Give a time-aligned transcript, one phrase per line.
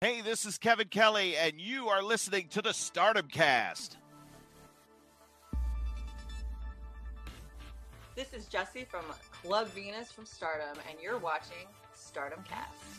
[0.00, 3.96] Hey, this is Kevin Kelly, and you are listening to the Stardom Cast.
[8.14, 9.02] This is Jesse from
[9.42, 12.97] Club Venus from Stardom, and you're watching Stardom Cast.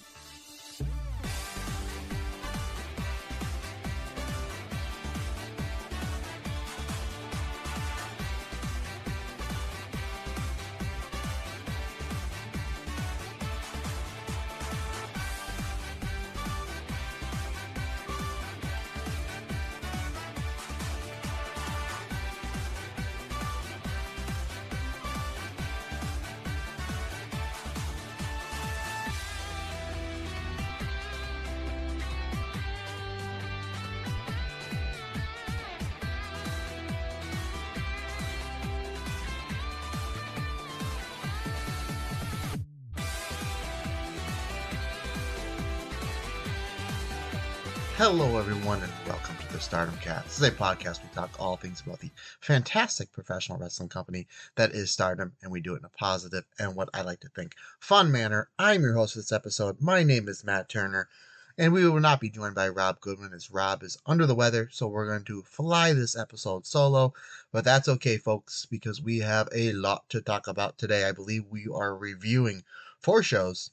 [47.99, 50.23] Hello, everyone, and welcome to the Stardom Cast.
[50.23, 54.71] This is a podcast we talk all things about the fantastic professional wrestling company that
[54.71, 57.55] is Stardom, and we do it in a positive and what I like to think
[57.81, 58.47] fun manner.
[58.57, 59.81] I'm your host for this episode.
[59.81, 61.09] My name is Matt Turner,
[61.57, 64.69] and we will not be joined by Rob Goodwin as Rob is under the weather,
[64.71, 67.13] so we're going to fly this episode solo.
[67.51, 71.03] But that's okay, folks, because we have a lot to talk about today.
[71.03, 72.63] I believe we are reviewing
[73.01, 73.71] four shows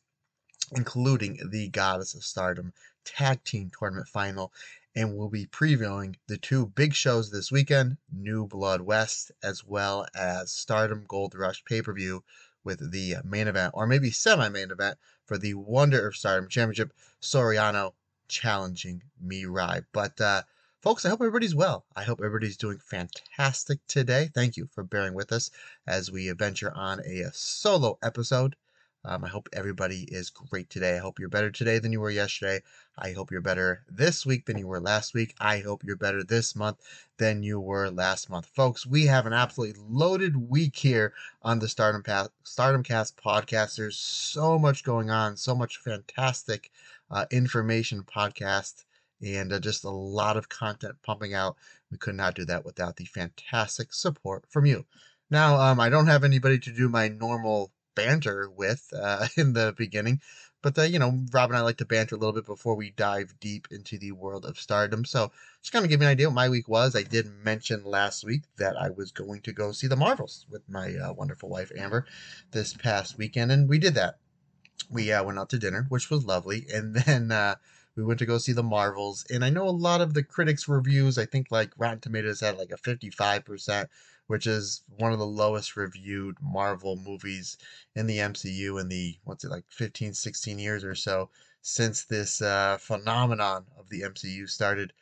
[0.72, 2.72] including the Goddess of Stardom
[3.06, 4.52] Tag Team Tournament Final,
[4.94, 10.06] and we'll be previewing the two big shows this weekend New Blood West, as well
[10.14, 12.22] as Stardom Gold Rush pay per view
[12.64, 16.92] with the main event, or maybe semi main event, for the Wonder of Stardom Championship
[17.22, 17.92] Saori Anou
[18.28, 19.86] challenging Mirai.
[19.92, 20.42] But, uh,
[20.82, 21.84] Folks, I hope everybody's well.
[21.96, 24.30] I hope everybody's doing fantastic today.
[24.32, 25.50] Thank you for bearing with us
[25.84, 28.54] as we venture on a solo episode.
[29.08, 30.96] Um, I hope everybody is great today.
[30.96, 32.60] I hope you're better today than you were yesterday.
[32.98, 35.32] I hope you're better this week than you were last week.
[35.38, 36.78] I hope you're better this month
[37.16, 38.46] than you were last month.
[38.46, 41.12] Folks, we have an absolutely loaded week here
[41.42, 43.76] on the Stardom, pa- Stardom Cast podcast.
[43.76, 46.72] There's so much going on, so much fantastic
[47.08, 48.86] uh, information podcast,
[49.24, 51.54] and uh, just a lot of content pumping out.
[51.92, 54.84] We could not do that without the fantastic support from you.
[55.30, 59.74] Now, um, I don't have anybody to do my normal banter with uh, in the
[59.76, 60.20] beginning.
[60.62, 62.90] But, uh, you know, Rob and I like to banter a little bit before we
[62.90, 65.04] dive deep into the world of stardom.
[65.04, 65.30] So,
[65.60, 66.96] just kind of give you an idea what my week was.
[66.96, 70.68] I did mention last week that I was going to go see the Marvels with
[70.68, 72.06] my uh, wonderful wife, Amber,
[72.52, 73.52] this past weekend.
[73.52, 74.18] And we did that.
[74.90, 76.66] We uh, went out to dinner, which was lovely.
[76.74, 77.56] And then uh,
[77.94, 79.24] we went to go see the Marvels.
[79.30, 82.58] And I know a lot of the critics' reviews, I think like Rotten Tomatoes had
[82.58, 83.86] like a 55%
[84.26, 87.56] which is one of the lowest reviewed Marvel movies
[87.94, 91.30] in the MCU in the, what's it, like 15, 16 years or so
[91.62, 94.92] since this uh, phenomenon of the MCU started.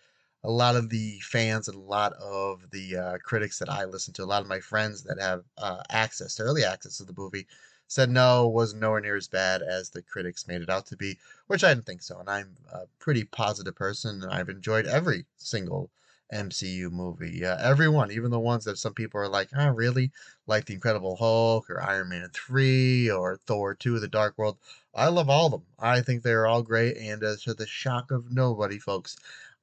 [0.43, 4.13] A lot of the fans and a lot of the uh, critics that I listen
[4.15, 7.15] to, a lot of my friends that have uh, access to early access to the
[7.17, 7.47] movie,
[7.87, 11.19] said no, was nowhere near as bad as the critics made it out to be,
[11.47, 12.19] which I didn't think so.
[12.19, 15.91] And I'm a pretty positive person, and I've enjoyed every single
[16.31, 17.39] MCU movie.
[17.41, 20.13] Yeah, everyone, even the ones that some people are like, oh, really?
[20.47, 24.59] Like The Incredible Hulk or Iron Man 3 or Thor 2 The Dark World.
[24.95, 25.65] I love all of them.
[25.79, 26.97] I think they're all great.
[26.97, 29.17] And uh, to the shock of nobody, folks,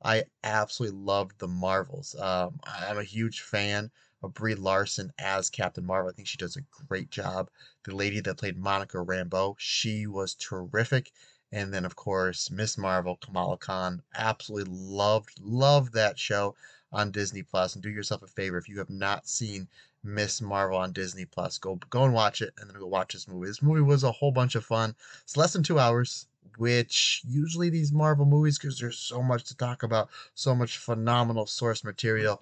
[0.04, 2.16] I absolutely loved the Marvels.
[2.16, 3.92] Um, I'm a huge fan
[4.24, 6.10] of Brie Larson as Captain Marvel.
[6.12, 7.50] I think she does a great job.
[7.84, 11.12] The lady that played Monica Rambeau, she was terrific.
[11.52, 14.02] And then, of course, Miss Marvel, Kamala Khan.
[14.16, 16.56] Absolutely loved, loved that show
[16.94, 17.76] on Disney Plus.
[17.76, 19.68] And do yourself a favor if you have not seen
[20.04, 23.28] Miss Marvel on Disney Plus, go go and watch it, and then go watch this
[23.28, 23.48] movie.
[23.48, 24.96] This movie was a whole bunch of fun.
[25.22, 26.26] It's less than two hours,
[26.58, 31.46] which usually these Marvel movies, because there's so much to talk about, so much phenomenal
[31.46, 32.42] source material.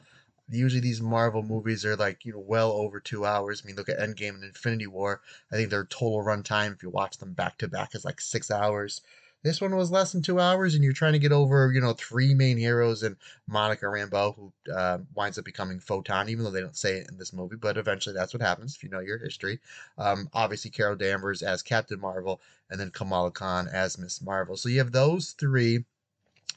[0.49, 3.61] Usually these Marvel movies are like you know well over two hours.
[3.63, 5.21] I mean, look at Endgame and Infinity War.
[5.51, 8.49] I think their total runtime, if you watch them back to back, is like six
[8.51, 9.01] hours.
[9.41, 11.93] This one was less than two hours, and you're trying to get over, you know,
[11.93, 13.15] three main heroes and
[13.47, 17.17] Monica Rambeau, who uh, winds up becoming Photon, even though they don't say it in
[17.17, 19.59] this movie, but eventually that's what happens if you know your history.
[19.97, 24.57] Um, obviously, Carol Danvers as Captain Marvel, and then Kamala Khan as Miss Marvel.
[24.57, 25.85] So you have those three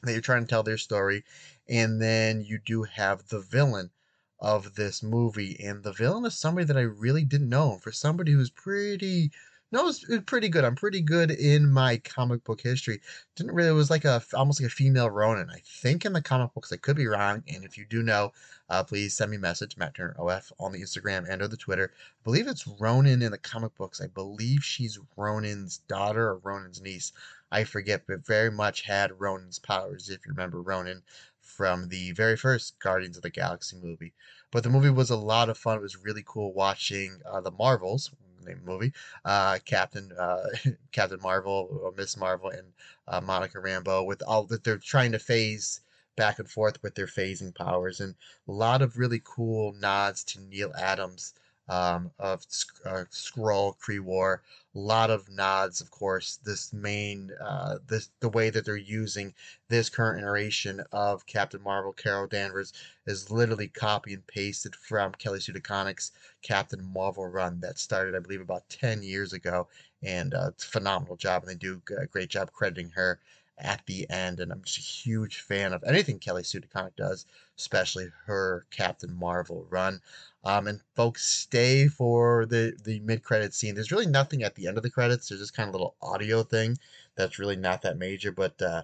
[0.07, 1.23] that you're trying to tell their story,
[1.67, 3.91] and then you do have the villain
[4.39, 7.77] of this movie, and the villain is somebody that I really didn't know.
[7.81, 9.31] For somebody who's pretty
[9.81, 10.63] was, pretty good.
[10.63, 13.01] I'm pretty good in my comic book history.
[13.35, 13.69] Didn't really.
[13.69, 15.49] It was like a almost like a female Ronan.
[15.49, 16.71] I think in the comic books.
[16.71, 17.43] I could be wrong.
[17.47, 18.33] And if you do know,
[18.69, 21.57] uh, please send me a message, Matt Turner OF, on the Instagram and or the
[21.57, 21.91] Twitter.
[21.95, 24.01] I believe it's Ronan in the comic books.
[24.01, 27.11] I believe she's Ronan's daughter or Ronan's niece.
[27.53, 30.09] I forget, but very much had Ronan's powers.
[30.09, 31.03] If you remember Ronan
[31.39, 34.13] from the very first Guardians of the Galaxy movie.
[34.51, 35.77] But the movie was a lot of fun.
[35.77, 38.11] It was really cool watching uh, the Marvels,
[38.65, 38.91] movie.
[39.23, 40.47] Uh, Captain uh,
[40.91, 42.73] Captain Marvel or Miss Marvel and
[43.07, 45.81] uh, Monica Rambeau with all that they're trying to phase
[46.15, 48.15] back and forth with their phasing powers and
[48.47, 51.33] a lot of really cool nods to Neal Adams
[51.69, 52.41] um, of
[52.85, 54.41] uh, Skrull Kree War.
[54.75, 56.39] A lot of nods, of course.
[56.43, 59.33] This main, uh, this the way that they're using
[59.69, 62.73] this current iteration of Captain Marvel, Carol Danvers,
[63.05, 66.11] is literally copy and pasted from Kelly Sue DeConnick's
[66.41, 69.67] Captain Marvel run that started, I believe, about ten years ago,
[70.01, 73.19] and uh, it's a phenomenal job, and they do a great job crediting her
[73.59, 74.39] at the end.
[74.39, 77.27] And I'm just a huge fan of anything Kelly Sue DeConnick does,
[77.57, 80.01] especially her Captain Marvel run.
[80.45, 83.75] Um, and folks, stay for the the mid credit scene.
[83.75, 85.29] There's really nothing at the end of the credits.
[85.29, 86.77] There's just kind of little audio thing
[87.15, 88.31] that's really not that major.
[88.31, 88.83] But uh,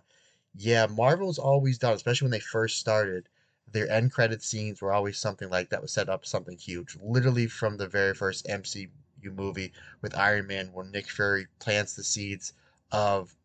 [0.55, 3.27] yeah, Marvel's always done, especially when they first started.
[3.71, 6.97] Their end credit scenes were always something like that was set up something huge.
[7.01, 8.89] Literally from the very first MCU
[9.23, 12.53] movie with Iron Man, where Nick Fury plants the seeds
[12.91, 13.35] of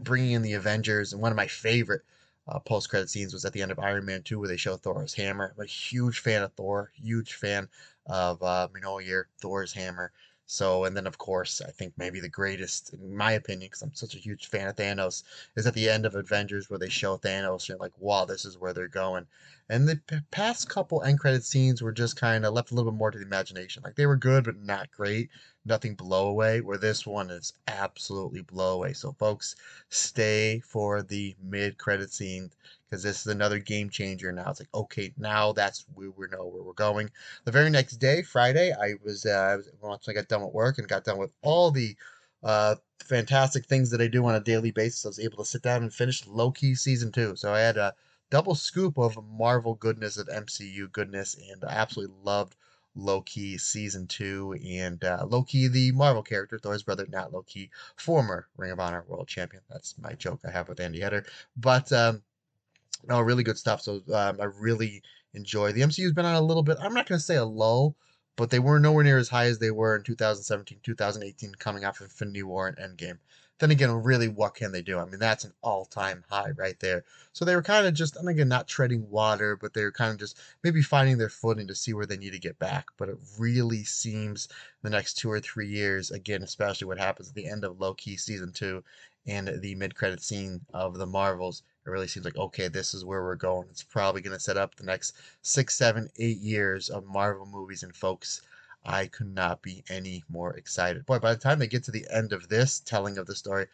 [0.00, 2.02] bringing in the Avengers, and one of my favorite
[2.48, 4.76] uh, post credit scenes was at the end of Iron Man 2 where they show
[4.76, 5.52] Thor's hammer.
[5.56, 7.68] I'm a huge fan of Thor, huge fan
[8.06, 10.12] of uh, Mjolnir, Thor's hammer.
[10.48, 13.94] So, and then of course, I think maybe the greatest, in my opinion, because I'm
[13.94, 15.24] such a huge fan of Thanos,
[15.56, 18.56] is at the end of Avengers where they show Thanos and like, wow, this is
[18.56, 19.26] where they're going.
[19.68, 22.90] And the p- past couple end credit scenes were just kind of left a little
[22.92, 23.82] bit more to the imagination.
[23.84, 25.30] Like they were good, but not great.
[25.66, 26.60] Nothing blow away.
[26.60, 28.92] Where this one is absolutely blow away.
[28.92, 29.56] So, folks,
[29.90, 32.50] stay for the mid credit scene
[32.88, 34.50] because this is another game changer now.
[34.50, 37.10] It's like, okay, now that's we, we know where we're going.
[37.44, 40.88] The very next day, Friday, I was, uh, once I got done with work and
[40.88, 41.96] got done with all the
[42.44, 45.62] uh, fantastic things that I do on a daily basis, I was able to sit
[45.62, 47.34] down and finish Loki season two.
[47.36, 47.94] So I had a
[48.30, 52.56] double scoop of Marvel goodness, of MCU goodness, and I absolutely loved
[52.96, 58.72] Loki season two, and uh, Loki, the Marvel character, Thor's brother, not Loki, former Ring
[58.72, 59.62] of Honor World Champion.
[59.70, 61.24] That's my joke I have with Andy Header.
[61.56, 62.22] But um,
[63.06, 63.82] no, really good stuff.
[63.82, 65.02] So um, I really
[65.34, 65.72] enjoy.
[65.72, 66.78] The MCU's been on a little bit.
[66.80, 67.94] I'm not going to say a lull,
[68.36, 72.00] but they were nowhere near as high as they were in 2017, 2018, coming off
[72.00, 73.18] Infinity War and Endgame.
[73.58, 74.98] Then again, really, what can they do?
[74.98, 77.04] I mean, that's an all-time high right there.
[77.32, 80.12] So they were kind of just, and again, not treading water, but they were kind
[80.12, 82.86] of just maybe finding their footing to see where they need to get back.
[82.98, 84.48] But it really seems
[84.82, 88.16] the next two or three years, again, especially what happens at the end of Loki
[88.16, 88.84] season two
[89.26, 93.22] and the mid-credit scene of the Marvels, it really seems like okay, this is where
[93.22, 93.66] we're going.
[93.70, 97.82] It's probably going to set up the next six, seven, eight years of Marvel movies.
[97.82, 98.42] And folks,
[98.86, 101.04] I could not be any more excited.
[101.06, 103.66] Boy, by the time they get to the end of this telling of the story,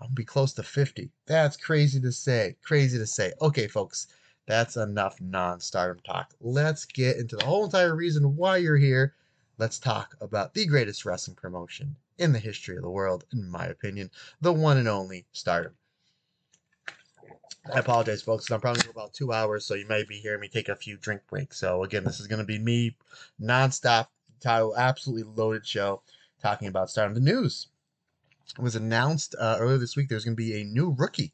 [0.00, 1.10] I'll be close to 50.
[1.26, 2.56] That's crazy to say.
[2.62, 3.32] Crazy to say.
[3.42, 4.06] Okay, folks,
[4.46, 6.34] that's enough non stardom talk.
[6.40, 9.14] Let's get into the whole entire reason why you're here.
[9.58, 13.66] Let's talk about the greatest wrestling promotion in the history of the world, in my
[13.66, 14.10] opinion,
[14.40, 15.74] the one and only stardom.
[17.72, 18.50] I apologize, folks.
[18.50, 21.22] I'm probably about two hours, so you might be hearing me take a few drink
[21.28, 21.58] breaks.
[21.58, 22.96] So again, this is going to be me
[23.40, 24.06] nonstop,
[24.46, 26.02] absolutely loaded show
[26.42, 27.68] talking about starting the news.
[28.58, 31.32] It was announced uh, earlier this week there's going to be a new rookie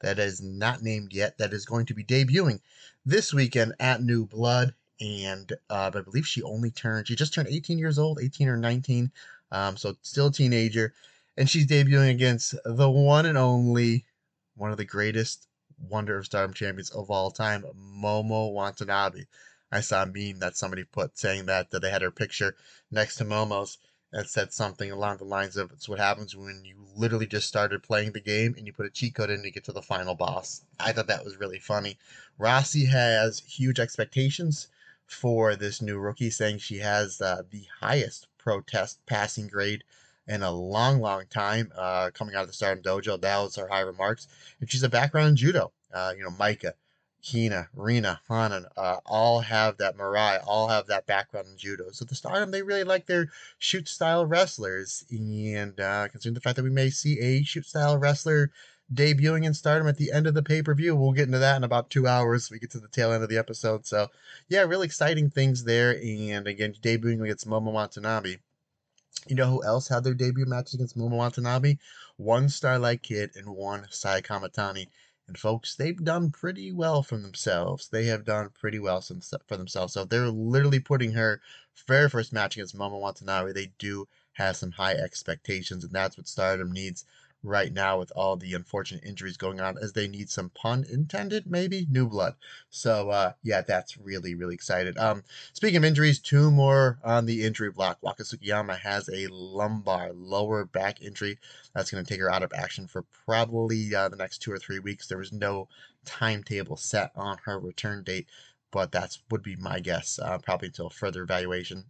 [0.00, 2.60] that is not named yet that is going to be debuting
[3.04, 4.74] this weekend at New Blood.
[5.00, 8.56] And uh, I believe she only turned, she just turned 18 years old, 18 or
[8.56, 9.10] 19.
[9.50, 10.92] Um, so still a teenager.
[11.36, 14.04] And she's debuting against the one and only,
[14.56, 15.46] one of the greatest
[15.88, 17.64] Wonder of Stardom champions of all time,
[18.02, 19.24] Momo Watanabe.
[19.70, 22.56] I saw a meme that somebody put saying that, that they had her picture
[22.90, 23.78] next to Momo's
[24.12, 27.82] and said something along the lines of it's what happens when you literally just started
[27.82, 30.14] playing the game and you put a cheat code in to get to the final
[30.14, 30.62] boss.
[30.80, 31.98] I thought that was really funny.
[32.38, 34.68] Rossy has huge expectations
[35.06, 39.84] for this new rookie, saying she has uh, the highest protest passing grade
[40.26, 43.20] in a long, long time uh, coming out of the Stardom Dojo.
[43.20, 44.28] That was her high remarks.
[44.60, 45.72] And she's a background in judo.
[45.92, 46.72] Uh, you know, Maika,
[47.30, 51.90] Hina, Rina, Hanan, uh, all have that Marai, all have that background in judo.
[51.90, 55.04] So the Stardom, they really like their shoot style wrestlers.
[55.10, 58.50] And uh, considering the fact that we may see a shoot style wrestler
[58.92, 61.56] debuting in Stardom at the end of the pay per view, we'll get into that
[61.56, 62.50] in about two hours.
[62.50, 63.86] We get to the tail end of the episode.
[63.86, 64.08] So
[64.48, 65.92] yeah, really exciting things there.
[66.02, 68.36] And again, debuting against Momo Watanabe.
[69.26, 71.76] You know who else had their debut matches against Momo Watanabe?
[72.16, 74.88] One Starlight Kid and one Saya Kamatani.
[75.28, 77.88] And folks, they've done pretty well for themselves.
[77.88, 79.92] They have done pretty well for themselves.
[79.92, 81.40] So they're literally putting her
[81.86, 83.52] very first match against Momo Watanabe.
[83.52, 87.04] They do have some high expectations, and that's what Stardom needs
[87.42, 91.46] right now with all the unfortunate injuries going on as they need some pun intended
[91.46, 91.86] maybe?
[91.90, 92.34] New blood.
[92.70, 94.98] So uh yeah that's really really excited.
[94.98, 97.98] Um speaking of injuries two more on the injury block.
[98.02, 101.38] Waka tsukiyama has a lumbar lower back injury
[101.74, 104.58] that's going to take her out of action for probably uh, the next two or
[104.58, 105.06] three weeks.
[105.06, 105.68] There was no
[106.04, 108.26] timetable set on her return date
[108.70, 111.84] but that's would be my guess uh, probably until further evaluation.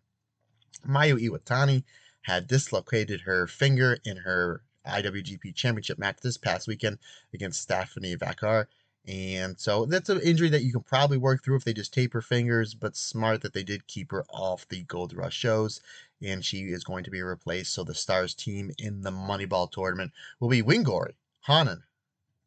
[0.86, 1.84] Mayu iwatani
[2.22, 6.98] had dislocated her finger in her IWGP Championship match this past weekend
[7.32, 8.66] against Stephanie Vaquer.
[9.06, 12.12] And so that's an injury that you can probably work through if they just tape
[12.12, 15.80] her fingers, but smart that they did keep her off the Gold Rush shows.
[16.20, 17.72] And she is going to be replaced.
[17.72, 21.14] So the Stars team in the Moneyball tournament will be Wingori,
[21.46, 21.84] Hanan,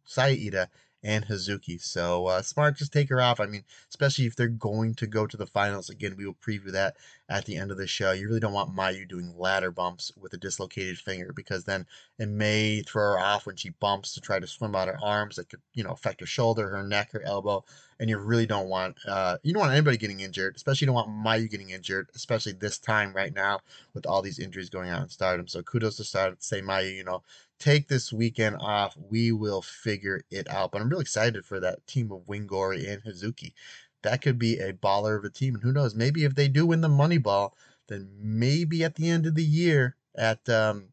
[0.05, 0.69] Saida,
[1.03, 1.81] and Hazuki.
[1.81, 3.39] So uh, smart, just take her off.
[3.39, 5.89] I mean, especially if they're going to go to the finals.
[5.89, 6.95] Again, we will preview that
[7.29, 8.11] at the end of the show.
[8.11, 11.85] You really don't want Mayu doing ladder bumps with a dislocated finger because then
[12.19, 15.37] it may throw her off when she bumps to try to swim out her arms.
[15.37, 17.63] That could, you know, affect her shoulder, her neck, her elbow.
[17.99, 20.95] And you really don't want, uh, you don't want anybody getting injured, especially you don't
[20.95, 23.59] want Mayu getting injured, especially this time right now
[23.93, 25.47] with all these injuries going on in Stardom.
[25.47, 26.37] So kudos to Stardom.
[26.39, 27.21] Say Mayu, you know,
[27.61, 28.97] take this weekend off.
[29.09, 30.71] We will figure it out.
[30.71, 33.53] But I'm really excited for that team of Wingori and Hazuki.
[34.01, 35.55] That could be a baller of a team.
[35.55, 37.55] And who knows, maybe if they do win the money ball,
[37.87, 40.85] then maybe at the end of the year at um,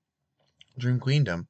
[0.78, 1.46] Dream Queendom,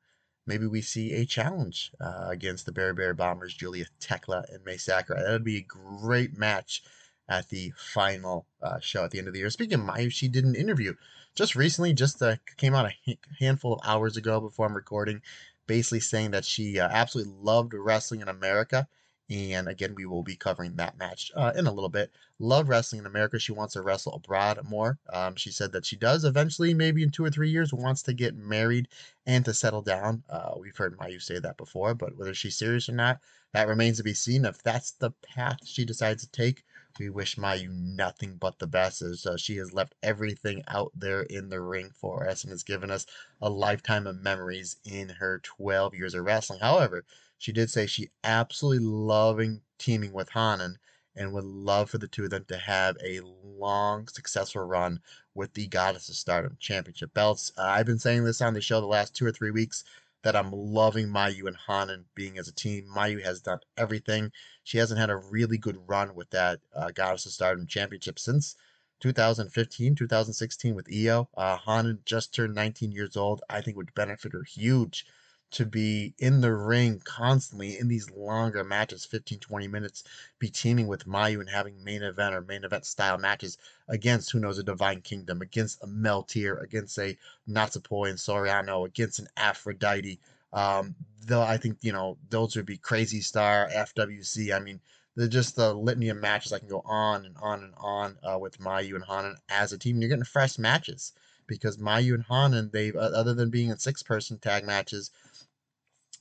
[0.47, 4.77] maybe we see a challenge uh, against the Bear Bear Bombers, Giulia Tekla and Mai
[4.77, 5.23] Sakurai.
[5.23, 6.83] That would be a great match
[7.28, 9.50] at the final uh, show at the end of the year.
[9.50, 10.94] Speaking of Mayu, she did an interview
[11.35, 15.23] just recently, just uh, came out a handful of hours ago before I'm recording,
[15.66, 18.88] basically saying that she uh, absolutely loved wrestling in America.
[19.30, 22.11] And again, we will be covering that match uh, in a little bit.
[22.38, 23.38] Love wrestling in America.
[23.38, 24.99] She wants to wrestle abroad more.
[25.12, 28.14] Um, she said that she does eventually, maybe in two or three years, wants to
[28.14, 28.88] get married
[29.26, 30.23] and to settle down.
[30.30, 33.20] Uh, we've heard Mayu say that before, but whether she's serious or not,
[33.52, 34.47] that remains to be seen.
[34.47, 36.64] If that's the path she decides to take,
[36.99, 41.23] we wish Mayu nothing but the best as uh, she has left everything out there
[41.23, 43.07] in the ring for us and has given us
[43.40, 46.61] a lifetime of memories in her 12 years of wrestling.
[46.61, 47.05] However,
[47.38, 50.78] she did say she absolutely loving teaming with Hanan
[51.14, 55.00] and would love for the two of them to have a long, successful run
[55.35, 57.52] with the Goddess of Stardom Championship belts.
[57.57, 59.85] Uh, I've been saying this on the show the last two or three weeks
[60.23, 62.87] that I'm loving Mayu and Hanan being as a team.
[62.95, 64.33] Mayu has done everything.
[64.65, 68.57] She hasn't had a really good run with that uh, Goddess of Stardom Championship since
[69.01, 71.29] 2015, 2016 with Io.
[71.37, 73.43] Uh, Hanan just turned 19 years old.
[73.49, 75.07] I think would benefit her huge
[75.50, 80.05] to be in the ring constantly in these longer matches, 15, 20 minutes,
[80.38, 84.40] be teaming with Mayu and having main event or main event style matches against, who
[84.40, 87.17] knows, a Divine Kingdom, against a Meltear, against a
[87.49, 90.21] Natsupoi and Saori Anou, against an Aphrodite.
[90.52, 90.95] Um,
[91.26, 94.55] though I think, you know, those would be Crazy Star, FWC.
[94.55, 94.81] I mean,
[95.17, 98.38] they're just the litany of matches I can go on and on and on uh,
[98.38, 99.97] with Mayu and Hanan as a team.
[99.97, 101.12] And you're getting fresh matches
[101.49, 105.11] because Mayu and Hanan, they've, uh, other than being in six person tag matches,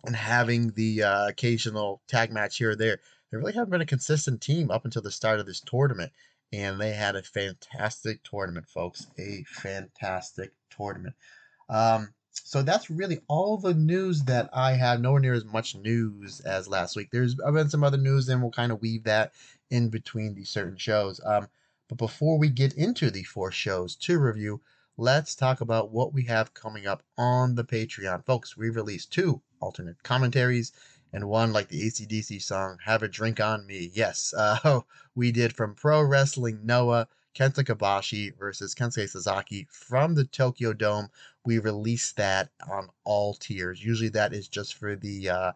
[0.06, 3.00] and having the uh, occasional tag match here or there.
[3.32, 6.12] They really haven't been a consistent team up until the start of this tournament.
[6.54, 9.08] And they had a fantastic tournament, folks.
[9.20, 11.16] A fantastic tournament.
[11.70, 15.02] Um, so that's really all the news that I have.
[15.02, 17.10] Nowhere near as much news as last week.
[17.12, 19.34] There's been some other news, and we'll kind of weave that
[19.70, 21.20] in between these certain shows.
[21.26, 21.50] Um,
[21.90, 24.62] but before we get into the four shows to review,
[24.96, 28.26] let's talk about what we have coming up on the Patreon.
[28.26, 30.72] Folks, we released two alternate commentaries
[31.14, 33.92] and one like the ACDC song, Have a Drink on Me.
[33.94, 34.82] Yes, uh,
[35.16, 41.10] we did from Pro Wrestling Noah, Kenta Kobashi versus Kensuke Sasaki from the Tokyo Dome.
[41.46, 43.84] We released that on all tiers.
[43.84, 45.52] Usually that is just for the uh,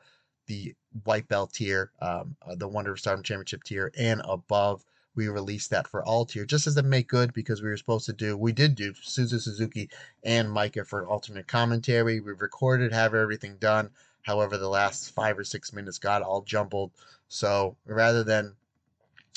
[0.48, 4.86] the white belt tier, um, uh, the Wonder of Stardom Championship tier, and above.
[5.16, 8.06] We released that for all tier, just as a make good because we were supposed
[8.06, 8.38] to do.
[8.38, 9.90] We did do Suzu Suzuki
[10.24, 12.20] and Maika for alternate commentary.
[12.20, 13.90] We recorded, have everything done.
[14.24, 16.92] However, the last five or six minutes got all jumbled.
[17.28, 18.56] So rather than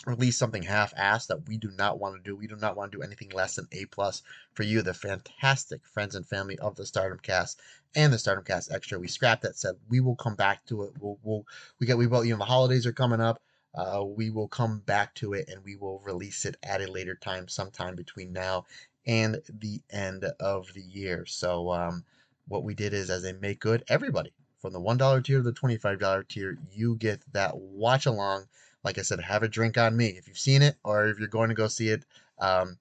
[0.07, 2.99] release something half-assed that we do not want to do, we do not want to
[2.99, 6.87] do anything less than A plus for you, the fantastic friends and family of the
[6.87, 7.61] Stardom Cast
[7.95, 8.99] and the Stardom Cast Extra.
[8.99, 9.57] We scrapped that.
[9.57, 10.93] Said we will come back to it.
[11.01, 11.47] We'll, we'll
[11.81, 13.41] we get we both you know the holidays are coming up.
[13.75, 17.15] Uh, we will come back to it and we will release it at a later
[17.17, 18.65] time, sometime between now
[19.07, 21.27] and the end of the year.
[21.27, 22.05] So um,
[22.49, 25.53] what we did is, as a make good, everybody from the $1 tier to the
[25.53, 28.47] $25 tier, you get that watch along.
[28.83, 30.09] Like I said, have a drink on me.
[30.09, 32.05] If you've seen it or if you're going to go see it,
[32.39, 32.79] um,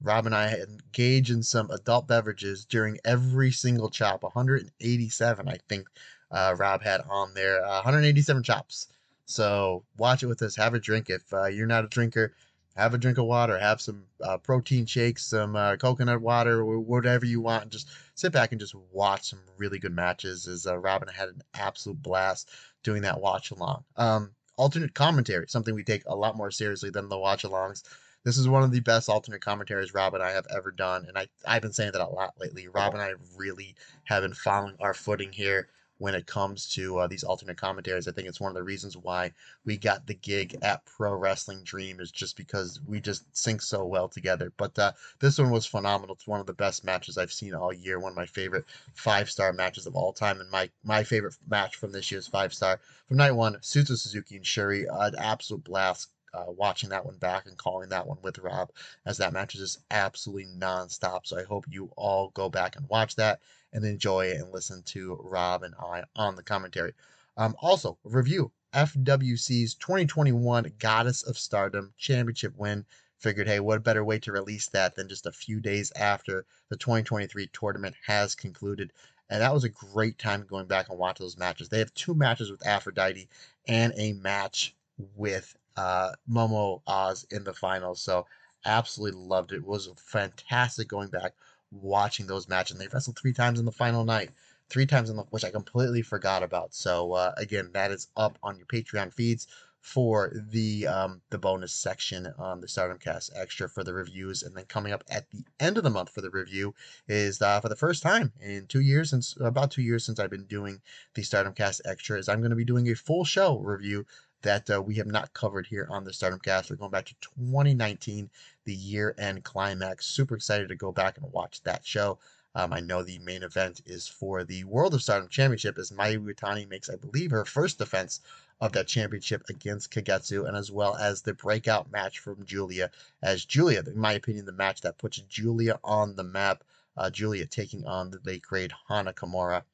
[0.00, 4.22] Rob and I engage in some adult beverages during every single chop.
[4.22, 5.88] 187, I think
[6.30, 7.64] uh, Rob had on there.
[7.64, 8.88] Uh, 187 chops.
[9.26, 10.56] So watch it with us.
[10.56, 11.10] Have a drink.
[11.10, 12.34] If uh, you're not a drinker,
[12.76, 13.58] have a drink of water.
[13.58, 17.62] Have some uh, protein shakes, some uh, coconut water, whatever you want.
[17.62, 20.46] And just sit back and just watch some really good matches.
[20.46, 22.50] As uh, Robin had an absolute blast
[22.82, 23.84] doing that watch along.
[23.96, 27.82] Um, alternate commentary, something we take a lot more seriously than the watch alongs.
[28.24, 31.18] This is one of the best alternate commentaries Rob and I have ever done, and
[31.18, 32.68] I I've been saying that a lot lately.
[32.68, 37.06] Rob and I really have been following our footing here when it comes to uh,
[37.06, 38.08] these alternate commentaries.
[38.08, 39.32] I think it's one of the reasons why
[39.64, 43.84] we got the gig at Pro Wrestling Dream is just because we just sync so
[43.84, 44.52] well together.
[44.56, 46.14] But uh, this one was phenomenal.
[46.14, 48.00] It's one of the best matches I've seen all year.
[48.00, 48.64] One of my favorite
[48.94, 52.52] five star matches of all time, and my my favorite match from this year's five
[52.52, 56.10] star from night one, Suzu Suzuki and Shuri, uh, an absolute blast.
[56.32, 58.68] Uh, watching that one back and calling that one with Rob,
[59.06, 61.20] as that match is just absolutely nonstop.
[61.22, 63.38] So I hope you all go back and watch that
[63.74, 66.94] and enjoy and listen to Rob and I on the commentary.
[67.36, 72.86] Um, also, review FWC's 2021 Goddess of Stardom Championship win.
[73.18, 76.76] Figured, hey, what better way to release that than just a few days after the
[76.76, 78.92] 2023 tournament has concluded?
[79.30, 81.68] And that was a great time going back and watch those matches.
[81.68, 83.28] They have two matches with Aphrodite
[83.66, 84.74] and a match
[85.16, 88.02] with uh, MOMOAZ in the finals.
[88.02, 88.26] So
[88.66, 89.56] absolutely loved it.
[89.56, 91.32] it was fantastic going back
[91.80, 92.72] watching those matches.
[92.72, 94.30] And they wrestled three times in the final night,
[94.68, 96.74] three times in the which I completely forgot about.
[96.74, 99.46] So uh, again, that is up on your Patreon feeds
[99.84, 104.56] for the um, the bonus section on the Stardom Cast Extra for the reviews, and
[104.56, 106.74] then coming up at the end of the month for the review
[107.06, 110.30] is uh, for the first time in two years since about two years since I've
[110.30, 110.80] been doing
[111.12, 114.06] the Stardom Cast Extra is I'm going to be doing a full show review
[114.44, 116.70] that uh, we have not covered here on the Stardom Cast.
[116.70, 118.30] We're going back to 2019,
[118.64, 120.06] the year end climax.
[120.06, 122.18] Super excited to go back and watch that show.
[122.54, 126.24] Um, I know the main event is for the World of Stardom Championship as Mayu
[126.24, 128.20] Iwatani makes, I believe, her first defense
[128.60, 132.90] of that championship against Kagetsu, and as well as the breakout match from Giulia
[133.22, 136.62] as Giulia, in my opinion, the match that puts Giulia on the map.
[136.96, 139.64] Uh, Giulia taking on the late great Hana Kimura.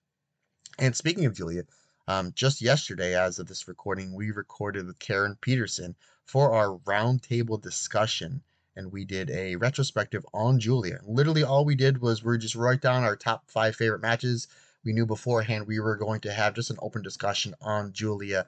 [0.79, 1.65] And speaking of Giulia,
[2.11, 5.95] um, just yesterday, as of this recording, we recorded with Karen Peterson
[6.25, 8.43] for our roundtable discussion,
[8.75, 10.99] and we did a retrospective on Giulia.
[11.05, 14.49] Literally, all we did was we just write down our top five favorite matches.
[14.85, 18.45] We knew beforehand we were going to have just an open discussion on Giulia.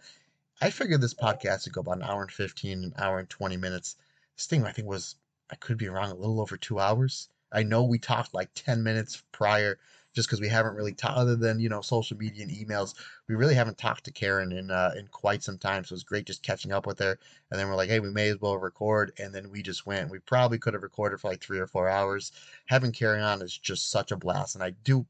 [0.61, 3.57] I figured this podcast would go about an hour and 15, an hour and 20
[3.59, 3.95] minutes.
[4.37, 5.15] This thing, I think, was,
[5.51, 7.29] I could be wrong, a little over two hours.
[7.53, 9.79] I know we talked like 10 minutes prior
[10.13, 12.95] just because we haven't really talked other than you know social media and emails
[13.29, 16.27] we really haven't talked to karen in uh, in quite some time so it's great
[16.27, 17.19] just catching up with her.
[17.51, 20.11] And then we're like hey we may as well record and then we just went.
[20.11, 22.33] We probably could have recorded for like three or four hours.
[22.67, 25.07] Having karen on is just such a blast and i do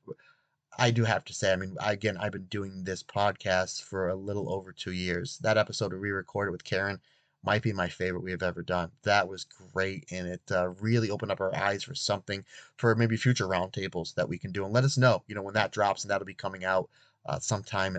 [0.79, 4.15] I do have to say, I mean, again, I've been doing this podcast for a
[4.15, 5.39] little over two years.
[5.43, 6.99] That episode we recorded with Karen
[7.45, 8.91] might be my favorite we have ever done.
[9.03, 12.45] That was great, and it uh, really opened up our eyes for something
[12.77, 14.65] for maybe future roundtables that we can do.
[14.65, 16.89] And let us know, you know, when that drops, and that'll be coming out
[17.27, 17.97] uh, sometime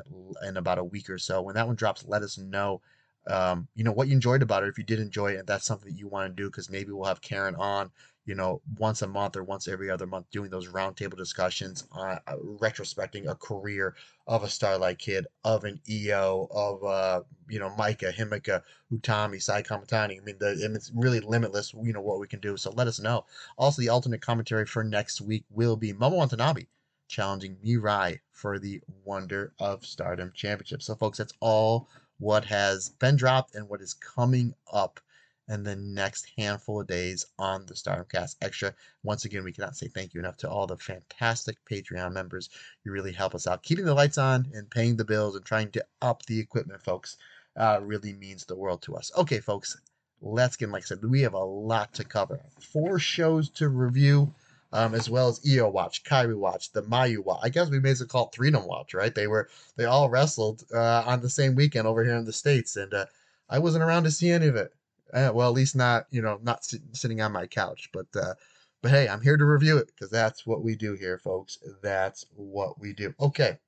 [0.48, 1.42] in about a week or so.
[1.42, 2.82] When that one drops, let us know.
[3.26, 4.70] Um, you know what you enjoyed about it.
[4.70, 6.92] If you did enjoy it, and that's something that you want to do, because maybe
[6.92, 7.90] we'll have Karen on
[8.26, 12.18] you know, once a month or once every other month, doing those roundtable discussions, uh,
[12.60, 13.96] retrospecting a career
[14.28, 19.64] of a Starlight Kid, of an EO, of uh, you know, Maika, Himika, Utami, Saya
[19.64, 20.22] Kamatani.
[20.22, 21.74] I mean, the, mean, it's really limitless.
[21.74, 22.56] You know what we can do.
[22.56, 23.26] So let us know.
[23.58, 26.66] Also, the alternate commentary for next week will be Momo Watanabe
[27.08, 30.82] challenging Mirai for the Wonder of Stardom Championship.
[30.82, 35.00] So, folks, that's all what has been dropped and what is coming up
[35.48, 38.74] and the next handful of days on the Stardomcast Extra.
[39.04, 42.50] Once again, we cannot say thank you enough to all the fantastic Patreon members.
[42.84, 43.64] You really help us out.
[43.64, 47.18] Keeping the lights on and paying the bills and trying to up the equipment, folks,
[47.58, 49.12] uh, really means the world to us.
[49.18, 49.80] Okay, folks,
[50.22, 52.40] let's get, like I said, we have a lot to cover.
[52.60, 54.34] Four shows to review.
[54.76, 57.42] Um, as well as EO Watch, Kairi Watch, the Mayu Watch.
[57.44, 59.14] I guess we may as well call it Freedom Watch, right?
[59.14, 62.76] They were they all wrestled uh, on the same weekend over here in the states,
[62.76, 63.06] and uh,
[63.48, 64.74] I wasn't around to see any of it.
[65.14, 68.34] Uh, well, at least not you know not sit, sitting on my couch, but uh,
[68.82, 71.60] but hey, I'm here to review it because that's what we do here, folks.
[71.82, 73.14] That's what we do.
[73.20, 73.60] Okay,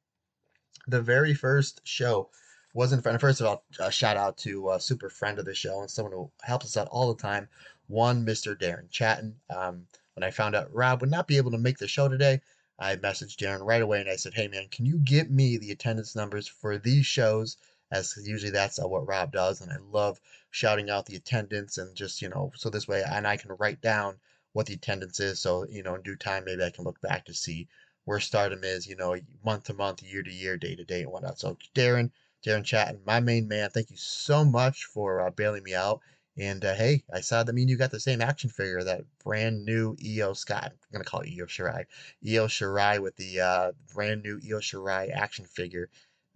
[0.87, 2.29] the very first show
[2.73, 3.21] was in front.
[3.21, 6.31] First of all, shout out to a super friend of the show and someone who
[6.41, 7.47] helps us out all the time.
[7.87, 8.59] One, Mr.
[8.59, 9.35] Darren Chatton.
[9.55, 12.41] Um, when I found out Rob would not be able to make the show today,
[12.79, 15.71] I messaged Darren right away and I said, "Hey man, can you get me the
[15.71, 17.57] attendance numbers for these shows?"
[17.91, 20.19] As usually that's uh, what Rob does, and I love
[20.49, 23.81] shouting out the attendance and just you know so this way and I can write
[23.81, 24.19] down
[24.53, 27.25] what the attendance is so you know in due time maybe I can look back
[27.25, 27.67] to see
[28.05, 31.11] where stardom is you know month to month year to year day to day and
[31.11, 31.39] whatnot.
[31.39, 32.11] So Darren
[32.45, 35.99] Darren Chatton my main man thank you so much for uh, bailing me out
[36.37, 39.65] and uh, hey I saw that mean you got the same action figure that brand
[39.65, 41.85] new EO Scott I'm gonna call it Io Shirai
[42.25, 45.89] EO Shirai with the uh, brand new EO Shirai action figure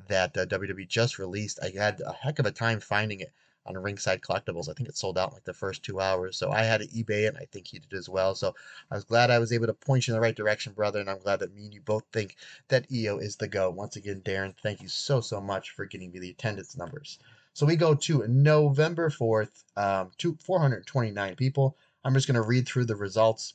[0.07, 3.33] that uh, WWE just released I had a heck of a time finding it
[3.65, 4.69] on Ringside Collectibles.
[4.69, 6.38] I think it sold out in like the first two hours.
[6.38, 8.33] So I had to eBay it, and I think he did as well.
[8.35, 8.55] So
[8.89, 10.99] I was glad I was able to point you in the right direction, brother.
[10.99, 12.35] And I'm glad that me and you both think
[12.69, 13.69] that Io is the go.
[13.69, 17.19] Once again, Darren, thank you so so much for getting me the attendance numbers.
[17.53, 21.75] So we go to November 4th, um, to 429 people.
[22.03, 23.53] I'm just going to read through the results,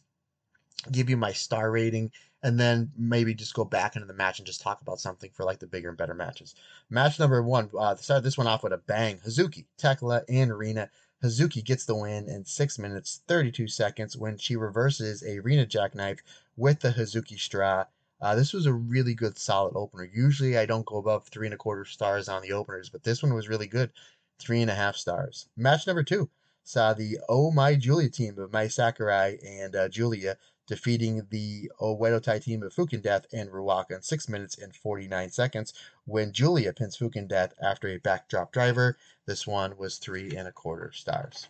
[0.93, 2.13] give you my star rating,
[2.45, 5.45] and then maybe just go back into the match and just talk about something for
[5.45, 6.55] like the bigger and better matches.
[6.91, 9.19] Match number one, uh, started this one off with a bang.
[9.27, 10.91] Hazuki, Tekla, and Rina.
[11.25, 16.23] Hazuki gets the win in 6 minutes 32 seconds when she reverses a Rina jackknife
[16.55, 17.87] with the Hazuki straw.
[18.21, 20.05] Uh, this was a really good, solid opener.
[20.13, 23.23] Usually, I don't go above three and a quarter stars on the openers, but this
[23.23, 23.91] one was really good.
[24.39, 25.49] Three and a half stars.
[25.57, 26.29] Match number two
[26.63, 32.43] saw the Oh My Julia team of Mai Sakurai and uh, Giulia defeating the Oedo
[32.43, 35.75] team of Fukigen Death and Ruaka in 6 minutes and 49 seconds
[36.07, 38.97] when Giulia pins Fukigen Death after a backdrop driver.
[39.27, 41.49] This one was three and a quarter stars.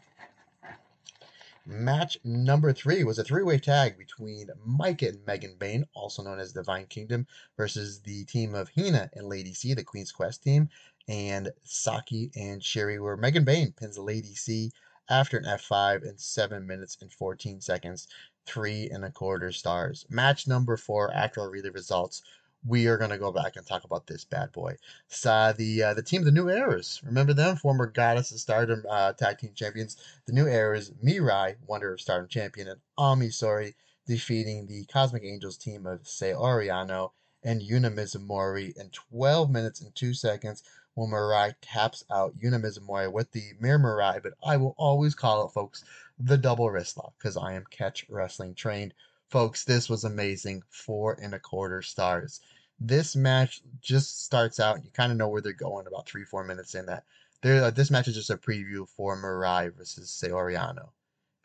[1.66, 6.52] Match number three was a three-way tag between Maika and Megan Bain, also known as
[6.52, 10.68] Divine Kingdom, versus the team of Hina and Lady C, the Queen's Quest team,
[11.08, 14.72] and Saki and Sherry, where Megan Bain pins Lady C
[15.08, 18.08] after an F5 in 7 minutes and 14 seconds
[18.46, 20.06] three and a quarter stars.
[20.08, 22.22] Match number four, after I read the results,
[22.66, 24.76] we are going to go back and talk about this bad boy.
[25.08, 27.56] So the uh, the team, the New Eras, remember them?
[27.56, 29.96] Former Goddess of Stardom uh, Tag Team Champions.
[30.26, 33.74] The New Eras, Mirai, Wonder of Stardom Champion, and Ami Sohrei
[34.06, 37.10] defeating the Cosmic Angels team of Saori Anou
[37.42, 40.62] and Yuna Mizumori in 12 minutes and 2 seconds
[40.94, 45.46] when Mirai taps out Yuna Mizumori with the Mirror Mirai, but I will always call
[45.46, 45.84] it, folks,
[46.18, 48.94] the double wrist lock because I am catch wrestling trained.
[49.28, 50.62] Folks, this was amazing.
[50.68, 52.40] Four and a quarter stars.
[52.78, 56.44] This match just starts out, you kind of know where they're going about three, four
[56.44, 57.04] minutes in that.
[57.42, 60.88] There, uh, this match is just a preview for Mirai versus Saori Anou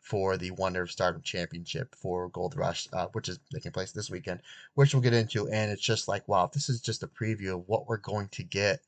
[0.00, 4.10] for the Wonder of Stardom Championship for Gold Rush, uh, which is taking place this
[4.10, 4.40] weekend,
[4.74, 5.48] which we'll get into.
[5.48, 8.42] And it's just like, wow, this is just a preview of what we're going to
[8.42, 8.80] get.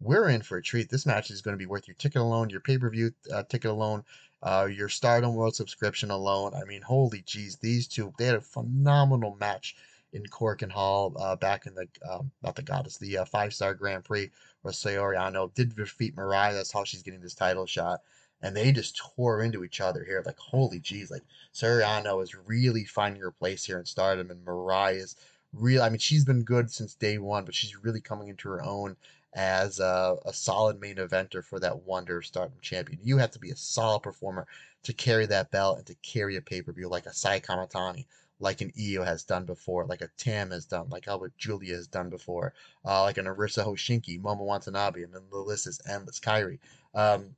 [0.00, 0.88] We're in for a treat.
[0.88, 3.42] This match is going to be worth your ticket alone, your pay per view uh,
[3.42, 4.04] ticket alone,
[4.42, 6.52] uh, your Stardom World subscription alone.
[6.54, 9.76] I mean, holy jeez, these two, they had a phenomenal match
[10.12, 13.74] in Korakuen Hall uh, back in the, um, not the goddess, the uh, five star
[13.74, 14.30] Grand Prix
[14.62, 16.52] where Anou did defeat Mirai.
[16.52, 18.00] That's how she's getting this title shot.
[18.42, 20.22] And they just tore into each other here.
[20.24, 21.22] Like, holy jeez, like
[21.54, 25.16] Anou is really finding her place here in Stardom, and Mirai is
[25.52, 25.82] real.
[25.82, 28.96] I mean, she's been good since day one, but she's really coming into her own
[29.34, 32.98] as a, a, solid main eventer for that Wonder Stardom champion.
[33.02, 34.46] You have to be a solid performer
[34.82, 38.06] to carry that belt and to carry a pay per view like a Saya Kamatani,
[38.40, 41.86] like an Io has done before, like a Tam has done, like how Giulia has
[41.86, 46.18] done before, uh, like an Arisa Hoshiki, Momo Watanabe, and then the list is endless.
[46.18, 46.58] Kairi.
[46.94, 47.36] Um,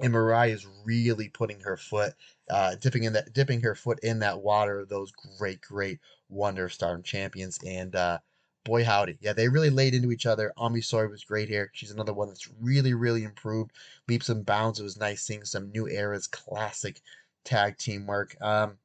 [0.00, 2.14] and Mirai is really putting her foot,
[2.50, 6.68] uh, dipping in that, dipping her foot in that water of those great, great Wonder
[6.68, 7.58] Stardom champions.
[7.64, 8.18] And uh,
[8.64, 10.52] boy, howdy, yeah, they really laid into each other.
[10.56, 11.70] Ami Sohrei was great here.
[11.72, 13.72] She's another one that's really, really improved
[14.08, 14.80] leaps and bounds.
[14.80, 17.00] It was nice seeing some new eras, classic
[17.44, 18.36] tag team work.
[18.40, 18.78] Um,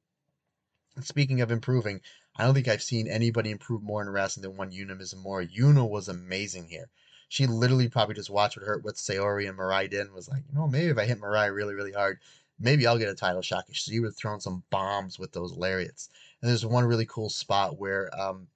[1.02, 2.02] speaking of improving,
[2.36, 5.50] I don't think I've seen anybody improve more in wrestling than one Yuna Mizumori.
[5.56, 6.90] Yuna was amazing here
[7.30, 10.44] she literally probably just watched what her what Saori and Mirai did and was like,
[10.50, 12.20] you know, maybe if I hit Mirai really, really hard,
[12.60, 13.66] maybe I'll get a title shot.
[13.72, 16.10] She have thrown some bombs with those lariats.
[16.42, 18.48] And there's one really cool spot where um,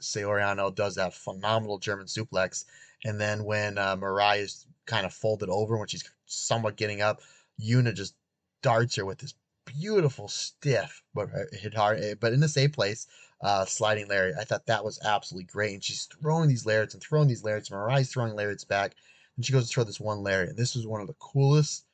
[0.00, 2.64] Saori Anou does that phenomenal German suplex.
[3.04, 7.20] And then when uh, Mirai is kind of folded over when she's somewhat getting up,
[7.60, 8.14] Yuna just
[8.62, 13.06] darts her with this beautiful stiff, but hit hard, eh, but in the same place
[13.42, 14.36] uh, sliding lariat.
[14.38, 15.74] I thought that was absolutely great.
[15.74, 17.70] And she's throwing these lariats and throwing these lariats.
[17.70, 18.94] Mirai's throwing lariats back.
[19.36, 20.50] And she goes to throw this one lariat.
[20.50, 21.84] And this was one of the coolest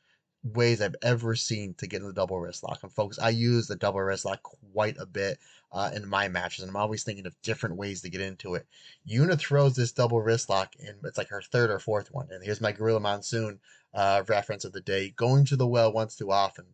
[0.43, 2.83] ways I've ever seen to get in the double wrist lock.
[2.83, 5.39] And folks, I use the double wrist lock quite a bit
[5.73, 8.67] uh, in my matches, and I'm always thinking of different ways to get into it.
[9.09, 12.29] Yuna throws this double wrist lock, and it's like her third or fourth one.
[12.31, 13.61] And here's my Gorilla Monsoon
[13.93, 16.65] uh, reference of the day: going to the well once too often.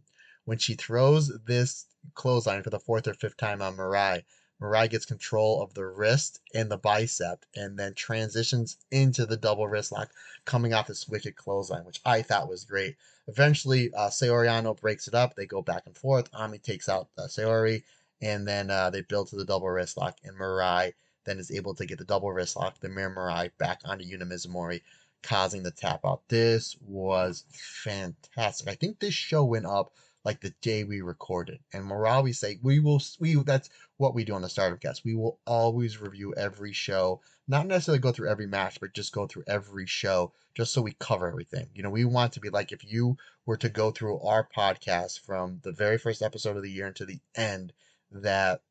[0.44, 4.24] When she throws this clothesline for the fourth or fifth time on Mirai,
[4.60, 9.68] Mirai gets control of the wrist and the bicep and then transitions into the double
[9.68, 10.10] wrist lock
[10.44, 12.96] coming off this wicked clothesline, which I thought was great.
[13.26, 15.34] Eventually, uh, Saori Anou breaks it up.
[15.34, 16.28] They go back and forth.
[16.32, 17.82] Ami takes out uh, Saori
[18.22, 20.92] and then uh, they build to the double wrist lock and Mirai
[21.24, 24.80] then is able to get the double wrist lock, the mirror Mirai back onto Yuna
[25.22, 26.22] causing the tap out.
[26.28, 28.68] This was fantastic.
[28.68, 29.92] I think this show went up
[30.24, 31.58] like the day we recorded.
[31.72, 35.04] And we're always say we will we that's what we do on the Stardom Cast.
[35.04, 39.26] We will always review every show, not necessarily go through every match, but just go
[39.26, 41.68] through every show just so we cover everything.
[41.74, 45.20] You know, we want to be like if you were to go through our podcast
[45.20, 47.72] from the very first episode of the year into the end,
[48.10, 48.62] that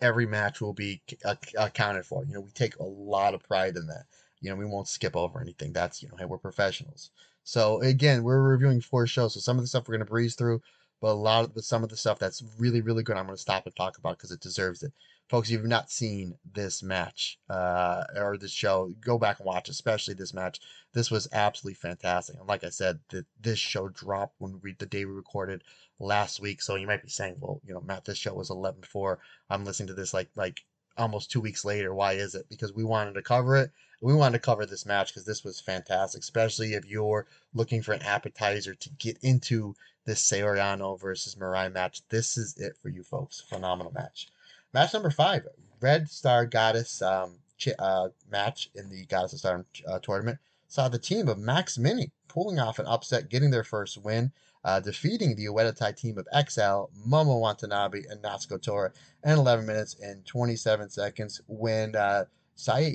[0.00, 2.24] every match will be uh, accounted for.
[2.24, 4.06] You know, we take a lot of pride in that.
[4.40, 5.72] You know, we won't skip over anything.
[5.72, 7.10] That's, you know, hey, we're professionals.
[7.46, 9.34] So again, we're reviewing four shows.
[9.34, 10.60] So some of the stuff we're to breeze through,
[11.00, 13.66] but a lot of some of the stuff that's really, really good, I'm to stop
[13.66, 14.92] and talk about because it deserves it.
[15.28, 19.68] Folks, if you've not seen this match uh, or this show, go back and watch,
[19.68, 20.58] especially this match.
[20.92, 22.36] This was absolutely fantastic.
[22.36, 25.62] And like I said, the, this show dropped when we the day we recorded
[26.00, 26.60] last week.
[26.60, 29.18] So you might be saying, well, you know, Matt, this show was 11-4.
[29.50, 30.64] I'm listening to this like like
[30.96, 31.94] almost two weeks later.
[31.94, 32.48] Why is it?
[32.48, 33.70] Because we wanted to cover it.
[34.00, 37.92] We wanted to cover this match because this was fantastic, especially if you're looking for
[37.92, 42.02] an appetizer to get into this Saori Anou versus Mirai match.
[42.08, 43.40] This is it for you folks.
[43.40, 44.28] Phenomenal match.
[44.72, 45.46] Match number five,
[45.80, 50.88] Red Star Goddess um, ch- uh, match in the Goddess of Stardom uh, tournament saw
[50.88, 54.32] the team of Max Mini pulling off an upset, getting their first win
[54.66, 58.90] uh, defeating the Oedo Tai team of XL, Momo Watanabe, and Natsuko Tora
[59.24, 62.24] in 11 minutes and 27 seconds when uh,
[62.56, 62.90] Saya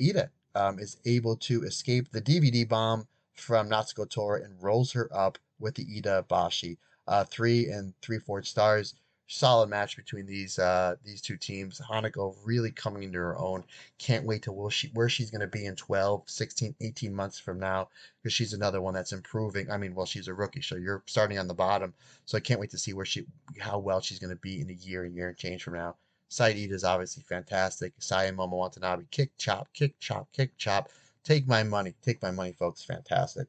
[0.54, 5.38] um, is able to escape the DVD bomb from Natsuko Tora and rolls her up
[5.58, 6.78] with the Ida Bashi.
[7.08, 8.94] Uh, three and three fourths stars
[9.32, 11.80] solid match between these uh, these two teams.
[11.80, 13.64] Hanako really coming into her own.
[13.98, 17.58] Can't wait to she, where she's going to be in 12, 16, 18 months from
[17.58, 17.88] now
[18.22, 19.70] because she's another one that's improving.
[19.70, 21.94] I mean, well, she's a rookie, so you're starting on the bottom.
[22.26, 23.26] So I can't wait to see where she
[23.58, 25.96] how well she's going to be in a year, a year and change from now.
[26.32, 27.92] Side Eat is obviously fantastic.
[27.98, 30.88] Saya Momo Watanabe, kick, chop, kick, chop, kick, chop.
[31.24, 31.92] Take my money.
[32.00, 32.82] Take my money, folks.
[32.82, 33.48] Fantastic.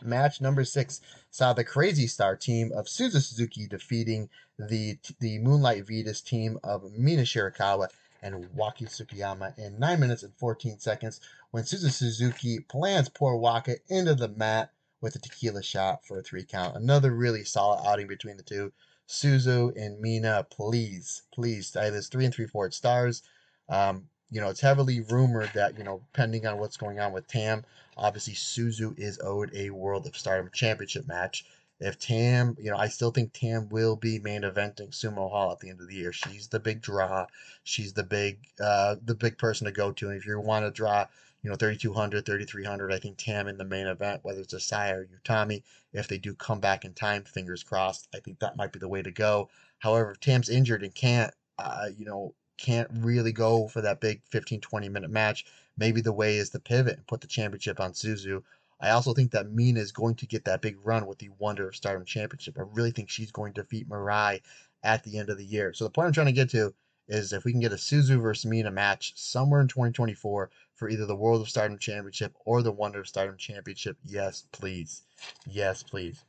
[0.00, 1.00] Match number six
[1.32, 6.92] saw the Crazy Star team of Suzu Suzuki defeating the the Moonlight Vitas team of
[6.92, 7.88] Mina Shirakawa
[8.22, 13.78] and Waka Tsukiyama in 9 minutes and 14 seconds when Suzu Suzuki plants poor Waka
[13.88, 16.76] into the mat with a tequila shot for a three count.
[16.76, 18.72] Another really solid outing between the two.
[19.08, 23.22] Suzu and Mina, please, please, I this three and three fourths stars.
[23.68, 27.28] Um, you know, it's heavily rumored that, you know, depending on what's going on with
[27.28, 27.64] Tam,
[27.96, 31.44] obviously Suzu is owed a World of Stardom Championship match.
[31.80, 35.60] If Tam, you know, I still think Tam will be main eventing Sumo Hall at
[35.60, 36.12] the end of the year.
[36.12, 37.26] She's the big draw.
[37.64, 40.08] She's the big, uh, the big person to go to.
[40.08, 41.06] And if you want to draw,
[41.44, 45.06] you know, 3,200, 3,300, I think Tam in the main event, whether it's Asai or
[45.22, 48.78] Utami, if they do come back in time, fingers crossed, I think that might be
[48.78, 49.50] the way to go.
[49.78, 54.22] However, if Tam's injured and can't, uh, you know, can't really go for that big
[54.30, 55.44] 15, 20 minute match,
[55.76, 58.42] maybe the way is to pivot and put the championship on Suzu.
[58.80, 61.68] I also think that Mina is going to get that big run with the Wonder
[61.68, 62.58] of Stardom Championship.
[62.58, 64.40] I really think she's going to defeat Mirai
[64.82, 65.74] at the end of the year.
[65.74, 66.72] So the point I'm trying to get to
[67.08, 71.06] is if we can get a Suzu versus Mina match somewhere in 2024 for either
[71.06, 75.02] the World of Stardom Championship or the Wonder of Stardom Championship, yes, please.
[75.46, 76.24] Yes, please.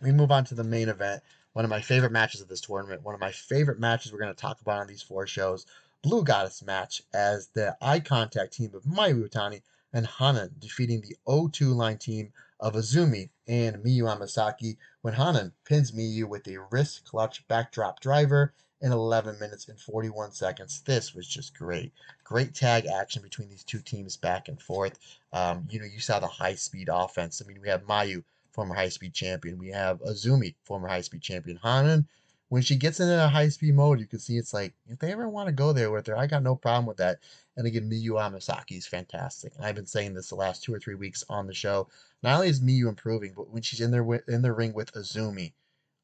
[0.00, 1.22] We move on to the main event.
[1.52, 3.02] One of my favorite matches of this tournament.
[3.02, 5.66] One of my favorite matches we're going to talk about on these four shows.
[6.02, 9.62] Blue Goddess match as the eye contact team of Mayu Iwatani
[9.92, 15.92] and Hanan defeating the O2 line team of AZM and Miyu Amasaki when Hanan pins
[15.92, 20.82] Miyu with a wrist clutch backdrop driver in 11 minutes and 41 seconds.
[20.84, 21.92] This was just great.
[22.24, 24.98] Great tag action between these two teams back and forth.
[25.32, 27.42] Um, you know, you saw the high speed offense.
[27.42, 29.58] I mean, we have Mayu, former high speed champion.
[29.58, 31.58] We have Azumi, former high speed champion.
[31.62, 32.06] Hanan,
[32.50, 35.12] when she gets into a high speed mode, you can see it's like, if they
[35.12, 37.18] ever want to go there with her, I got no problem with that.
[37.56, 39.54] And again, Miyu Amasaki is fantastic.
[39.56, 41.88] And I've been saying this the last two or three weeks on the show.
[42.22, 45.52] Not only is Miyu improving, but when she's in there in the ring with Azumi,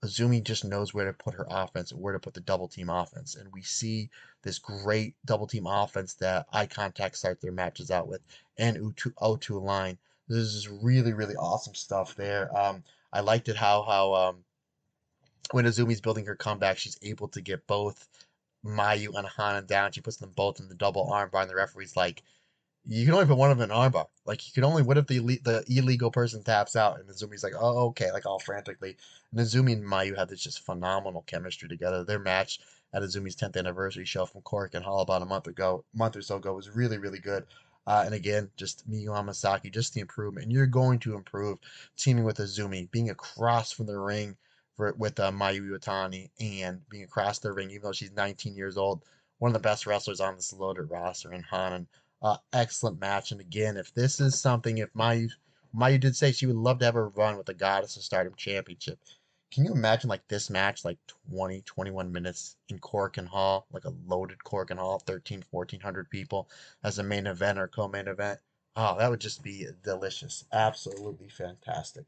[0.05, 2.91] Azumi just knows where to put her offense and where to put the double team
[2.91, 3.35] offense.
[3.35, 4.11] And we see
[4.43, 8.21] this great double team offense that eye contact start their matches out with
[8.59, 9.99] and O2, O2 line.
[10.29, 12.55] This is really, really awesome stuff there.
[12.57, 14.45] Um, I liked it how how um,
[15.53, 18.09] when Azumi's building her comeback, she's able to get both
[18.65, 19.93] Mayu and Hanan down.
[19.93, 22.23] She puts them both in the double armbar, and the referee's like,
[22.87, 24.07] you can only put one of them in armbar.
[24.27, 27.55] Like you can only what if the the illegal person taps out and Azumi's like,
[27.59, 28.97] oh okay, like all frantically.
[29.33, 32.05] And Azumi and Mayu have this just phenomenal chemistry together.
[32.05, 32.61] Their match
[32.93, 36.37] at Azumi's 10th anniversary show from Korakuen Hall about a month ago, month or so
[36.37, 37.47] ago, was really really good.
[37.87, 40.45] Uh, and again, just Miyu Amasaki, just the improvement.
[40.45, 41.59] And you're going to improve
[41.97, 44.37] teaming with Azumi, being across from the ring
[44.75, 48.79] for, with uh, Mayu Iwatani and being across the ring, even though she's 19 years
[48.79, 49.05] old.
[49.39, 51.87] One of the best wrestlers on this loaded roster, and Hanan
[52.25, 53.31] uh, excellent match.
[53.31, 55.29] And again, if this is something, if Mayu,
[55.77, 58.35] Mayu did say she would love to have a run with the Goddess of Stardom
[58.35, 58.99] Championship.
[59.53, 60.99] Can you imagine like this match, like
[61.31, 66.49] 20, 21 minutes in Korakuen Hall, like a loaded Korakuen Hall, 13, 1400 people
[66.83, 68.41] as a main event or co-main event?
[68.75, 70.45] Oh, that would just be delicious.
[70.51, 72.07] Absolutely fantastic.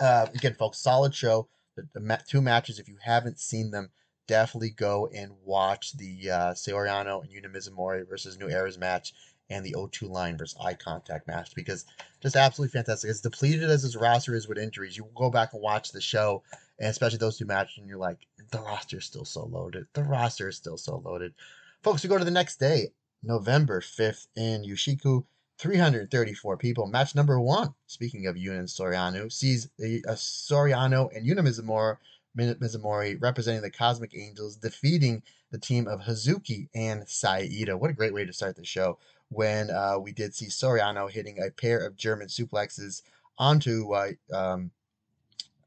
[0.00, 1.48] Uh, again, folks, solid show.
[1.76, 3.90] The, the two matches, if you haven't seen them,
[4.32, 9.12] definitely go and watch the uh, Saori Anou and Yuna Mizumori versus New Era's match
[9.50, 11.84] and the O2 line versus eye contact match because
[12.22, 13.10] just absolutely fantastic.
[13.10, 16.42] As depleted as this roster is with injuries, you go back and watch the show,
[16.78, 19.86] and especially those two matches, and you're like, the roster is still so loaded.
[19.92, 21.34] The roster is still so loaded.
[21.82, 22.88] Folks, we go to the next day,
[23.22, 25.26] November 5th in Yushiku.
[25.58, 26.86] 334 people.
[26.88, 31.24] Match number one, speaking of Yuna and Saori Anou, sees a, a Saori Anou and
[31.24, 31.98] Yuna Mizumori
[32.36, 37.78] Mizumori representing the Cosmic Angels, defeating the team of Hazuki and Saya Iida.
[37.78, 41.10] What a great way to start the show when uh, we did see Saori Anou
[41.10, 43.02] hitting a pair of German suplexes
[43.38, 44.70] onto uh, um,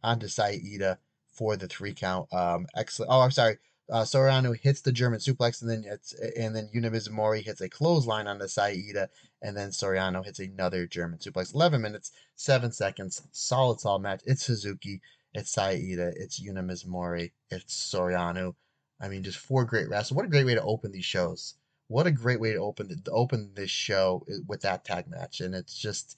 [0.04, 0.98] onto Saya Iida
[1.28, 2.32] for the three count.
[2.34, 3.12] Um, excellent.
[3.12, 3.58] Oh, I'm sorry.
[3.92, 7.62] Uh, Saori Anou hits the German suplex, and then it's and then Yuna Mizumori hits
[7.62, 9.08] a clothesline on the Saya Iida,
[9.44, 11.54] and then Saori Anou hits another German suplex.
[11.54, 14.22] Eleven minutes, seven seconds, solid, solid match.
[14.26, 15.02] It's Suzuki.
[15.38, 18.56] It's Saya Iida, it's Yuna Mizumori, it's Saori Anou.
[19.02, 20.16] I mean, just four great wrestlers.
[20.16, 21.56] What a great way to open these shows.
[21.90, 25.10] What a great way to open the, to open this show uh, with that tag
[25.10, 25.42] match.
[25.42, 26.18] And it's just,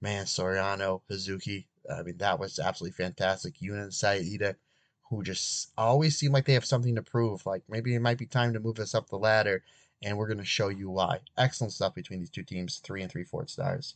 [0.00, 1.66] man, Saori Anou, Hazuki.
[1.94, 3.56] I mean, that was absolutely fantastic.
[3.58, 4.54] Yuna and Saya Iida,
[5.10, 7.44] who just always seem like they have something to prove.
[7.44, 9.64] Like maybe it might be time to move us up the ladder,
[10.02, 11.20] and we're going to show you why.
[11.36, 13.94] Excellent stuff between these two teams, three and three fourth stars.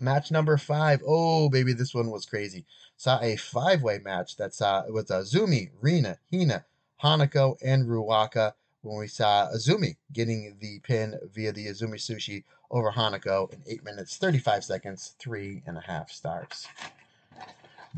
[0.00, 1.02] Match number five.
[1.06, 2.64] Oh, baby, this one was crazy.
[2.96, 6.64] Saw a five way match that saw it was Azumi, Rina, Hina,
[7.02, 8.52] Hanako, and Ruaka.
[8.82, 13.84] When we saw Azumi getting the pin via the Azumi Sushi over Hanako in 8
[13.84, 16.66] minutes 35 seconds, three and a half stars.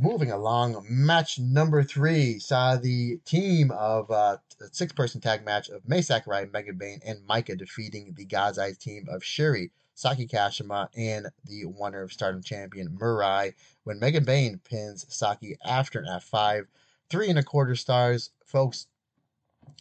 [0.00, 4.38] Moving along, match number three saw the team of uh,
[4.72, 8.78] six person tag match of Mai Sakurai, Megan Bayne, and Maika defeating the God's Eyes
[8.78, 14.60] team of Shuri, Saki Kashima and the Wonder of Stardom champion Mirai when Megan Bayne
[14.64, 16.66] pins Saki after an F5.
[17.08, 18.30] Three and a quarter stars.
[18.44, 18.86] Folks,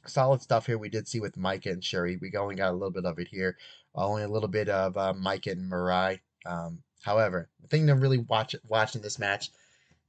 [0.05, 2.17] solid stuff here we did see with Maika and Shuri.
[2.17, 3.57] We only got a little bit of it here.
[3.95, 6.19] Only a little bit of uh, Maika and Mirai.
[6.45, 9.51] Um, however, the thing to really watch watching this match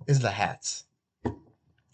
[0.06, 0.84] is the hats.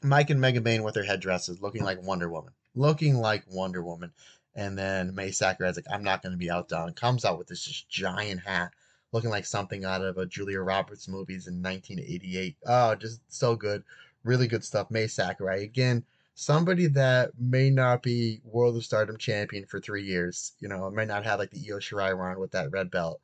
[0.03, 2.53] Maika and Megan Bayne with their headdresses looking like Wonder Woman.
[2.75, 4.13] Looking like Wonder Woman.
[4.57, 6.95] And then Mai Sakurai's like, I'm not going to be outdone.
[6.95, 8.73] Comes out with this just giant hat,
[9.13, 12.57] looking like something out of a Julia Roberts movies in 1988.
[12.67, 13.85] Oh, just so good.
[14.25, 14.91] Really good stuff.
[14.91, 15.63] Mai Sakurai.
[15.63, 16.03] Again,
[16.35, 20.53] somebody that may not be World of Stardom champion for three years.
[20.59, 23.21] You know, may not have like the Io Shirai run with that red belt.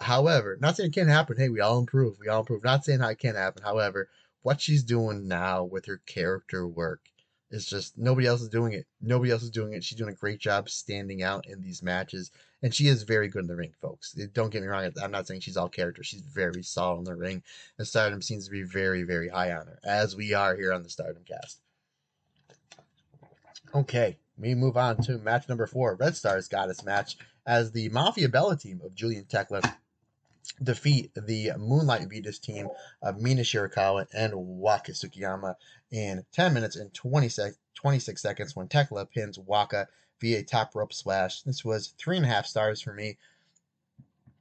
[0.00, 1.38] However, not saying it can't happen.
[1.38, 2.18] Hey, we all improve.
[2.20, 2.62] We all improve.
[2.62, 3.62] Not saying how it can't happen.
[3.62, 4.08] However,
[4.42, 7.00] what she's doing now with her character work
[7.50, 8.86] is just nobody else is doing it.
[9.00, 9.82] Nobody else is doing it.
[9.82, 12.30] She's doing a great job standing out in these matches,
[12.62, 14.12] and she is very good in the ring, folks.
[14.34, 14.90] Don't get me wrong.
[15.02, 16.02] I'm not saying she's all character.
[16.02, 17.42] She's very solid in the ring,
[17.78, 20.82] and Stardom seems to be very, very high on her, as we are here on
[20.82, 21.60] the Stardom Cast.
[23.74, 28.28] Okay, we move on to match number four, Red Stars Goddess match, as the Mafia
[28.28, 29.74] Bella team of Giulia and Thekla
[30.62, 32.68] defeat the Moonlight Venus team
[33.02, 35.54] of Mina Shirakawa and Waka Tsukiyama
[35.90, 39.86] in 10 minutes and 20 sec- 26 seconds when Thekla pins Waka
[40.20, 41.42] via top rope splash.
[41.42, 43.18] This was three and a half stars for me.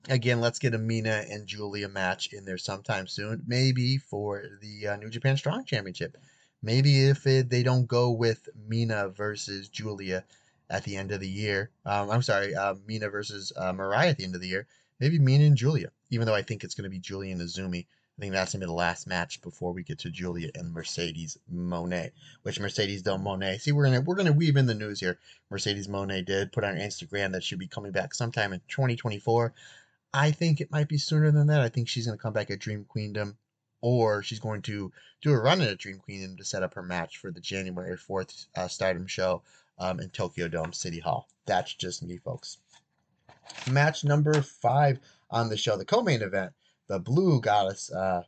[0.10, 4.88] Again, let's get a Mina and Giulia match in there sometime soon, maybe for the
[4.88, 6.18] uh, New Japan Strong Championship.
[6.64, 10.24] Maybe if it, they don't go with Mina versus Giulia
[10.70, 14.18] at the end of the year, um, I'm sorry, uh, Mina versus uh, Mariah at
[14.18, 14.68] the end of the year,
[15.00, 17.86] maybe Mina and Giulia, even though I think it's going to be Giulia and Azumi.
[18.18, 20.74] I think that's going to be the last match before we get to Giulia and
[20.74, 23.62] Mercedes Moné, which Mercedes Del Moné.
[23.62, 25.20] See, we're gonna we're gonna weave in the news here.
[25.52, 29.54] Mercedes Moné did put on Instagram that she'll be coming back sometime in 2024.
[30.14, 31.62] I think it might be sooner than that.
[31.62, 33.38] I think she's gonna come back at Dream Queendom,
[33.82, 34.92] or she's going to
[35.22, 38.48] do a run at Dream Queendom to set up her match for the January 4th
[38.56, 39.44] uh, Stardom show
[39.78, 41.28] um, in Tokyo Dome City Hall.
[41.46, 42.58] That's just me, folks.
[43.70, 46.54] Match number five on the show, the co-main event,
[46.88, 48.24] the Blue Goddess, uh,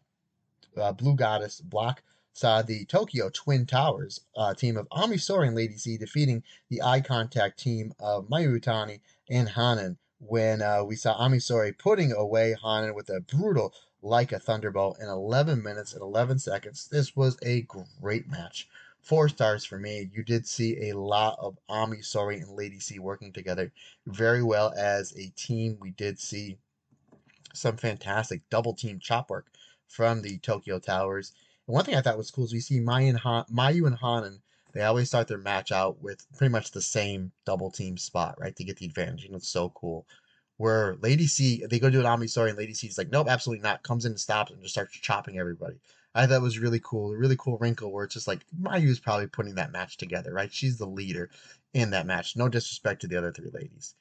[0.77, 2.03] uh, Blue Goddess block
[2.33, 6.81] saw the Tokyo Twin Towers uh, team of Ami Sohrei and Lady C defeating the
[6.81, 12.11] Eye Contact team of Mayu Iwatani and Hanan when uh, we saw Ami Sohrei putting
[12.11, 16.87] away Hanan with a brutal like a thunderbolt in 11 minutes and 11 seconds.
[16.89, 17.67] This was a
[17.99, 18.69] great match.
[19.09, 20.07] Four stars for me.
[20.13, 23.71] You did see a lot of Ami Sohrei and Lady C working together
[24.05, 25.77] very well as a team.
[25.81, 26.59] We did see
[27.55, 29.47] some fantastic double team chop work
[29.87, 31.33] from the Tokyo Towers.
[31.65, 34.43] And one thing I thought was cool is we see Mayu and, Mayu and Hanan,
[34.73, 38.55] they always start their match out with pretty much the same double team spot, right?
[38.57, 39.23] To get the advantage.
[39.23, 40.05] You know, it's so cool.
[40.57, 43.27] Where Lady C, they go do an Ami Sohrei, and Lady C is like, nope,
[43.27, 43.81] absolutely not.
[43.81, 45.79] Comes in and stops and just starts chopping everybody.
[46.15, 47.11] I thought was really cool.
[47.13, 50.51] A really cool wrinkle where it's just like Mayu's probably putting that match together, right?
[50.53, 51.29] She's the leader
[51.73, 52.35] in that match.
[52.35, 53.95] No disrespect to the other three ladies.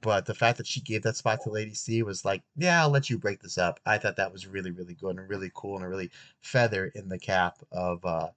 [0.00, 2.90] But the fact that she gave that spot to Lady C was like, yeah, I'll
[2.90, 3.80] let you break this up.
[3.84, 7.08] I thought that was really, really good and really cool and a really feather in
[7.08, 8.28] the cap of uh,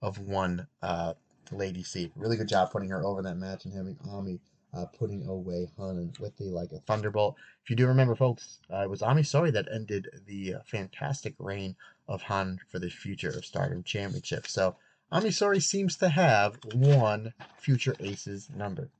[0.00, 1.12] of one uh,
[1.52, 2.10] Lady C.
[2.16, 4.40] Really good job putting her over that match and having Ami
[4.72, 7.36] uh, putting away Hanan with the like a thunderbolt.
[7.64, 11.34] If you do remember, folks, uh, it was Ami Sohrei that ended the uh, fantastic
[11.38, 11.76] reign
[12.10, 14.46] of Hanan for the future of Stardom Championship.
[14.48, 14.76] So
[15.12, 18.90] Ami Sohrei seems to have one future Aces number.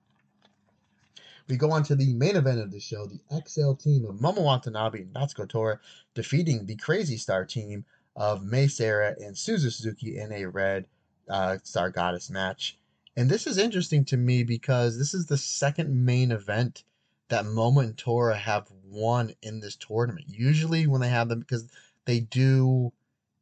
[1.48, 4.44] We go on to the main event of the show, the XL team of Momo
[4.44, 5.80] Watanabe and Natsuko Tora
[6.14, 7.84] defeating the Crazy Star team
[8.14, 10.86] of Mei Seira and Suzu Suzuki in a red
[11.28, 12.78] uh, Star Goddess match.
[13.16, 16.84] And this is interesting to me because this is the second main event
[17.28, 20.26] that Momo and Tora have won in this tournament.
[20.28, 21.68] Usually, when they have them, because
[22.04, 22.92] they do,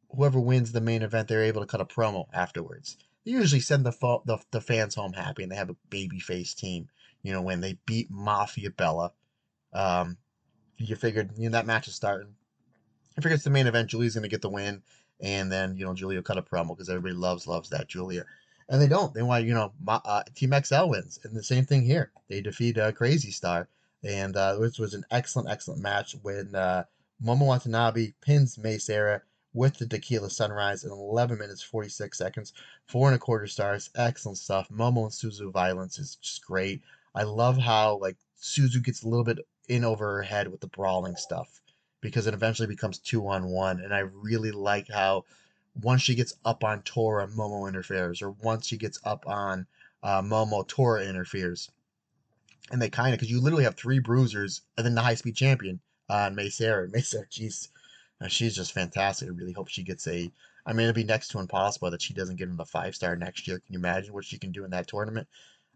[0.09, 2.97] whoever wins the main event, they're able to cut a promo afterwards.
[3.25, 6.55] They usually send the, fo- the, the fans home happy and they have a babyface
[6.55, 6.89] team
[7.23, 9.11] you know, when they beat Mafia Bella.
[9.73, 10.17] Um,
[10.77, 12.35] you figured, you know, that match is starting.
[13.17, 13.89] I figured it's the main event.
[13.89, 14.81] Giulia's going to get the win.
[15.21, 18.23] And then, you know, Giulia cut a promo because everybody loves, loves that Giulia.
[18.69, 19.13] And they don't.
[19.13, 21.19] They want, you know, uh, Team XL wins.
[21.23, 22.11] And the same thing here.
[22.29, 23.67] They defeat uh, Crazy Star.
[24.03, 26.85] And uh, this was an excellent, excellent match when uh,
[27.21, 29.21] Momo Watanabe pins Seira
[29.53, 32.53] with the Tequila Sunrise in 11 minutes 46 seconds.
[32.85, 33.89] Four and a quarter stars.
[33.95, 34.69] Excellent stuff.
[34.69, 36.81] Momo and Suzu violence is just great.
[37.15, 40.67] I love how like Suzu gets a little bit in over her head with the
[40.67, 41.61] brawling stuff
[42.01, 43.79] because it eventually becomes two on one.
[43.79, 45.25] And I really like how
[45.81, 49.65] once she gets up on Tora, Momo interferes, or once she gets up on
[50.03, 51.69] uh, Momo, Tora interferes.
[52.71, 55.35] And they kind of, because you literally have three bruisers and then the high speed
[55.35, 55.79] champion
[56.09, 56.35] on uh.
[56.35, 57.69] Mei Seira, jeez,
[58.21, 59.27] uh, she's just fantastic.
[59.27, 60.31] I really hope she gets a.
[60.65, 63.15] I mean, it'd be next to impossible that she doesn't get him the five star
[63.15, 63.59] next year.
[63.59, 65.27] Can you imagine what she can do in that tournament?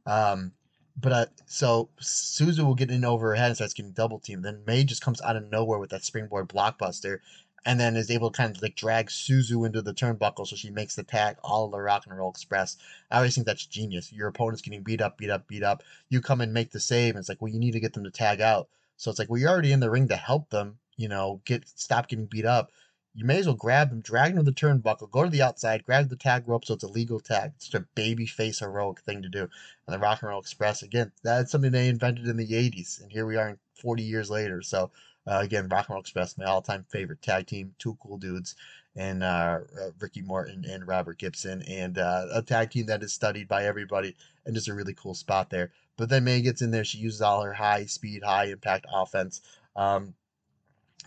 [0.05, 0.51] Um,
[0.95, 4.43] but uh, so Suzu will get in over her head and starts getting double teamed.
[4.43, 7.19] Then Mei just comes out of nowhere with that springboard blockbuster,
[7.65, 10.69] and then is able to kind of like drag Suzu into the turnbuckle so she
[10.69, 12.77] makes the tag all the Rock and Roll Express.
[13.09, 14.11] I always think that's genius.
[14.11, 15.81] Your opponent's getting beat up, beat up, beat up.
[16.09, 18.03] You come and make the save, and it's like, well, you need to get them
[18.03, 18.67] to tag out.
[18.97, 21.67] So it's like, well, you're already in the ring to help them, you know, get
[21.67, 22.71] stop getting beat up
[23.15, 25.83] you may as well grab him, drag him to the turnbuckle, go to the outside,
[25.85, 27.51] grab the tag rope so it's a legal tag.
[27.55, 29.41] It's just a baby face heroic thing to do.
[29.41, 33.11] And the Rock and Roll Express, again, that's something they invented in the 80s, and
[33.11, 34.61] here we are 40 years later.
[34.61, 34.91] So
[35.25, 38.55] Uh, again, Rock and Roll Express, my all-time favorite tag team, two cool dudes,
[38.97, 43.13] and uh, uh, Ricky Morton and Robert Gibson, and uh, a tag team that is
[43.13, 45.71] studied by everybody, and just a really cool spot there.
[45.95, 49.41] But then Mei gets in there, she uses all her high speed, high impact offense.
[49.77, 50.13] Um,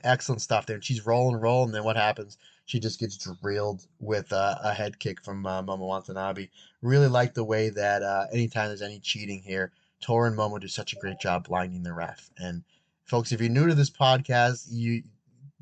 [0.05, 1.69] excellent stuff there, and she's rolling, rolling.
[1.69, 2.39] And then what happens?
[2.65, 6.49] She just gets drilled with uh, a head kick from uh, Momo Watanabe.
[6.83, 10.69] Really like the way that uh, anytime there's any cheating here, Tora and Momo do
[10.69, 12.31] such a great job blinding the ref.
[12.39, 12.65] And
[13.05, 15.03] folks, if you're new to this podcast, you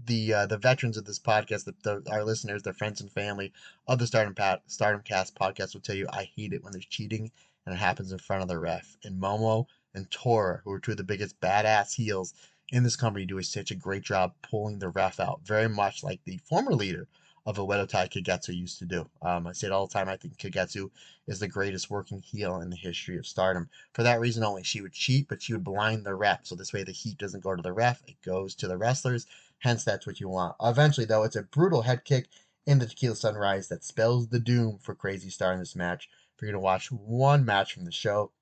[0.07, 3.53] the uh, the veterans of this podcast, the, the, our listeners, their friends and family
[3.87, 4.35] of the Stardom
[4.66, 7.30] Stardom Cast podcast will tell you I hate it when there's cheating
[7.66, 8.97] and it happens in front of the ref.
[9.05, 12.35] And Momo and Tora, who are two of the biggest badass heels
[12.71, 16.21] in this company, do such a great job pulling the ref out, very much like
[16.25, 17.09] the former leader
[17.47, 19.09] of Tai Kagetsu used to do.
[19.21, 20.09] Um, I say it all the time.
[20.09, 20.91] I think Kagetsu
[21.27, 23.69] is the greatest working heel in the history of Stardom.
[23.93, 26.47] For that reason only, she would cheat, but she would blind the ref.
[26.47, 29.27] So this way, the heat doesn't go to the ref; it goes to the wrestlers.
[29.59, 30.57] Hence, that's what you want.
[30.62, 32.29] Eventually, though, it's a brutal head kick
[32.67, 36.09] in the Tequila Sunrise that spells the doom for Crazy Star in this match.
[36.35, 38.33] If you're gonna watch one match from the show,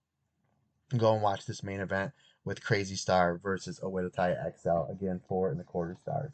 [0.97, 2.13] go and watch this main event
[2.45, 6.33] with Crazy Star versus Oedo Tai XL again, four and a quarter stars.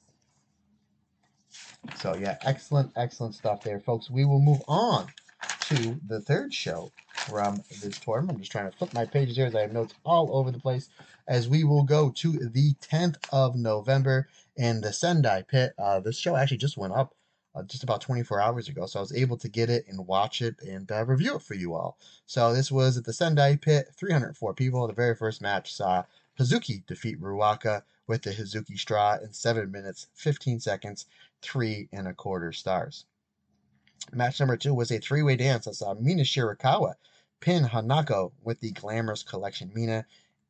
[1.96, 4.10] So yeah, excellent, excellent stuff there, folks.
[4.10, 5.06] We will move on
[5.60, 8.36] to the third show from this tournament.
[8.36, 10.58] I'm just trying to flip my pages here as I have notes all over the
[10.58, 10.88] place.
[11.26, 15.72] As we will go to the 10th of November in the Sendai Pit.
[15.78, 17.14] Uh, this show actually just went up
[17.58, 20.42] uh, just about 24 hours ago, so I was able to get it and watch
[20.42, 21.98] it and uh, review it for you all.
[22.26, 24.86] So this was at the Sendai Pit, 304 people.
[24.86, 26.04] The very first match saw
[26.38, 31.06] Hazuki defeat Ruaka with the Hazuki Straw in 7 minutes, 15 seconds,
[31.42, 33.04] 3 and a quarter stars.
[34.12, 36.94] Match number 2 was a three-way dance that saw Mina Shirakawa
[37.40, 40.06] pin Hanako with the Glamorous Collection Mina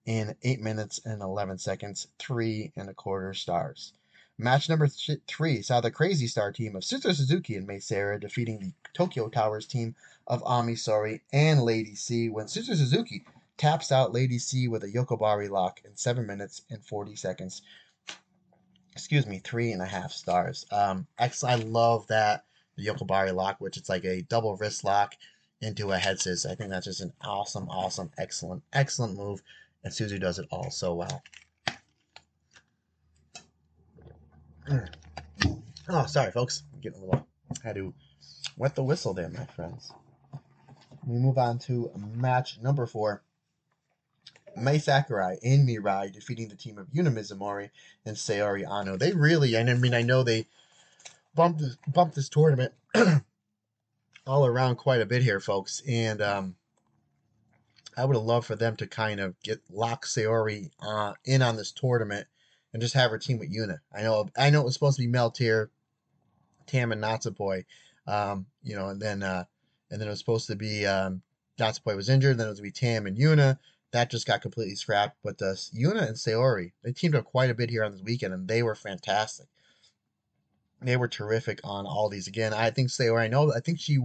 [0.07, 3.93] in 8 minutes and 11 seconds, 3 and a quarter stars.
[4.41, 8.21] Match number th- 3 saw the Crazy Star team of Suzu Suzuki and Mei Seira
[8.21, 9.97] defeating the Tokyo Towers team
[10.29, 13.25] of Ami Sohrei and Lady C when Suzu Suzuki
[13.57, 17.63] taps out Lady C with a Yokobari lock in 7 minutes and 40 seconds.
[18.93, 20.67] Excuse me, three and a half stars.
[20.71, 22.45] Um, X, I love that
[22.77, 25.17] the Yokobari lock, which it's like a double wrist lock
[25.61, 26.47] into a head scissors.
[26.47, 29.43] I think that's just an awesome, awesome, excellent, excellent move,
[29.83, 31.23] and Suzu does it all so well.
[35.91, 36.65] Oh, sorry, folks.
[36.75, 37.27] I'm getting a little.
[37.51, 37.95] I had to
[38.59, 39.91] wet the whistle there, my friends.
[41.07, 43.23] We move on to match number four.
[44.55, 47.71] Mai Sakurai and Mirai defeating the team of Yuna Mizumori
[48.05, 48.99] and Saori Anou.
[48.99, 50.47] They really, I mean, I know they
[51.35, 52.75] bumped this, bumped this tournament
[54.27, 56.57] all around quite a bit here, folks, and um,
[57.97, 61.57] I would have loved for them to kind of get lock Saori uh, in on
[61.57, 62.27] this tournament
[62.73, 63.79] and just have her team with Yuna.
[63.95, 65.69] I know, I know it was supposed to be Meltear,
[66.67, 67.65] Tam, and Natsupoi,
[68.07, 69.45] um, you know, and then uh,
[69.91, 71.23] and then it was supposed to be um,
[71.59, 73.59] Natsupoi was injured, then it was to be Tam and Yuna.
[73.93, 75.17] That just got completely scrapped.
[75.25, 78.35] But uh, Yuna and Saori, they teamed up quite a bit here on this weekend,
[78.35, 79.47] and they were fantastic.
[80.81, 82.29] They were terrific on all these.
[82.29, 83.99] Again, I think Saori, I know, I think she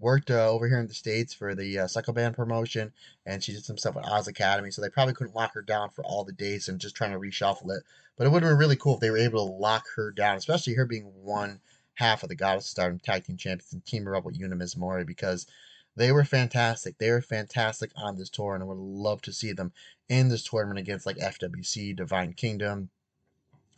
[0.00, 2.92] worked uh, over here in the states for the uh, Sukeban promotion,
[3.26, 4.70] and she did some stuff with Oz Academy.
[4.70, 7.18] So they probably couldn't lock her down for all the dates and just trying to
[7.18, 7.82] reshuffle it.
[8.16, 10.36] But it would have been really cool if they were able to lock her down,
[10.36, 11.60] especially her being one
[11.94, 15.06] half of the Goddess Stardom Tag Team Champions and team her up with Yuna Mizumori
[15.06, 15.46] because
[15.96, 16.96] they were fantastic.
[16.98, 19.72] They were fantastic on this tour, and I would love to see them
[20.08, 22.90] in this tournament against like FWC, Divine Kingdom,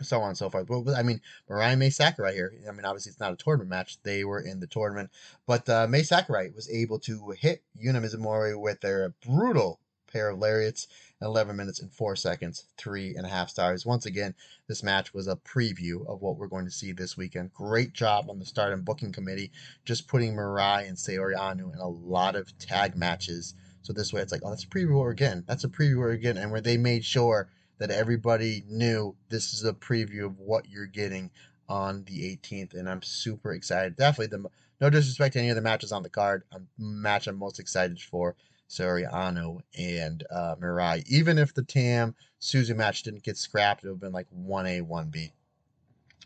[0.04, 0.66] so on and so forth.
[0.66, 2.52] But, I mean, Mariah Mai Sakurai here.
[2.68, 3.98] I mean, obviously it's not a tournament match.
[4.02, 5.10] They were in the tournament,
[5.46, 9.80] but uh, Mai Sakurai was able to hit Yuna Mizumori with their brutal
[10.12, 10.88] pair of lariats
[11.20, 13.86] in 11 minutes and 4 seconds, three and a half stars.
[13.86, 14.34] Once again,
[14.66, 17.52] this match was a preview of what we're going to see this weekend.
[17.52, 19.52] Great job on the start and booking committee,
[19.84, 23.54] just putting Mirai and Saori Anou in a lot of tag matches.
[23.82, 25.44] So this way it's like, oh, that's a preview again.
[25.46, 26.36] That's a preview again.
[26.36, 27.48] And where they made sure
[27.80, 31.30] that everybody knew this is a preview of what you're getting
[31.68, 32.74] on the 18th.
[32.74, 33.96] And I'm super excited.
[33.96, 34.48] Definitely the
[34.80, 36.44] no disrespect to any of the matches on the card.
[36.52, 38.36] A match I'm most excited for
[38.68, 41.02] Saori Anou and uh, Mirai.
[41.06, 44.86] Even if the Tam Suzu match didn't get scrapped, it would have been like 1A,
[44.86, 45.32] 1B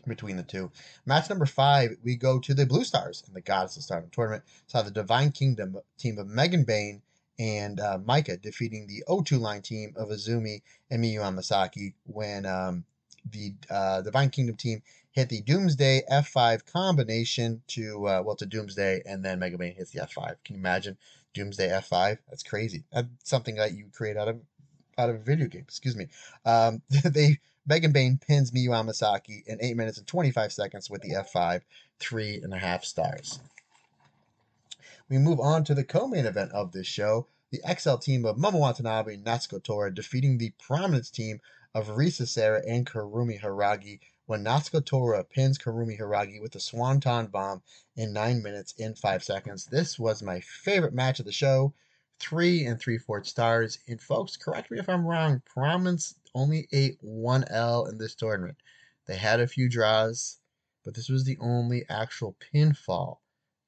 [0.07, 0.71] between the two.
[1.05, 4.43] Match number five, we go to the Blue Stars in the Goddess of Stardom tournament.
[4.67, 7.01] Saw the Divine Kingdom team of Megan Bayne
[7.37, 12.85] and uh, Maika defeating the O2 line team of Azumi and Miyu Amasaki when um,
[13.29, 14.81] the uh, Divine Kingdom team
[15.11, 19.91] hit the Doomsday F5 combination to, uh, well, to Doomsday, and then Mega Bayne hits
[19.91, 20.35] the F5.
[20.43, 20.97] Can you imagine
[21.35, 22.17] Doomsday F5.
[22.29, 22.85] That's crazy.
[22.91, 24.39] That's something that you create out of
[24.97, 25.65] out of a video game.
[25.67, 26.07] Excuse me.
[26.45, 31.11] Um, they Megan Bayne pins Miyu Amasaki in 8 minutes and 25 seconds with the
[31.11, 31.61] F5,
[31.99, 33.39] three and a half stars.
[35.07, 38.59] We move on to the co-main event of this show, the XL team of Momo
[38.59, 41.41] Watanabe and Natsuko Tora defeating the Prominence team
[41.75, 47.27] of Risa Sera and Kurumi Hiiragi when Natsuko Tora pins Kurumi Hiiragi with a Swanton
[47.27, 47.61] Bomb
[47.95, 49.67] in 9 minutes and 5 seconds.
[49.67, 51.75] This was my favorite match of the show.
[52.17, 53.77] Three and three fourths stars.
[53.87, 58.57] And folks, correct me if I'm wrong, Prominence only ate one L in this tournament.
[59.05, 60.39] They had a few draws,
[60.83, 63.19] but this was the only actual pinfall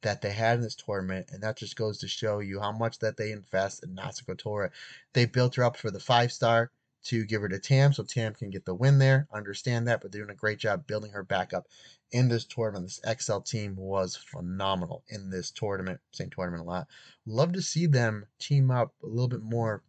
[0.01, 2.99] that they had in this tournament, and that just goes to show you how much
[2.99, 4.71] that they invest in Natsuko Tora.
[5.13, 6.71] They built her up for the five star
[7.05, 9.27] to give her to Tam, so Tam can get the win there.
[9.31, 11.67] Understand that, but they're doing a great job building her back up
[12.11, 12.85] in this tournament.
[12.85, 15.99] This XL team was phenomenal in this tournament.
[16.11, 16.87] Same tournament a lot.
[17.25, 19.83] Love to see them team up a little bit more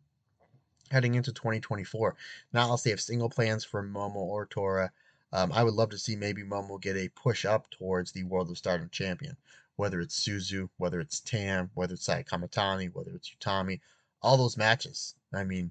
[0.91, 2.17] heading into 2024.
[2.53, 4.91] Not unless they have single plans for Momo or Tora.
[5.33, 8.51] Um, I would love to see maybe Momo get a push up towards the World
[8.51, 9.37] of Stardom champion
[9.79, 13.79] whether it's Suzu, whether it's Tam, whether it's Saya Kamitani, whether it's Utami,
[14.21, 15.15] all those matches.
[15.33, 15.71] I mean,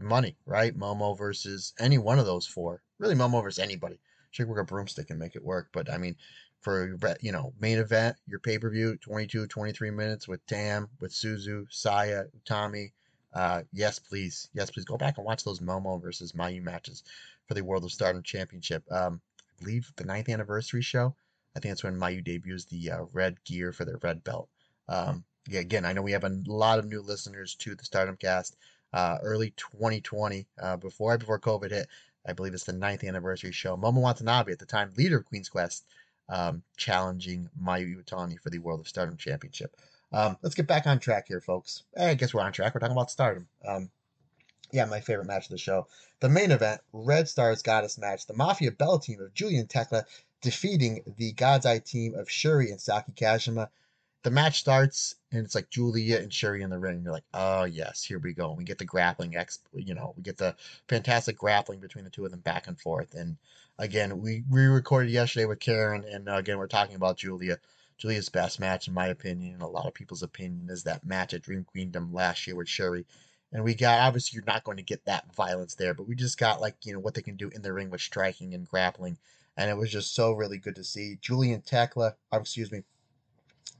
[0.00, 0.76] money, right?
[0.76, 2.82] Momo versus any one of those four.
[2.98, 3.98] Really, Momo versus anybody.
[4.30, 5.68] She could work a broomstick and make it work.
[5.74, 6.16] But I mean,
[6.62, 11.12] for you know, main event, your pay per view, 22, 23 minutes with Tam, with
[11.12, 12.92] Suzu, Saya, Utami.
[13.34, 14.48] Uh, yes, please.
[14.54, 17.02] Yes, please go back and watch those Momo versus Mayu matches
[17.46, 18.84] for the World of Stardom Championship.
[18.90, 21.14] Um, I believe the ninth anniversary show
[21.54, 24.48] I think that's when Mayu debuts the uh, red gear for their red belt.
[24.88, 28.16] Um, yeah, again, I know we have a lot of new listeners to the Stardom
[28.16, 28.56] Cast.
[28.92, 31.88] Uh, early 2020, uh, before before COVID hit,
[32.26, 33.76] I believe it's the ninth anniversary show.
[33.76, 35.86] Momo Watanabe, at the time leader of Queen's Quest,
[36.28, 39.76] um, challenging Mayu Iwatani for the World of Stardom Championship.
[40.12, 41.84] Um, let's get back on track here, folks.
[41.98, 42.74] I guess we're on track.
[42.74, 43.48] We're talking about Stardom.
[43.66, 43.90] Um,
[44.72, 45.86] yeah, my favorite match of the show.
[46.20, 48.26] The main event, Red Stars Goddess match.
[48.26, 50.04] The Mafia Bell team of Giulia and Thekla
[50.42, 53.68] defeating the God's Eye team of Shuri and Saki Kashima.
[54.22, 57.02] The match starts and it's like Giulia and Shuri in the ring.
[57.02, 58.52] You're like, oh yes, here we go.
[58.52, 60.54] We get the grappling, ex, you know, we get the
[60.88, 63.14] fantastic grappling between the two of them back and forth.
[63.14, 63.36] And
[63.78, 67.58] again, we we recorded yesterday with Karen, and uh, again we're talking about Giulia.
[67.98, 71.34] Giulia's best match, in my opinion, and a lot of people's opinion, is that match
[71.34, 73.06] at Dream Queendom last year with Shuri.
[73.52, 76.38] And we got obviously you're not going to get that violence there, but we just
[76.38, 79.18] got like you know what they can do in the ring with striking and grappling
[79.56, 81.18] and it was just so really good to see.
[81.20, 82.82] Giulia and Thekla, oh, excuse me,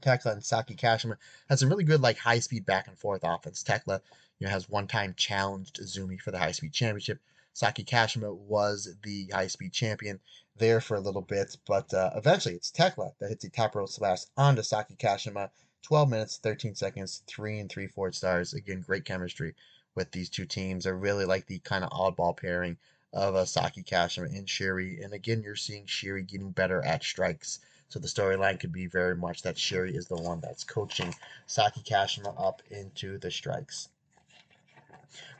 [0.01, 1.17] Thekla and Saki Kashima
[1.49, 3.63] had some really good like high speed back and forth offense.
[3.63, 4.01] Thekla,
[4.39, 7.19] you know, has one time challenged Azumi for the high speed championship.
[7.53, 10.19] Saki Kashima was the high speed champion
[10.57, 13.89] there for a little bit, but uh, eventually it's Thekla that hits the top rope
[13.89, 15.49] splash onto Saki Kashima.
[15.83, 18.53] 12 minutes, 13 seconds, three and three fourths stars.
[18.53, 19.53] Again, great chemistry
[19.95, 20.87] with these two teams.
[20.87, 22.77] I really like the kind of oddball pairing
[23.13, 25.01] of uh, Saki Kashima and Shuri.
[25.01, 27.59] And again, you're seeing Shuri getting better at strikes.
[27.89, 31.13] So the storyline could be very much that Shuri is the one that's coaching
[31.45, 33.89] Saki Kashima up into the strikes.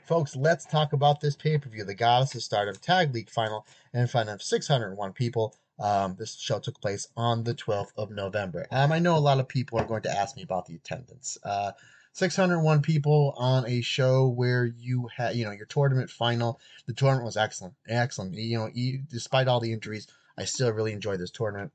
[0.04, 1.84] Folks, let's talk about this pay per view.
[1.84, 5.56] The Goddesses Stardom Tag League final in front of 601 people.
[5.80, 8.66] Um, this show took place on the 12th of November.
[8.70, 11.38] Um, I know a lot of people are going to ask me about the attendance.
[11.42, 11.72] Uh,
[12.14, 16.60] 601 people on a show where you had, you know, your tournament final.
[16.86, 18.34] The tournament was excellent, excellent.
[18.34, 20.06] You know, you, despite all the injuries,
[20.38, 21.72] I still really enjoyed this tournament.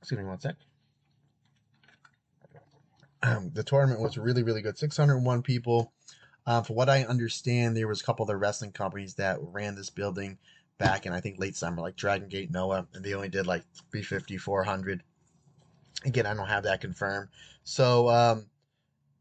[0.00, 0.56] Excuse me one sec.
[3.22, 4.78] Um, the tournament was really, really good.
[4.78, 5.92] 601 people.
[6.46, 9.74] Um, for what I understand, there was a couple of the wrestling companies that ran
[9.74, 10.38] this building
[10.78, 13.64] back in I think late summer, like Dragon Gate Noah, and they only did like
[13.92, 15.02] 350, 400.
[16.06, 17.28] Again, I don't have that confirmed.
[17.62, 18.46] So um,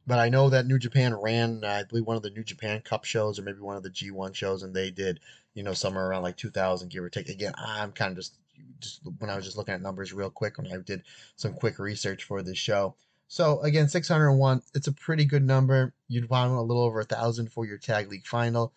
[0.08, 2.82] but I know that New Japan ran, uh, I believe, one of the New Japan
[2.82, 5.20] Cup shows or maybe one of the G1 shows, and they did,
[5.54, 7.30] you know, somewhere around like 2,000, give or take.
[7.30, 8.36] Again, I'm kind of just,
[8.80, 11.04] just when I was just looking at numbers real quick when I did
[11.36, 12.96] some quick research for this show.
[13.28, 15.94] So again, 601, it's a pretty good number.
[16.08, 18.74] You'd want a little over a thousand for your tag league final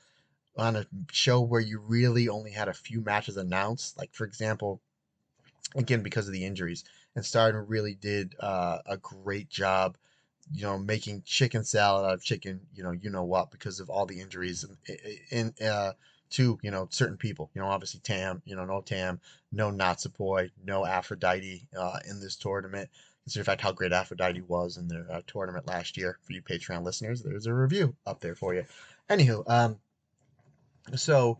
[0.58, 3.96] on a show where you really only had a few matches announced.
[3.96, 4.82] Like for example,
[5.74, 6.84] again because of the injuries,
[7.16, 9.96] and Stardom really did uh, a great job
[10.50, 13.90] you know, making chicken salad out of chicken, you know, you know what, because of
[13.90, 14.64] all the injuries
[15.30, 15.92] in, in uh,
[16.30, 17.50] to you know certain people.
[17.54, 19.20] You know, obviously Tam, you know, no Tam,
[19.52, 22.90] no Natsupoi, no Aphrodite uh, in this tournament.
[23.24, 26.18] Consider the fact how great Aphrodite was in the uh, tournament last year.
[26.22, 28.64] For you Patreon listeners, there's a review up there for you.
[29.08, 29.78] Anywho, um,
[30.96, 31.38] so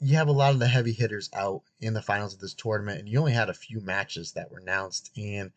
[0.00, 3.00] you have a lot of the heavy hitters out in the finals of this tournament,
[3.00, 5.52] and you only had a few matches that were announced, and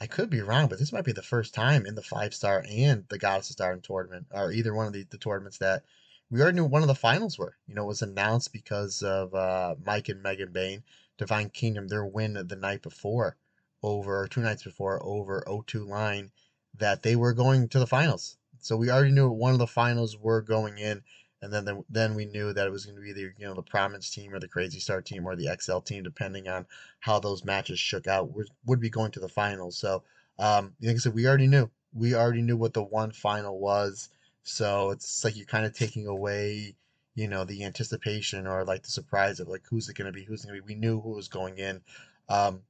[0.00, 2.64] I could be wrong, but this might be the first time in the five star
[2.68, 5.84] and the Goddess of Stardom tournament, or either one of the, the tournaments that
[6.30, 7.56] we already knew one of the finals were.
[7.66, 10.82] You know, was announced because of uh, Maika and Megan Bayne,
[11.16, 13.36] Divine Kingdom, their win the night before
[13.82, 16.32] over two nights before over O2 line
[16.76, 18.36] that they were going to the finals.
[18.58, 21.02] So we already knew one of the finals were going in,
[21.44, 23.54] and then the, then we knew that it was going to be either you know
[23.54, 26.66] the Prominence team or the Crazy Star team or the XL team, depending on
[27.00, 29.76] how those matches shook out, would, would be going to the finals.
[29.78, 30.02] So
[30.38, 31.70] um, like I said, we already knew.
[31.92, 34.08] We already knew what the one final was.
[34.42, 36.74] So it's like you're kind of taking away,
[37.14, 40.24] you know, the anticipation or like the surprise of like who's it going to be,
[40.24, 40.74] who's going to be.
[40.74, 41.80] We knew who was going in.
[42.28, 42.62] Um,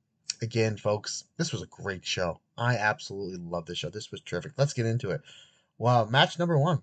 [0.42, 2.40] again, folks, this was a great show.
[2.58, 3.90] I absolutely love this show.
[3.90, 4.52] This was terrific.
[4.56, 5.22] Let's get into it.
[5.78, 6.82] Wow, match number one.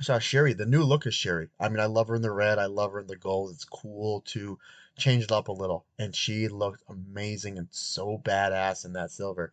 [0.00, 1.48] So Shuri, the new look of Shuri.
[1.58, 2.58] I mean, I love her in the red.
[2.58, 3.52] I love her in the gold.
[3.52, 4.58] It's cool to
[4.98, 9.52] change it up a little, and she looked amazing and so badass in that silver.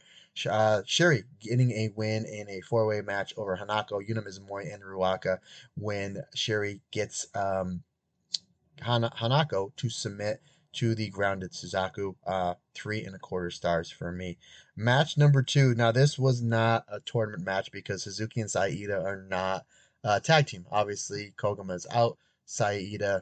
[0.49, 5.39] Uh, Shuri getting a win in a four-way match over Hanako, Yuna Mizumori, and Ruaka
[5.75, 7.83] when Shuri gets um,
[8.81, 10.41] Hanako to submit
[10.73, 12.15] to the grounded Suzaku.
[12.25, 14.37] Uh, three and a quarter stars for me.
[14.75, 15.75] Match number two.
[15.75, 19.65] Now, this was not a tournament match because Suzuki and Saida are not
[20.03, 20.65] uh, tag team.
[20.71, 22.17] Obviously, Koguma is out.
[22.45, 23.21] Saya Iida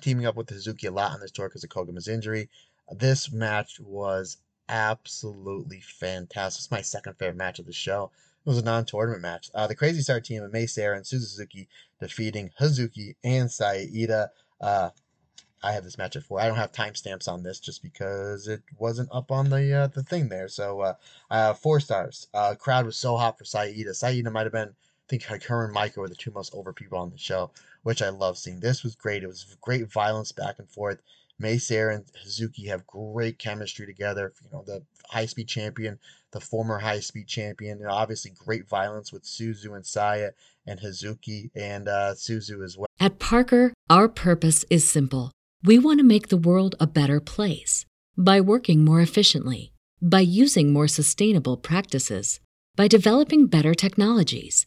[0.00, 2.48] teaming up with Hazuki a lot on this tour because of Koguma's injury.
[2.90, 6.60] This match was absolutely fantastic.
[6.60, 8.10] It's my second favorite match of the show.
[8.44, 9.50] It was a non-tournament match.
[9.54, 11.68] Uh, the Crazy Star team of Mei Seira and Suzuki
[12.00, 14.28] defeating Hazuki and Saya Iida.
[14.60, 14.90] Uh,
[15.62, 16.40] I have this match at four.
[16.40, 20.02] I don't have timestamps on this just because it wasn't up on the uh, the
[20.02, 20.48] thing there.
[20.48, 20.94] So uh,
[21.30, 22.28] uh, four stars.
[22.32, 23.94] Uh, crowd was so hot for Saya Iida.
[23.94, 24.74] Saida might have been,
[25.10, 27.50] think, her and Maika were the two most over people on the show,
[27.82, 28.60] which I love seeing.
[28.60, 29.22] This was great.
[29.22, 31.00] It was great violence back and forth.
[31.38, 34.32] Mei and Hazuki have great chemistry together.
[34.44, 35.98] You know, the high speed champion,
[36.32, 37.80] the former high speed champion.
[37.80, 40.30] Know, obviously, great violence with Suzu and Saya
[40.66, 42.86] and Hazuki and uh, Suzu as well.
[43.00, 45.32] At Parker, our purpose is simple
[45.62, 47.84] we want to make the world a better place
[48.16, 52.40] by working more efficiently, by using more sustainable practices,
[52.76, 54.66] by developing better technologies.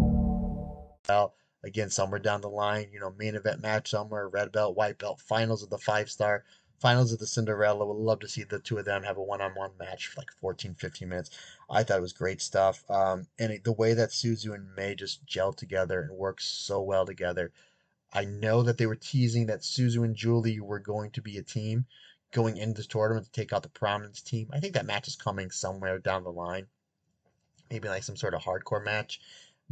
[1.63, 5.21] Again, somewhere down the line, you know, main event match somewhere, red belt, white belt,
[5.21, 6.43] finals of the five star,
[6.79, 7.85] finals of the Cinderella.
[7.85, 10.21] Would love to see the two of them have a one on one match for
[10.21, 11.29] like 14, 15 minutes.
[11.69, 12.83] I thought it was great stuff.
[12.89, 16.81] Um, and it, the way that Suzu and Mei just gel together and worked so
[16.81, 17.51] well together.
[18.13, 21.43] I know that they were teasing that Suzu and Giulia were going to be a
[21.43, 21.85] team
[22.31, 24.49] going into this tournament to take out the Prominence team.
[24.51, 26.67] I think that match is coming somewhere down the line.
[27.69, 29.21] Maybe like some sort of hardcore match.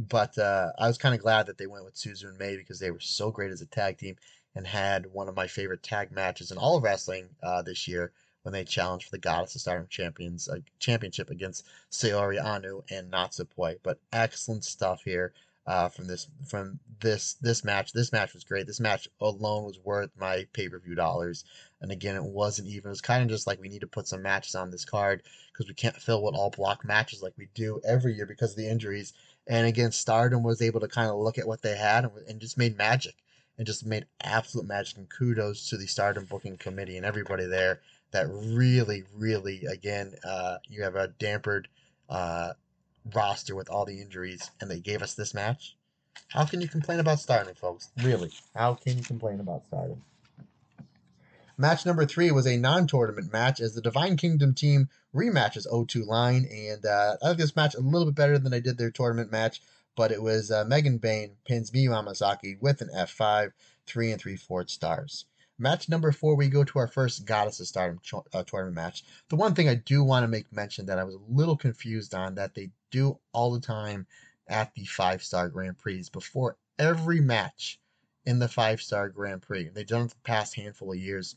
[0.08, 2.78] But uh, I was kind of glad that they went with Suzu and Mei because
[2.78, 4.16] they were so great as a tag team
[4.54, 8.10] and had one of my favorite tag matches in all of wrestling uh, this year
[8.42, 13.12] when they challenged for the Goddess of Stardom Champions uh, Championship against Saori Anou and
[13.12, 13.76] Natsupoi.
[13.82, 15.34] But excellent stuff here
[15.66, 17.92] uh, from this from this this match.
[17.92, 18.66] This match was great.
[18.66, 21.44] This match alone was worth my pay per view dollars.
[21.80, 22.88] And again, it wasn't even.
[22.88, 25.22] It was kind of just like we need to put some matches on this card
[25.52, 28.56] because we can't fill with all block matches like we do every year because of
[28.56, 29.12] the injuries.
[29.46, 32.40] And again, Stardom was able to kind of look at what they had and, and
[32.40, 33.14] just made magic
[33.58, 34.96] and just made absolute magic.
[34.98, 37.80] And kudos to the Stardom booking committee and everybody there
[38.12, 41.66] that really, really, again, uh, you have a dampered
[42.08, 42.52] uh,
[43.14, 45.76] roster with all the injuries, and they gave us this match.
[46.28, 47.90] How can you complain about Stardom, folks?
[48.02, 50.02] Really, how can you complain about Stardom?
[51.60, 56.48] Match number three was a non-tournament match as the Divine Kingdom team rematches O2 Line,
[56.50, 59.30] and uh, I like this match a little bit better than I did their tournament
[59.30, 59.60] match,
[59.94, 63.52] but it was uh, Megan Bayne pins Miyu Amasaki with an F5,
[63.84, 65.26] three and three fourths stars.
[65.58, 68.00] Match number four, we go to our first Goddess of Stardom
[68.32, 69.04] uh, tournament match.
[69.28, 72.14] The one thing I do want to make mention that I was a little confused
[72.14, 74.06] on that they do all the time
[74.48, 77.78] at the five star Grand Prix before every match
[78.24, 79.68] in the five star Grand Prix.
[79.68, 81.36] They've done it the past handful of years.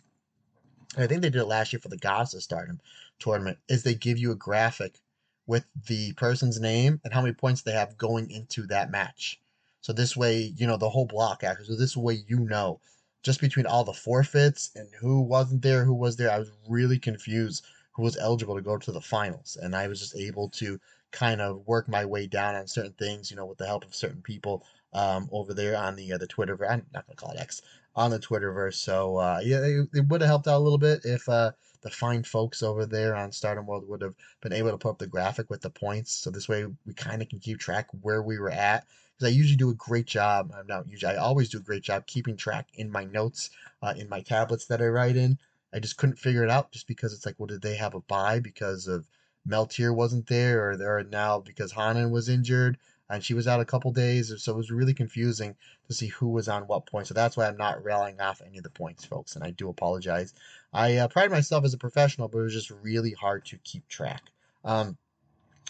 [0.98, 2.80] I think they did it last year for the Goddess of Stardom
[3.20, 5.00] tournament, is they give you a graphic
[5.48, 9.40] with the person's name and how many points they have going into that match.
[9.82, 11.66] So this way, you know, the whole block actually.
[11.66, 12.80] So this way you know
[13.24, 17.00] just between all the forfeits and who wasn't there, who was there, I was really
[17.00, 19.58] confused who was eligible to go to the finals.
[19.62, 20.80] And I was just able to
[21.12, 23.96] kind of work my way down on certain things, you know, with the help of
[23.96, 26.58] certain people um, over there on the uh, the Twitter.
[26.70, 27.62] I'm not gonna call it X
[27.96, 28.76] on the Twitterverse.
[28.76, 31.90] So uh, yeah, it, it would have helped out a little bit if uh, the
[31.90, 35.08] fine folks over there on Stardom World would have been able to put up the
[35.08, 36.14] graphic with the points.
[36.14, 38.86] So this way we kind of can keep track where we were at.
[39.18, 40.52] Because I usually do a great job.
[40.58, 41.14] I'm not usually.
[41.14, 44.66] I always do a great job keeping track in my notes, uh, in my tablets
[44.66, 45.38] that I write in.
[45.72, 48.02] I just couldn't figure it out just because it's like, well, did they have a
[48.02, 49.08] buy because of
[49.48, 52.78] Meltear wasn't there, or there now because Hanan was injured
[53.14, 55.56] and she was out a couple days, so it was really confusing
[55.88, 57.08] to see who was on what point.
[57.08, 59.70] So that's why I'm not rallying off any of the points, folks, and I do
[59.70, 60.34] apologize.
[60.74, 63.88] I uh, pride myself as a professional, but it was just really hard to keep
[63.88, 64.24] track.
[64.66, 64.98] Um,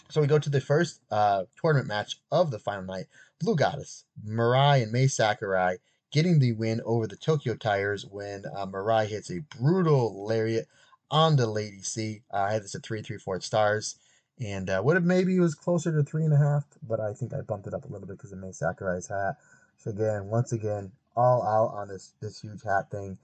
[0.08, 3.06] so we go to the first uh, tournament match of the final night.
[3.40, 5.76] Blue Goddess, Mirai and Mai Sakurai
[6.12, 10.68] getting the win over the Tokyo Towers when uh, Mirai hits a brutal lariat
[11.10, 12.22] on the Lady C.
[12.32, 13.96] Uh, I had this at three, three, four stars
[14.40, 17.32] and uh, would have maybe was closer to three and a half, but I think
[17.32, 19.36] I bumped it up a little bit because of Mai Sakurai's hat.
[19.78, 23.18] So again, once again, all out on this this huge hat thing.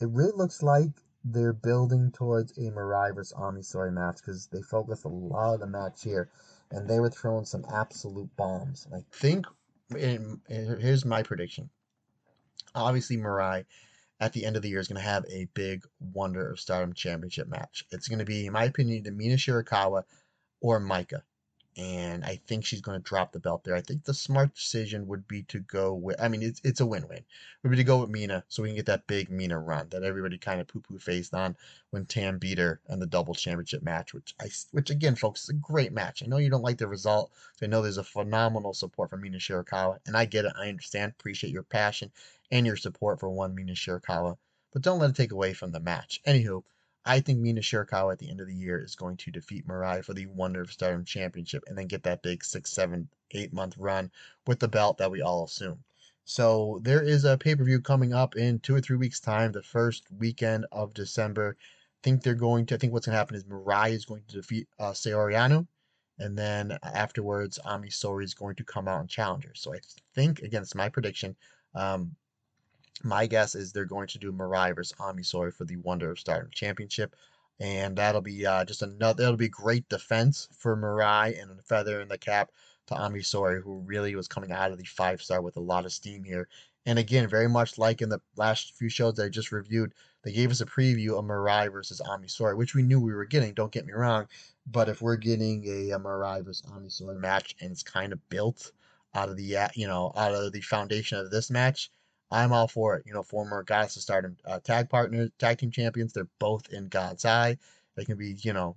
[0.00, 0.90] It really looks like
[1.24, 3.32] they're building towards a Mirai vs.
[3.32, 6.28] Ami Sohrei match because they focused a lot of the match here,
[6.70, 8.86] and they were throwing some absolute bombs.
[8.94, 9.46] I think,
[9.96, 11.70] and here's my prediction.
[12.74, 13.64] Obviously, Mirai
[14.20, 16.92] at the end of the year is going to have a big Wonder of Stardom
[16.92, 17.84] Championship match.
[17.90, 20.04] It's going to be, in my opinion, the Mina Shirakawa
[20.62, 21.22] or Maika.
[21.74, 23.74] And I think she's going to drop the belt there.
[23.74, 26.86] I think the smart decision would be to go with, I mean, it's, it's a
[26.86, 27.24] win win.
[27.62, 30.02] Would be to go with Mina so we can get that big Mina run that
[30.02, 31.56] everybody kind of poo poo faced on
[31.88, 35.48] when Tam beat her in the double championship match, which I, which again, folks, is
[35.48, 36.22] a great match.
[36.22, 37.32] I know you don't like the result.
[37.56, 40.52] So I know there's a phenomenal support for Mina Shirakawa, and I get it.
[40.58, 42.12] I understand, appreciate your passion
[42.50, 44.36] and your support for one Mina Shirakawa,
[44.74, 46.20] but don't let it take away from the match.
[46.26, 46.64] Anywho,
[47.04, 50.04] I think Mina Shirakawa at the end of the year is going to defeat Mirai
[50.04, 53.76] for the Wonder of Stardom Championship and then get that big six, seven, eight month
[53.76, 54.10] run
[54.46, 55.82] with the belt that we all assume.
[56.24, 59.50] So there is a pay per view coming up in two or three weeks' time,
[59.50, 61.56] the first weekend of December.
[61.58, 62.76] I think they're going to.
[62.76, 65.66] I think what's going to happen is Mirai is going to defeat uh, Saori Anou,
[66.18, 69.54] and then afterwards, Ami Sohrei is going to come out and challenge her.
[69.54, 69.78] So I
[70.14, 71.34] think, again, it's my prediction.
[71.74, 72.14] Um,
[73.02, 76.18] my guess is they're going to do Mirai versus Ami Sohrei for the Wonder of
[76.18, 77.16] Stardom Championship.
[77.60, 82.00] And that'll be uh, just another, that'll be great defense for Mirai and a feather
[82.00, 82.50] in the cap
[82.86, 85.84] to Ami Sohrei, who really was coming out of the five star with a lot
[85.84, 86.48] of steam here.
[86.86, 90.32] And again, very much like in the last few shows that I just reviewed, they
[90.32, 93.54] gave us a preview of Mirai versus Ami Sohrei, which we knew we were getting,
[93.54, 94.26] don't get me wrong.
[94.66, 98.28] But if we're getting a, a Mirai versus Ami Sohrei match and it's kind of
[98.28, 98.72] built
[99.14, 101.90] out of the, you know, out of the foundation of this match,
[102.32, 103.04] I'm all for it.
[103.06, 106.12] You know, former Goddess of Stardom uh, tag partners, tag team champions.
[106.12, 107.58] They're both in God's eye.
[107.94, 108.74] They can be, you know,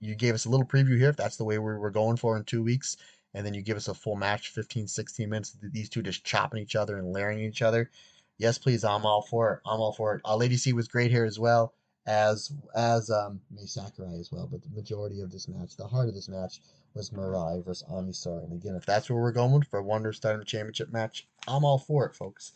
[0.00, 2.36] you gave us a little preview here if that's the way we're, we're going for
[2.36, 2.96] in two weeks.
[3.34, 5.56] And then you give us a full match, 15, 16 minutes.
[5.62, 7.90] These two just chopping each other and layering each other.
[8.36, 8.82] Yes, please.
[8.84, 9.60] I'm all for it.
[9.64, 10.22] I'm all for it.
[10.24, 11.74] Uh, Lady C was great here as well
[12.06, 14.48] as as um, Mai Sakurai as well.
[14.50, 16.60] But the majority of this match, the heart of this match,
[16.94, 18.44] was Mirai versus Ami Sohrei.
[18.44, 21.78] And again, if that's where we're going for a Wonder Stardom Championship match, I'm all
[21.78, 22.52] for it, folks.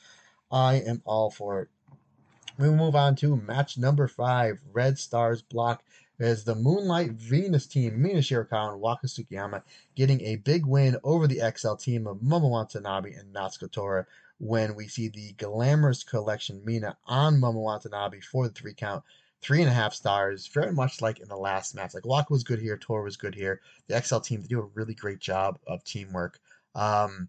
[0.52, 1.68] I am all for it.
[2.58, 5.82] We move on to match number five, Red Stars block
[6.20, 9.62] as the Moonlight Venus team, Mina Shirakawa and Waka Tsukiyama,
[9.94, 14.06] getting a big win over the XL team of Momo Watanabe and Natsuko Tora
[14.38, 19.02] when we see the Glamorous Collection Mina on Momo Watanabe for the three count.
[19.40, 21.94] Three and a half stars, very much like in the last match.
[21.94, 23.60] Like Waka was good here, Tora was good here.
[23.88, 26.38] The XL team, they do a really great job of teamwork.
[26.76, 27.28] Um,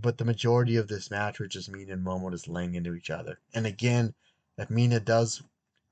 [0.00, 3.10] but the majority of this match was just Mina and Momo just laying into each
[3.10, 3.40] other.
[3.54, 4.14] And again,
[4.56, 5.42] if Mina does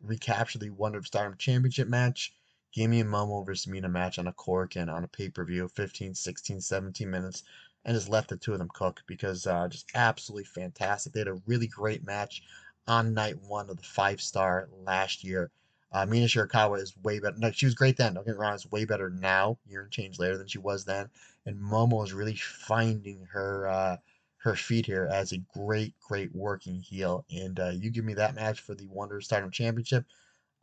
[0.00, 2.32] recapture the Wonder of Stardom Championship match,
[2.72, 5.68] give me a Momo versus Mina match on a Korakuen on a pay per view,
[5.68, 7.42] 15, 16, 17 minutes,
[7.84, 11.12] and just let the two of them cook because uh, just absolutely fantastic.
[11.12, 12.42] They had a really great match
[12.86, 15.50] on night one of the five star last year.
[15.92, 17.36] Uh, Mina Shirakawa is way better.
[17.38, 18.14] No, she was great then.
[18.14, 20.84] Don't get me wrong, is way better now, year and change later than she was
[20.84, 21.08] then.
[21.46, 23.96] And Momo is really finding her uh,
[24.38, 27.24] her feet here as a great, great working heel.
[27.30, 30.04] And uh, you give me that match for the Wonder Stardom Championship.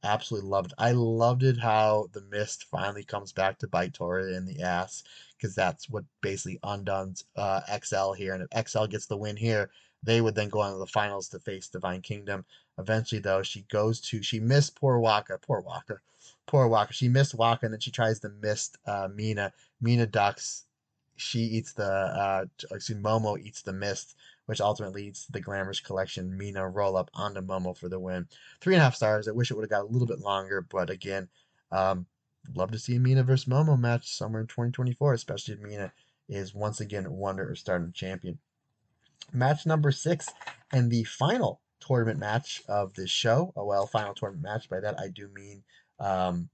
[0.03, 0.73] Absolutely loved.
[0.77, 5.03] I loved it how the mist finally comes back to bite Tora in the ass
[5.37, 8.33] because that's what basically undoes uh, XL here.
[8.33, 9.69] And if XL gets the win here,
[10.03, 12.45] they would then go on to the finals to face Divine Kingdom.
[12.77, 15.99] Eventually, though, she goes to she missed poor Waka, poor Waka,
[16.47, 16.93] poor Waka.
[16.93, 19.53] She missed Waka, and then she tries to miss uh, Mina.
[19.81, 20.65] Mina ducks.
[21.15, 24.15] She eats the uh, excuse Momo eats the mist,
[24.47, 28.27] which ultimately leads to the Glamorous Collection Mina roll up onto Momo for the win.
[28.59, 29.27] Three and a half stars.
[29.27, 31.29] I wish it would have got a little bit longer, but again,
[31.71, 32.07] um,
[32.55, 35.93] love to see a Mina versus Momo match somewhere in 2024, especially if Mina
[36.27, 38.39] is once again Wonder or Stardom champion.
[39.31, 40.29] Match number six
[40.71, 43.53] and the final tournament match of this show.
[43.55, 44.69] Oh, well, final tournament match.
[44.69, 45.63] By that I do mean
[45.99, 46.49] um,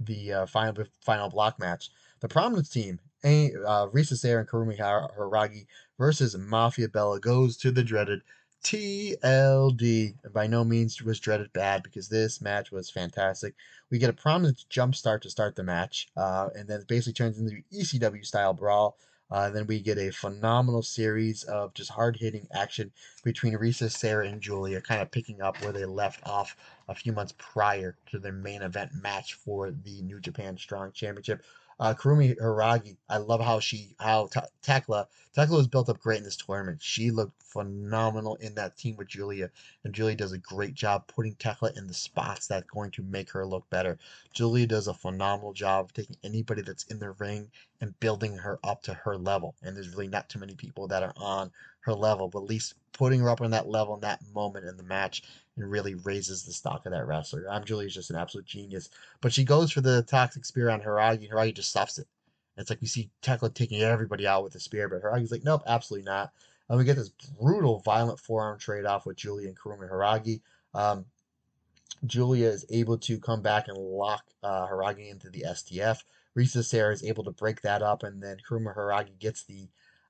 [0.00, 1.90] the uh, final final block match.
[2.20, 5.66] The Prominence team, uh, Risa Sera and Kurumi Hiiragi
[5.98, 8.22] versus Mafia Bella goes to the dreaded
[8.64, 10.14] TLD.
[10.24, 13.54] And by no means was dreaded bad because this match was fantastic.
[13.90, 17.12] We get a prominent jump start to start the match, uh, and then it basically
[17.12, 18.98] turns into ECW style brawl.
[19.30, 22.92] Uh, then we get a phenomenal series of just hard hitting action
[23.24, 26.56] between Risa, Sera, and Giulia, kind of picking up where they left off
[26.88, 31.42] a few months prior to their main event match for the New Japan Strong Championship.
[31.78, 35.06] Uh, Kurumi Hiiragi, I love how she, how T- Thekla,
[35.36, 36.80] Thekla was built up great in this tournament.
[36.80, 39.50] She looked phenomenal in that team with Giulia,
[39.84, 43.30] and Giulia does a great job putting Thekla in the spots that's going to make
[43.32, 43.98] her look better.
[44.32, 47.50] Giulia does a phenomenal job of taking anybody that's in the ring
[47.82, 49.54] and building her up to her level.
[49.62, 51.50] And there's really not too many people that are on
[51.80, 54.78] her level, but at least putting her up on that level in that moment in
[54.78, 55.22] the match
[55.56, 57.46] and really raises the stock of that wrestler.
[57.50, 58.90] I'm Giulia's just an absolute genius.
[59.20, 61.30] But she goes for the toxic spear on Hiiragi.
[61.30, 62.06] Hiiragi just stuffs it.
[62.56, 65.62] It's like we see Thekla taking everybody out with the spear, but Hiiragi's like, nope,
[65.66, 66.32] absolutely not.
[66.68, 70.40] And we get this brutal, violent forearm trade off with Giulia and Kurumi Hiiragi.
[70.74, 71.04] Um,
[72.04, 76.02] Giulia is able to come back and lock uh, Hiiragi into the STF.
[76.36, 79.68] Risa Sera is able to break that up, and then Kurumi Hiiragi gets the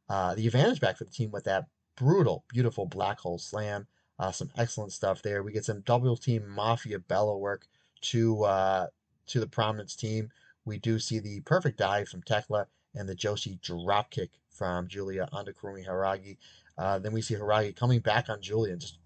[0.09, 1.67] uh, the advantage back for the team with that
[1.97, 3.87] brutal, beautiful black hole slam.
[4.19, 5.43] Uh, some excellent stuff there.
[5.43, 7.67] We get some double team Mafia Bella work
[8.03, 8.87] to uh,
[9.27, 10.31] to the Prominence team.
[10.65, 15.29] We do see the perfect dive from Thekla and the Josie drop kick from Giulia
[15.33, 16.39] onto Kurumi Hiiragi.
[16.79, 18.99] Uh, then we see Hiiragi coming back on Giulia and just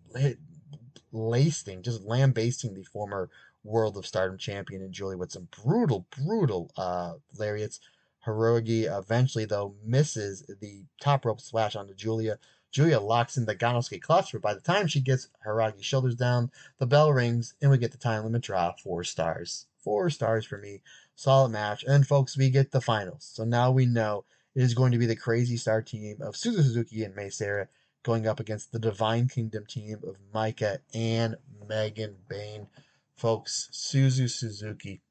[1.13, 3.29] lacing, just lambasting the former
[3.63, 7.81] World of Stardom champion and Giulia with some brutal, brutal uh, lariats.
[8.27, 12.39] Hiiragi eventually, though, misses the top rope splash onto Giulia,
[12.71, 16.51] Giulia locks in the Gannosuke clutch, but by the time she gets Hiiragi's shoulders down,
[16.79, 18.73] the bell rings and we get the time limit draw.
[18.73, 19.67] Four stars.
[19.79, 20.83] Four stars for me.
[21.17, 21.85] Solid match.
[21.85, 23.29] And folks, we get the finals.
[23.33, 26.63] So now we know it is going to be the crazy star team of Suzu
[26.63, 27.69] Suzuki and Mei Seira
[28.03, 31.37] going up against the Divine Kingdom team of Maika and
[31.69, 32.67] Megan Bayne.
[33.17, 35.03] Folks, Suzu Suzuki,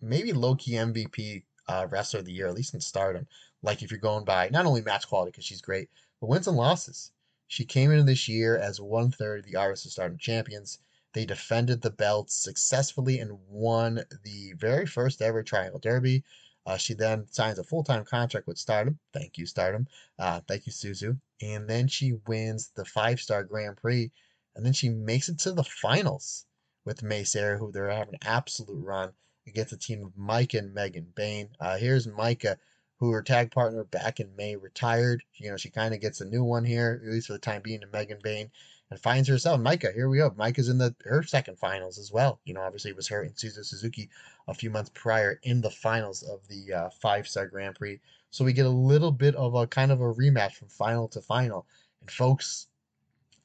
[0.00, 3.26] maybe low key MVP uh, wrestler of the year, at least in stardom.
[3.62, 5.88] Like if you're going by not only match quality because she's great,
[6.24, 7.12] but wins and losses.
[7.48, 10.78] She came into this year as one third of the of Stardom champions.
[11.12, 16.24] They defended the belts successfully and won the very first ever Triangle Derby.
[16.64, 18.98] Uh, she then signs a full time contract with Stardom.
[19.12, 19.86] Thank you, Stardom.
[20.18, 21.20] Uh, thank you, Suzu.
[21.42, 24.10] And then she wins the five star Grand Prix.
[24.56, 26.46] And then she makes it to the finals
[26.86, 29.12] with Mei Seira, who they're having an absolute run
[29.46, 31.50] against a team of Maika and Megan Bayne.
[31.60, 32.56] Uh, here's Maika
[33.04, 35.22] who her tag partner back in May retired.
[35.36, 37.62] You know, she kind of gets a new one here, at least for the time
[37.62, 38.50] being, to Megan Bayne,
[38.90, 39.92] and finds herself Maika.
[39.92, 40.30] Here we go.
[40.30, 42.40] Maika's in the her second finals as well.
[42.44, 44.08] You know, obviously it was her and Suzu Suzuki
[44.48, 48.00] a few months prior in the finals of the uh, five star Grand Prix.
[48.30, 51.20] So we get a little bit of a kind of a rematch from final to
[51.20, 51.66] final.
[52.00, 52.68] And folks,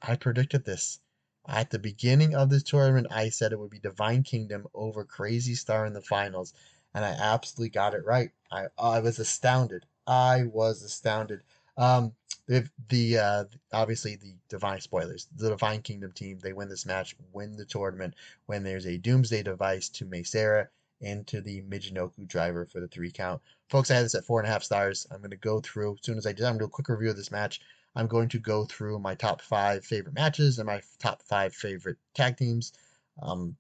[0.01, 0.99] I predicted this.
[1.47, 5.55] At the beginning of this tournament, I said it would be Divine Kingdom over Crazy
[5.55, 6.53] Star in the finals
[6.93, 8.31] and I absolutely got it right.
[8.51, 9.85] I I was astounded.
[10.07, 11.41] I was astounded.
[11.77, 12.13] Um,
[12.47, 15.27] the the uh, obviously the divine spoilers.
[15.35, 18.15] The Divine Kingdom team they win this match, win the tournament
[18.47, 20.67] when there's a Doomsday device to Mei Seira
[21.01, 23.41] into the Michinoku driver for the three count.
[23.69, 25.07] Folks, I had this at four and a half stars.
[25.11, 26.43] I'm going to go through as soon as I did.
[26.43, 27.61] I'm going to do a quick review of this match.
[27.95, 31.97] I'm going to go through my top five favorite matches and my top five favorite
[32.13, 32.73] tag teams.
[33.21, 33.55] Um,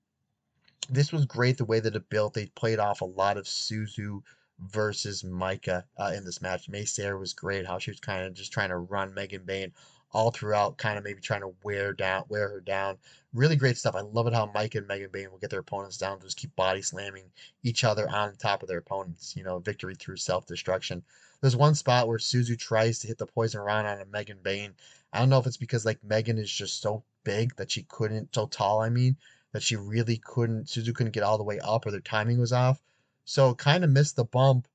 [0.89, 2.33] this was great the way that it built.
[2.33, 4.21] They played off a lot of Suzu
[4.59, 6.69] versus Maika uh, in this match.
[6.69, 7.65] Mei Seira was great.
[7.65, 9.71] How she was kind of just trying to run Megan Bayne
[10.11, 12.97] all throughout, kind of maybe trying to wear down, wear her down.
[13.33, 13.95] Really great stuff.
[13.95, 16.55] I love it how Mike and Megan Bayne will get their opponents down, just keep
[16.55, 17.25] body slamming
[17.63, 19.35] each other on top of their opponents.
[19.35, 21.03] You know, victory through self destruction.
[21.41, 24.73] There's one spot where Suzu tries to hit the poison round on Megan Bayne.
[25.13, 28.33] I don't know if it's because like Megan is just so big that she couldn't,
[28.33, 28.81] so tall.
[28.81, 29.15] I mean,
[29.51, 32.53] that she really couldn't Suzu couldn't get all the way up or their timing was
[32.53, 32.81] off.
[33.25, 34.67] So kind of missed the bump,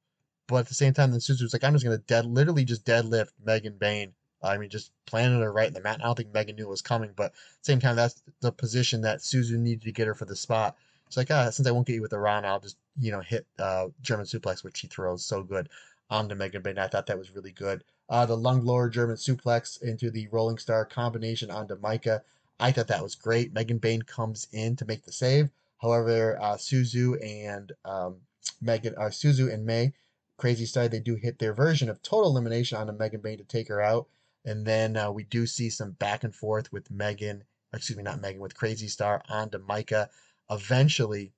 [0.47, 2.85] but at the same time, then Suzu was like, I'm just gonna dead literally just
[2.85, 4.14] deadlift Megan Bayne.
[4.43, 6.01] I mean, just planted her right in the mat.
[6.01, 9.20] I don't think Megan knew it was coming, but same time, that's the position that
[9.20, 10.77] Suzu needed to get her for the spot.
[11.07, 13.20] It's like, ah, since I won't get you with the run, I'll just, you know,
[13.20, 15.68] hit uh, German suplex, which she throws so good
[16.11, 16.79] onto Megan Bayne.
[16.79, 17.85] I thought that was really good.
[18.09, 22.20] Uh, the lung lower German suplex into the Rolling Star combination onto Maika.
[22.61, 23.53] I thought that was great.
[23.53, 25.51] Megan Bayne comes in to make the save.
[25.79, 28.17] However, uh, Suzu and um,
[28.61, 29.93] Megan, uh, Suzu and Mei,
[30.37, 33.69] Crazy Star, they do hit their version of total elimination onto Megan Bayne to take
[33.69, 34.09] her out.
[34.45, 38.21] And then uh, we do see some back and forth with Megan, excuse me, not
[38.21, 40.09] Megan, with Crazy Star onto Maika.
[40.51, 41.33] Eventually,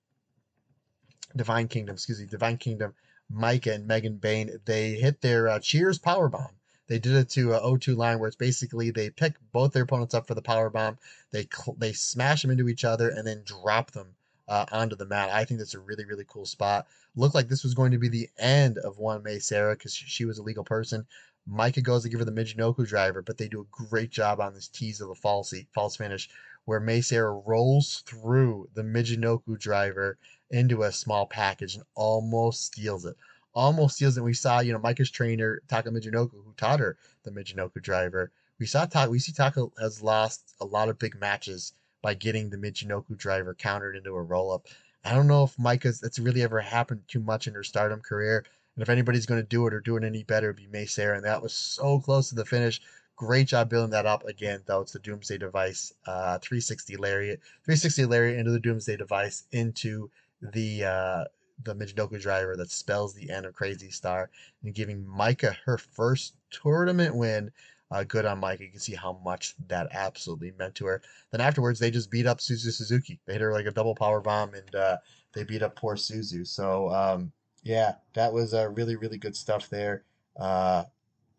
[1.35, 2.95] Divine Kingdom, excuse me, Divine Kingdom,
[3.33, 6.57] Maika and Megan Bayne, they hit their uh, Cheers power bomb.
[6.89, 10.15] They did it to a O2 line where it's basically they pick both their opponents
[10.15, 10.99] up for the power bomb,
[11.33, 14.15] they cl- they smash them into each other and then drop them
[14.49, 15.31] uh, onto the mat.
[15.31, 16.87] I think that's a really really cool spot.
[17.17, 20.25] Looked like this was going to be the end of one Mei Seira because she,
[20.25, 21.07] was a legal person.
[21.51, 24.55] Maika goes to give her the Michinoku driver, but they do a great job on
[24.55, 26.29] this tease of a false false finish
[26.67, 30.19] where Mei Seira rolls through the Michinoku driver
[30.51, 33.17] into a small package and almost steals it.
[33.57, 34.23] Almost steals it.
[34.23, 38.31] We saw, you know, Maika's trainer, Taka Michinoku, who taught her the Michinoku driver.
[38.59, 42.51] We saw Taka, we see Taka has lost a lot of big matches by getting
[42.51, 44.67] the Michinoku driver countered into a roll up.
[45.05, 48.45] I don't know if Maika's that's really ever happened too much in her stardom career.
[48.75, 50.85] And if anybody's going to do it or do it any better, it'd be Mei
[50.85, 51.17] Seira.
[51.17, 52.83] And that was so close to the finish.
[53.17, 54.27] Great job building that up.
[54.27, 59.45] Again, though, it's the Doomsday device, uh, 360 lariat, 360 lariat into the Doomsday device
[59.51, 60.11] into
[60.43, 61.25] the uh,
[61.63, 64.31] the Michinoku driver that spells the end of Crazy Star
[64.63, 67.51] and giving Maika her first tournament win.
[67.91, 68.61] Uh, good on Maika.
[68.61, 71.03] You can see how much that absolutely meant to her.
[71.31, 73.21] Then afterwards, they just beat up Suzu Suzuki.
[73.27, 74.97] They hit her like a double power bomb and uh,
[75.33, 76.47] they beat up poor Suzu.
[76.47, 77.33] So um,
[77.63, 80.03] yeah, that was uh, really really good stuff there.
[80.39, 80.85] Uh,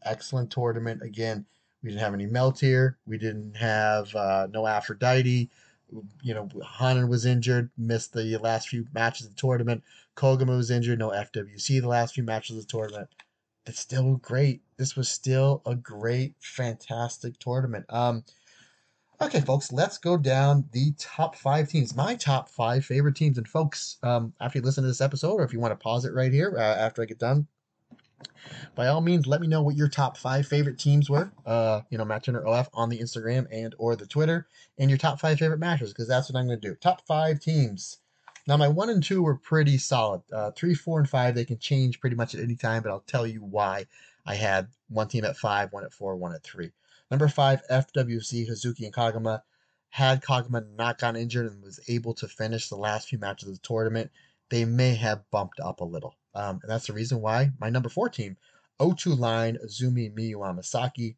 [0.03, 1.01] excellent tournament.
[1.01, 1.45] Again,
[1.84, 2.95] we didn't have any Meltear.
[3.05, 5.49] We didn't have uh, no Aphrodite
[6.22, 6.49] you know,
[6.80, 9.84] Hanan was injured, missed the last few matches of the tournament.
[10.18, 13.07] Koguma was injured, no FWC the last few matches of the tournament.
[13.68, 14.61] It's still great.
[14.78, 17.86] This was still a great, fantastic tournament.
[17.89, 18.24] Um,
[19.22, 21.95] okay, folks, let's go down the top five teams.
[21.95, 23.38] My top five favorite teams.
[23.38, 26.03] And folks, um, after you listen to this episode, or if you want to pause
[26.03, 27.47] it right here uh, after I get done,
[28.74, 31.32] by all means, let me know what your top five favorite teams were.
[31.45, 34.47] Uh, you know, Matt Turner OF on the Instagram and or the Twitter,
[34.80, 36.76] and your top five favorite matches, because that's what I'm going to do.
[36.76, 37.99] Top five teams.
[38.48, 40.22] Now, my one and two were pretty solid.
[40.32, 43.02] Uh, three, four, and five they can change pretty much at any time, but I'll
[43.02, 43.86] tell you why.
[44.26, 46.72] I had one team at five, one at four, one at three.
[47.12, 49.41] Number five, FWC Hazuki and Koguma.
[49.89, 53.56] Had Koguma not gotten injured and was able to finish the last few matches of
[53.56, 54.12] the tournament,
[54.50, 56.16] they may have bumped up a little.
[56.36, 58.38] Um, and that's the reason why my number four team,
[58.80, 61.16] O2 line, AZM Miyu Amasaki.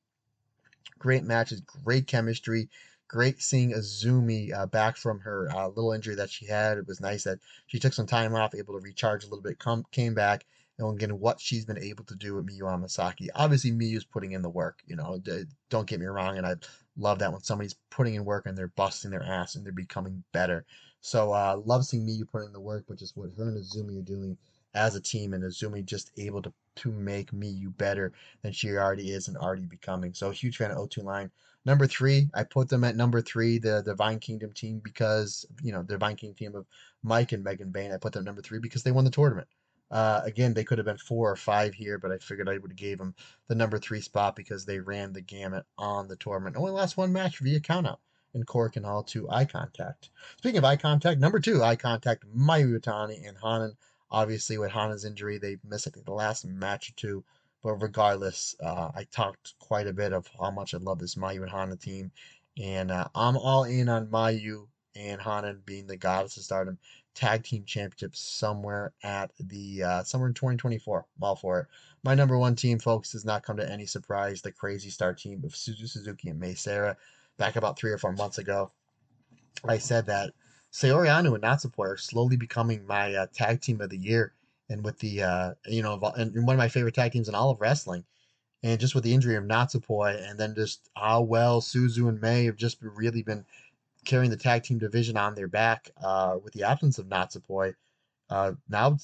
[0.98, 2.70] Great matches, great chemistry.
[3.10, 6.78] Great seeing AZM uh, back from her uh, little injury that she had.
[6.78, 9.60] It was nice that she took some time off, able to recharge a little bit,
[9.60, 10.46] come, came back,
[10.80, 13.28] and again, what she's been able to do with Miyu Amasaki.
[13.36, 14.80] Obviously, Miyu's putting in the work.
[14.88, 15.20] You know,
[15.70, 16.56] don't get me wrong, and I
[16.98, 20.24] love that when somebody's putting in work and they're busting their ass and they're becoming
[20.32, 20.66] better.
[21.02, 24.00] So, uh, love seeing Miyu putting in the work, but just what her and AZM
[24.00, 24.38] are doing
[24.74, 29.12] as a team and AZM just able to, to make Miyu better than she already
[29.12, 30.14] is and already becoming.
[30.14, 31.32] So huge fan of O2 line.
[31.66, 35.82] Number three, I put them at number three, the Divine Kingdom team, because, you know,
[35.82, 36.66] the Divine Kingdom team of
[37.04, 37.92] Mike and Megan Bayne.
[37.92, 39.48] I put them number three because they won the tournament.
[39.92, 42.72] Uh, again, they could have been four or five here, but I figured I would
[42.72, 43.16] have gave them
[43.48, 46.56] the number three spot because they ran the gamut on the tournament.
[46.56, 47.98] Only lost one match via countout
[48.34, 50.12] in Korakuen Hall to eye contact.
[50.38, 53.76] Speaking of eye contact, number two, eye contact, Mayu Iwatani and Hanan
[54.12, 57.24] Obviously, with Hana's injury, they missed I think the last match or two.
[57.64, 61.42] But regardless, uh, I talked quite a bit of how much I love this Mayu
[61.42, 62.12] and Hana team,
[62.62, 66.78] and uh, I'm all in on Mayu and Hana being the goddess of Stardom
[67.16, 71.00] tag team championship somewhere at the uh, somewhere in 2024.
[71.00, 71.68] I'm all for it.
[72.04, 74.42] My number one team, folks, does not come to any surprise.
[74.42, 76.96] The Crazy Star team of Suzu Suzuki and Mei Seira.
[77.38, 78.72] Back about three or four months ago,
[79.68, 80.34] I said that
[80.72, 84.34] Saori Anou and Natsupoi are slowly becoming my uh, tag team of the year.
[84.70, 87.50] And with the, uh, you know, and one of my favorite tag teams in all
[87.50, 88.06] of wrestling.
[88.62, 92.46] And just with the injury of Natsupoi and then just how well Suzu and Mei
[92.46, 93.46] have just really been
[94.06, 97.74] carrying the tag team division on their back uh, with the absence of Natsupoi.
[98.30, 98.98] Uh, now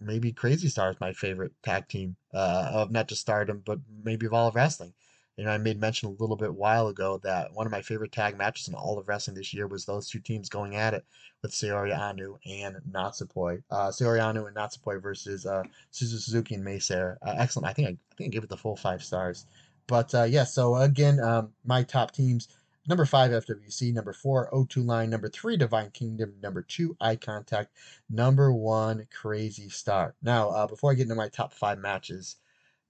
[0.00, 4.26] maybe Crazy Star is my favorite tag team uh, of not just Stardom, but maybe
[4.26, 4.92] of all of wrestling.
[5.36, 8.12] You know, I made mention a little bit while ago that one of my favorite
[8.12, 11.04] tag matches in all of wrestling this year was those two teams going at it
[11.42, 13.62] with Saori Anou and Natsupoi.
[13.70, 17.16] Uh, Saori Anou and Natsupoi versus uh, Suzu Suzuki and Seira.
[17.20, 17.68] Uh, excellent.
[17.68, 19.46] I think I, I think I gave it the full five stars.
[19.86, 22.48] but uh, yeah, so again, um, my top teams
[22.88, 27.72] number five, FWC, number four, O2 Line, number three, Divine Kingdom, number two, Eye Contact,
[28.08, 30.14] number one, Crazy Star.
[30.22, 32.36] Now, uh, before I get into my top five matches,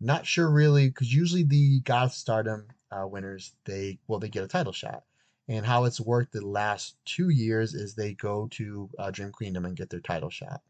[0.00, 4.48] not sure really, because usually the God Stardom uh, winners, they well, they get a
[4.48, 5.04] title shot.
[5.48, 9.64] And how it's worked the last two years is they go to uh, Dream Queendom
[9.64, 10.60] and get their title shot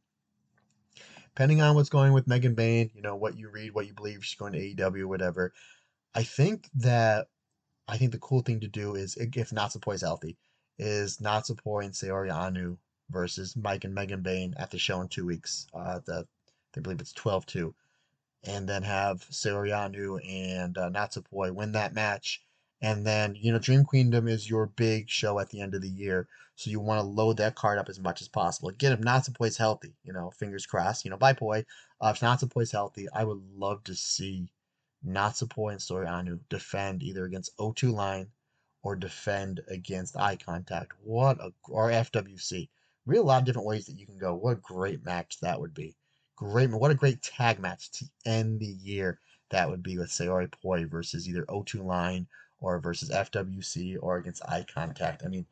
[1.37, 4.25] depending on what's going with Megan Bayne, you know, what you read, what you believe,
[4.25, 5.53] she's going to AEW, whatever.
[6.15, 7.29] I think that
[7.87, 10.39] I think the cool thing to do is if Natsupoi is healthy,
[10.79, 12.79] is Natsupoi and Saori Anou
[13.11, 15.67] versus Mike and Megan Bain at the show in two weeks.
[15.75, 16.27] Uh, the
[16.75, 17.75] I believe it's 12-2.
[18.47, 22.43] And then have Saori Anou and uh, Natsupoi win that match.
[22.81, 25.89] And then, you know, Dream Queendom is your big show at the end of the
[25.89, 26.29] year.
[26.57, 28.69] So you want to load that card up as much as possible.
[28.69, 31.65] Again, if Natsupoi's healthy, you know, fingers crossed, you know, bye Poi.
[32.01, 34.51] Uh, if Natsupoi's healthy, I would love to see
[35.05, 38.31] Natsupoi and Saori Anou defend either against O2 line
[38.83, 40.93] or defend against eye contact.
[41.03, 42.69] What a or FWC.
[43.05, 44.35] Really a lot of different ways that you can go.
[44.35, 45.97] What a great match that would be.
[46.37, 49.19] Great what a great tag match to end the year
[49.49, 52.27] that would be with Saori Poi versus either O2 line
[52.61, 55.23] or versus FWC or against eye contact.
[55.25, 55.47] I mean,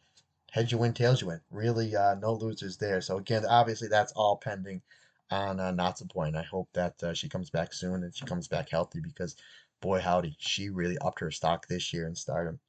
[0.50, 1.40] heads you win, tails you win.
[1.50, 3.00] Really, uh, no losers there.
[3.00, 4.82] So again, obviously that's all pending
[5.30, 6.34] on uh, Natsupoi.
[6.34, 9.36] I hope that uh, she comes back soon and she comes back healthy because,
[9.80, 12.60] boy howdy, she really upped her stock this year in Stardom.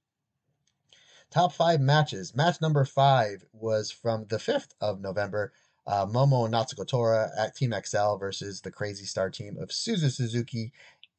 [1.32, 2.36] Top five matches.
[2.36, 5.52] Match number five was from the 5th of November.
[5.88, 10.12] Uh, Momo and Natsuko Tora at Team XL versus the Crazy Star team of Suzu
[10.12, 10.72] Suzuki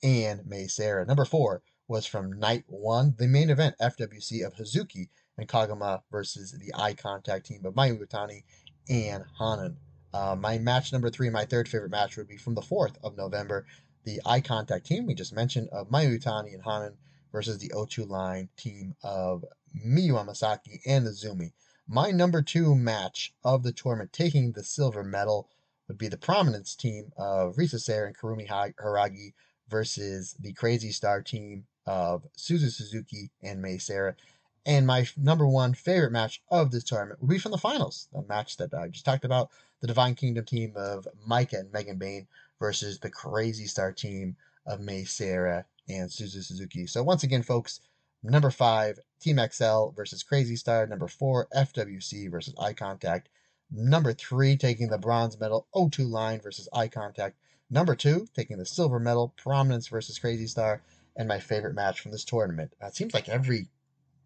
[0.03, 1.07] and Mei Seira.
[1.07, 6.53] Number four was from night one, the main event FWC of Hazuki and Koguma versus
[6.53, 8.43] the Eye Contact team of Mayu Iwatani
[8.89, 9.77] and Hanan.
[10.13, 13.17] Uh, my match number three, my third favorite match, would be from the 4th of
[13.17, 13.67] November.
[14.05, 16.97] The Eye Contact team we just mentioned of Mayu Iwatani and Hanan
[17.33, 19.45] versus the O2 line team of
[19.87, 21.53] Miyu Amasaki and AZM.
[21.89, 25.49] My number two match of the tournament, taking the silver medal,
[25.87, 29.35] would be the Prominence team of Risa Sera and Kurumi Hiiragi
[29.69, 34.17] versus the Crazy Star team of Suzu Suzuki and Mei Seira.
[34.65, 38.23] And my number one favorite match of this tournament would be from the finals, the
[38.23, 39.51] match that I just talked about,
[39.81, 42.27] the Divine Kingdom team of Maika and Megan Bayne
[42.59, 44.35] versus the Crazy Star team
[44.67, 46.89] of Mei Seira and Suzu Suzuki.
[46.89, 47.79] So once again, folks,
[48.23, 50.87] number five, Team XL versus Crazy Star.
[50.87, 53.29] Number four, FWC versus Eye Contact.
[53.71, 57.37] Number three, taking the bronze medal, O2 Line versus Eye Contact.
[57.69, 60.83] Number two, taking the silver medal, Prominence versus Crazy Star.
[61.17, 62.73] And my favorite match from this tournament.
[62.81, 63.69] It seems like every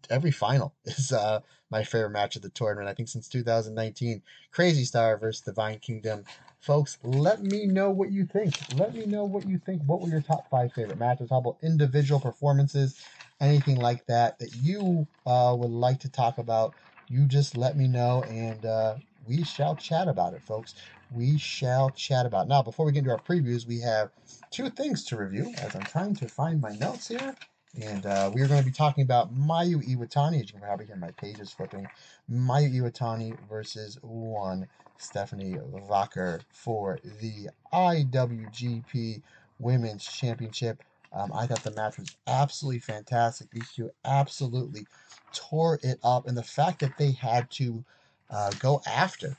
[0.09, 1.39] every final is uh,
[1.69, 2.89] my favorite match of the tournament.
[2.89, 6.25] I think since 2019, Crazy Star versus Divine Kingdom.
[6.59, 8.53] Folks, let me know what you think.
[8.75, 9.81] Let me know what you think.
[9.83, 11.29] What were your top five favorite matches?
[11.31, 13.01] How about individual performances?
[13.41, 16.75] Anything like that that you uh, would like to talk about?
[17.09, 20.75] You just let me know, and uh, we shall chat about it, folks.
[21.09, 22.49] We shall chat about it.
[22.49, 24.11] Now, before we get into our previews, we have
[24.51, 25.53] two things to review.
[25.59, 27.37] As I'm trying to find my notes here.
[27.83, 30.87] And uh, we are going to be talking about Mayu Iwatani, as you can probably
[30.87, 31.89] hear my pages flipping.
[32.31, 35.57] Mayu Iwatani versus one Stephanie
[35.89, 39.23] Vaquer for the IWGP
[39.59, 40.83] Women's Championship.
[41.13, 43.49] Um, I thought the match was absolutely fantastic.
[43.51, 44.85] These two absolutely
[45.33, 46.27] tore it up.
[46.27, 47.83] And the fact that they had to
[48.29, 49.35] uh, go after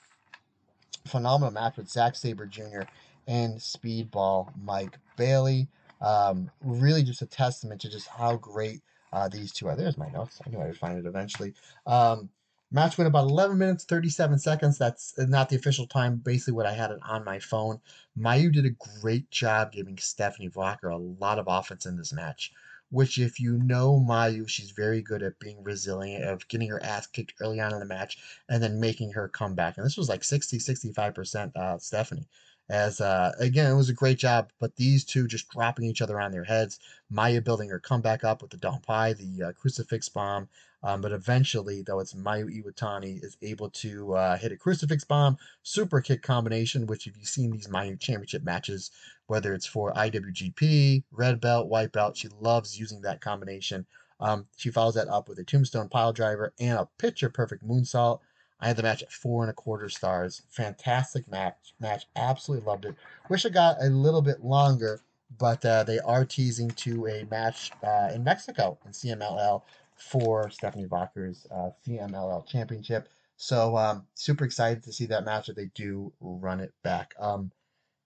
[1.07, 2.83] phenomenal match with Zack Sabre Jr.
[3.27, 5.69] and Speedball Mike Bailey.
[6.01, 8.83] Um, really just a testament to just how great
[9.13, 9.77] uh, these two are.
[9.77, 10.41] There's my notes.
[10.45, 11.55] I knew I would find it eventually.
[11.87, 12.29] Um,
[12.73, 14.79] match went about 11 minutes, 37 seconds.
[14.79, 17.81] That's not the official time, basically what I had it on my phone.
[18.19, 22.53] Mayu did a great job giving Stephanie Vaquer a lot of offense in this match.
[22.91, 27.07] Which, if you know Mayu, she's very good at being resilient, of getting her ass
[27.07, 28.19] kicked early on in the match,
[28.51, 29.79] and then making her come back.
[29.79, 32.27] And this was like 60, 65% uh, Stephanie
[32.73, 36.19] as uh, again it was a great job but these two just dropping each other
[36.19, 36.81] on their heads
[37.13, 40.49] mayu building her comeback up with the Donpai, the uh, crucifix bomb
[40.83, 45.37] um, but eventually though it's mayu iwatani is able to uh, hit a crucifix bomb
[45.63, 48.91] super kick combination which if you've seen these mayu championship matches
[49.27, 53.87] whether it's for iwgp red belt white belt she loves using that combination.
[54.21, 58.21] Um, she follows that up with a tombstone pile driver and a picture perfect moonsault
[58.63, 60.43] I had the match at four and a quarter stars.
[60.51, 61.75] Fantastic match.
[61.81, 62.07] Match.
[62.15, 62.95] Absolutely loved it.
[63.29, 65.01] Wish it got a little bit longer,
[65.37, 69.63] but uh, they are teasing to a match uh, in Mexico in CMLL
[69.97, 73.09] for Stephanie Vaquer's uh, CMLL championship.
[73.37, 77.15] So um, super excited to see that match if they do run it back.
[77.19, 77.51] Um,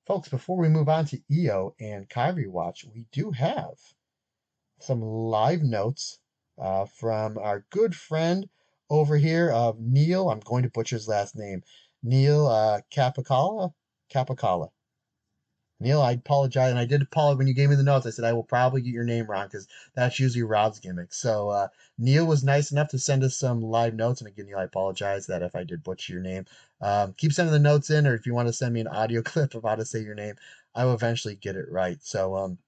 [0.07, 3.75] folks, before we move on to Io and Kairi Watch, we do have
[4.79, 6.19] some live notes
[6.59, 8.49] uh, from our good friend
[8.91, 10.31] over here of Neil.
[10.31, 11.63] I'm going to butcher his last name.
[12.03, 12.81] Neil uh.
[12.93, 14.71] Capicala.
[15.79, 18.07] Neil, I apologize, and I did apologize when you gave me the notes.
[18.07, 21.13] I said I will probably get your name wrong because that's usually Rob's gimmick.
[21.13, 21.69] So uh,
[21.99, 25.27] Neil was nice enough to send us some live notes, and again, Neil, I apologize
[25.27, 26.47] that if I did butcher your name.
[26.81, 29.21] Um, keep sending the notes in, or if you want to send me an audio
[29.25, 30.37] clip of how to say your name,
[30.75, 31.99] I will eventually get it right.
[32.03, 32.59] So um,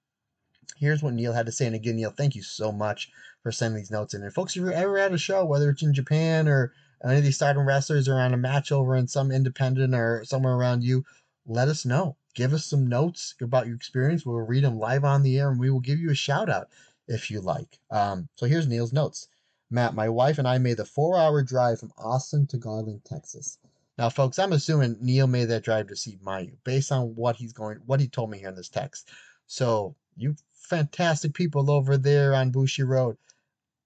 [0.76, 3.10] here's what Neil had to say, and again, Neil, thank you so much
[3.48, 4.22] for sending these notes in.
[4.22, 7.24] And folks, if you're ever at a show, whether it's in Japan or any of
[7.24, 11.04] these stardom wrestlers are on a match over in some independent or somewhere around you,
[11.46, 14.24] let us know give us some notes about your experience.
[14.24, 16.68] We'll read them live on the air and we will give you a shout out
[17.08, 17.78] if you like.
[17.90, 19.28] Um, so here's Neil's notes.
[19.70, 23.58] Matt, my wife and I made the four hour drive from Austin to Garland, Texas.
[23.96, 27.52] Now, folks, I'm assuming Neil made that drive to see Mayu based on what he's
[27.52, 29.08] going, what he told me here in this text.
[29.46, 33.16] So, you fantastic people over there on Bushiroad,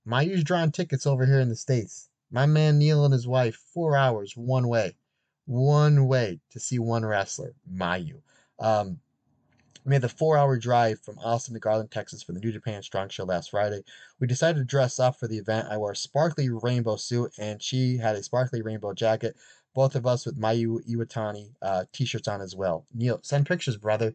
[0.07, 2.09] Mayu's drawing tickets over here in the States.
[2.31, 4.97] My man Neil and his wife, four hours one way,
[5.47, 8.21] one way to see one wrestler, Mayu.
[8.59, 8.99] Um,
[9.85, 12.83] we made the four hour drive from Austin to Garland, Texas for the New Japan
[12.83, 13.83] Strong Show last Friday.
[14.21, 15.69] We decided to dress up for the event.
[15.71, 19.37] I wore a sparkly rainbow suit and she had a sparkly rainbow jacket.
[19.75, 22.87] Both of us with Mayu Iwatani uh, t shirts on as well.
[22.95, 24.15] Neil, send pictures, brother.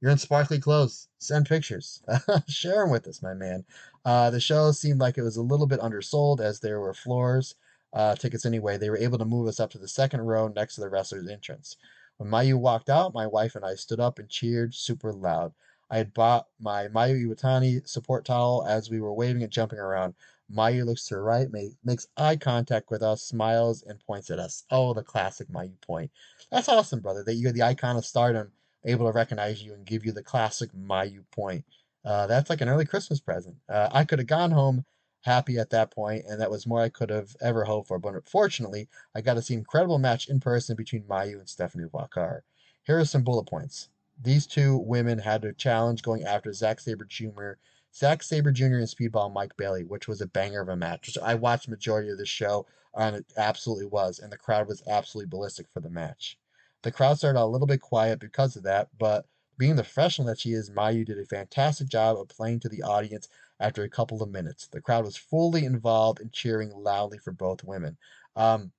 [0.00, 1.08] You're in sparkly clothes.
[1.18, 2.02] Send pictures.
[2.48, 3.64] Share them with us, my man.
[4.04, 7.54] Uh, the show seemed like it was a little bit undersold as there were floors
[7.92, 8.76] uh, tickets anyway.
[8.76, 11.28] They were able to move us up to the second row next to the wrestler's
[11.28, 11.76] entrance.
[12.18, 15.52] When Mayu walked out, my wife and I stood up and cheered super loud.
[15.90, 20.14] I had bought my Mayu Iwatani support towel as we were waving and jumping around.
[20.52, 21.48] Mayu looks to her right,
[21.84, 24.64] makes eye contact with us, smiles, and points at us.
[24.70, 26.10] Oh, the classic Mayu point.
[26.50, 28.52] That's awesome, brother, that you're the icon of stardom,
[28.86, 31.64] able to recognize you and give you the classic Mayu point.
[32.04, 33.56] Uh, that's like an early Christmas present.
[33.68, 34.84] Uh, I could have gone home
[35.22, 37.98] happy at that point, and that was more I could have ever hoped for.
[37.98, 41.88] But fortunately, I got to see an incredible match in person between Mayu and Stephanie
[41.92, 42.42] Vaquer.
[42.84, 43.88] Here are some bullet points.
[44.22, 47.54] These two women had a challenge going after Zack Sabre Jr.,
[47.92, 48.76] Zack Sabre Jr.
[48.76, 51.16] and Speedball Mike Bailey, which was a banger of a match.
[51.22, 55.28] I watched majority of the show, and it absolutely was, and the crowd was absolutely
[55.28, 56.38] ballistic for the match.
[56.86, 59.26] The crowd started a little bit quiet because of that, but
[59.58, 62.84] being the professional that she is, Mayu did a fantastic job of playing to the
[62.84, 63.26] audience
[63.58, 64.68] after a couple of minutes.
[64.68, 67.98] The crowd was fully involved and cheering loudly for both women.
[68.36, 68.70] Um,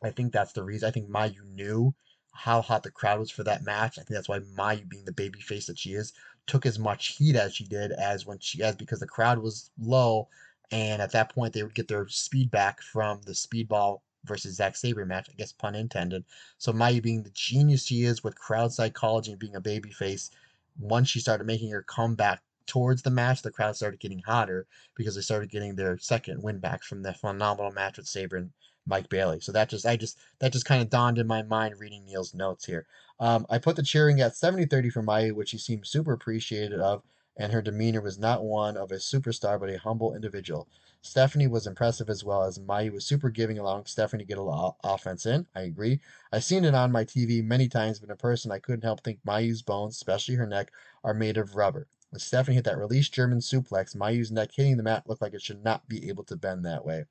[0.00, 0.86] I think that's the reason.
[0.86, 1.96] I think Mayu knew
[2.32, 3.98] how hot the crowd was for that match.
[3.98, 6.12] I think that's why Mayu, being the baby face that she is,
[6.46, 9.72] took as much heat as she did as when she as because the crowd was
[9.80, 10.28] low,
[10.70, 14.76] and at that point they would get their speed back from the speedball versus Zack
[14.76, 15.28] Sabre match.
[15.30, 16.24] I guess pun intended.
[16.58, 20.30] So Mayu, being the genius she is with crowd psychology and being a baby face,
[20.78, 25.14] once she started making her comeback towards the match, the crowd started getting hotter because
[25.14, 28.50] they started getting their second win back from the phenomenal match with Sabre and
[28.86, 29.40] Mike Bailey.
[29.40, 32.34] So that just I just that just kind of dawned in my mind reading Neil's
[32.34, 32.86] notes here.
[33.18, 37.02] Um, I put the cheering at 70-30 for Mayu, which he seemed super appreciated of,
[37.36, 40.68] and her demeanor was not one of a superstar but a humble individual.
[41.02, 44.42] Stephanie was impressive as well as Mayu was super giving, allowing Stephanie to get a
[44.42, 45.46] lot of offense in.
[45.54, 46.00] I agree.
[46.32, 49.20] I've seen it on my TV many times, but in person I couldn't help think
[49.24, 50.72] Mayu's bones, especially her neck,
[51.04, 51.86] are made of rubber.
[52.10, 55.42] When Stephanie hit that release German suplex, Mayu's neck hitting the mat looked like it
[55.42, 57.04] should not be able to bend that way.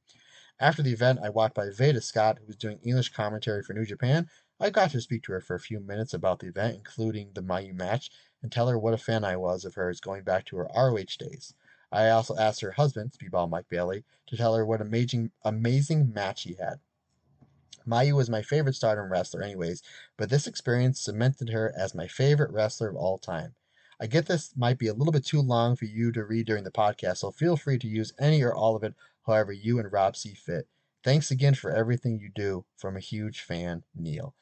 [0.60, 3.86] After the event, I walked by Veda Scott, who was doing English commentary for New
[3.86, 4.30] Japan.
[4.58, 7.44] I got to speak to her for a few minutes about the event, including the
[7.44, 8.10] Mayu match,
[8.46, 11.18] and tell her what a fan I was of hers going back to her ROH
[11.18, 11.56] days.
[11.92, 16.44] I also asked her husband, Speedball Mike Bailey, to tell her what amazing amazing match
[16.44, 16.76] he had.
[17.88, 19.82] Mayu was my favorite stardom wrestler anyways,
[20.16, 23.56] but this experience cemented her as my favorite wrestler of all time.
[24.00, 26.66] I get this might be a little bit too long for you to read during
[26.66, 28.94] the podcast, so feel free to use any or all of it
[29.26, 30.68] however you and Rob see fit.
[31.04, 32.66] Thanks again for everything you do.
[32.78, 34.36] From a huge fan, Neil.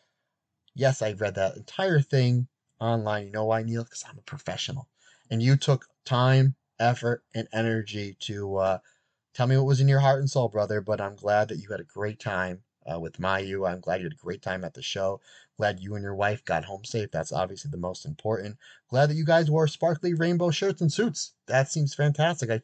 [0.76, 2.50] Yes, I read that entire thing
[2.84, 3.26] online.
[3.28, 3.84] You know why, Neil?
[3.84, 4.88] Because I'm a professional.
[5.32, 8.78] And you took time, effort, and energy to uh,
[9.34, 10.82] tell me what was in your heart and soul, brother.
[10.82, 13.68] But I'm glad that you had a great time uh, with Mayu.
[13.70, 15.22] I'm glad you had a great time at the show.
[15.58, 17.12] Glad you and your wife got home safe.
[17.12, 18.58] That's obviously the most important.
[18.90, 21.34] Glad that you guys wore sparkly rainbow shirts and suits.
[21.48, 22.50] That seems fantastic.
[22.50, 22.62] I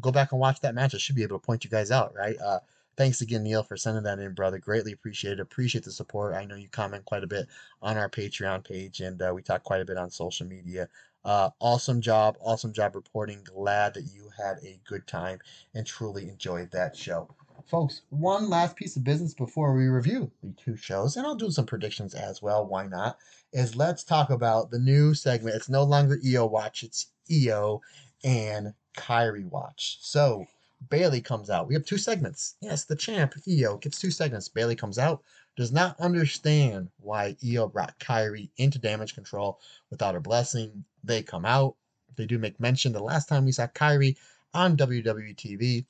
[0.00, 0.94] go back and watch that match.
[0.94, 2.36] I should be able to point you guys out, right?
[2.38, 2.60] Uh,
[3.00, 4.58] thanks again, Neil, for sending that in, brother.
[4.58, 5.40] Greatly appreciate it.
[5.40, 6.34] Appreciate the support.
[6.34, 7.46] I know you comment quite a bit
[7.80, 10.86] on our Patreon page, and uh, we talk quite a bit on social media.
[11.24, 13.42] Uh, awesome job, awesome job reporting.
[13.42, 15.38] Glad that you had a good time
[15.74, 17.34] and truly enjoyed that show.
[17.70, 21.50] Folks, one last piece of business before we review the two shows, and I'll do
[21.50, 22.66] some predictions as well.
[22.66, 23.16] Why not?
[23.54, 25.56] Is let's talk about the new segment.
[25.56, 27.80] It's no longer Io Watch, it's Io.
[28.22, 29.98] and Kairi watch.
[30.02, 30.44] So
[30.88, 31.68] Bayley comes out.
[31.68, 32.56] We have two segments.
[32.60, 34.48] Yes, the champ, Io, gets two segments.
[34.48, 35.22] Bayley comes out,
[35.56, 40.84] does not understand why Io brought Kairi into damage control without her blessing.
[41.04, 41.76] They come out.
[42.16, 44.16] They do make mention the last time we saw Kairi
[44.54, 45.84] on WWE TV,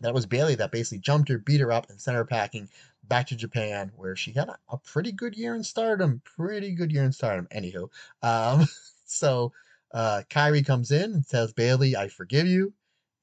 [0.00, 2.68] that was Bayley that basically jumped her, beat her up, and sent her packing
[3.04, 6.22] back to Japan, where she had a, a pretty good year in stardom.
[6.24, 7.46] Pretty good year in stardom.
[7.54, 7.88] Anywho,
[8.22, 8.66] um,
[9.04, 9.52] so
[9.92, 12.72] uh, Kairi comes in and says, Bayley, I forgive you.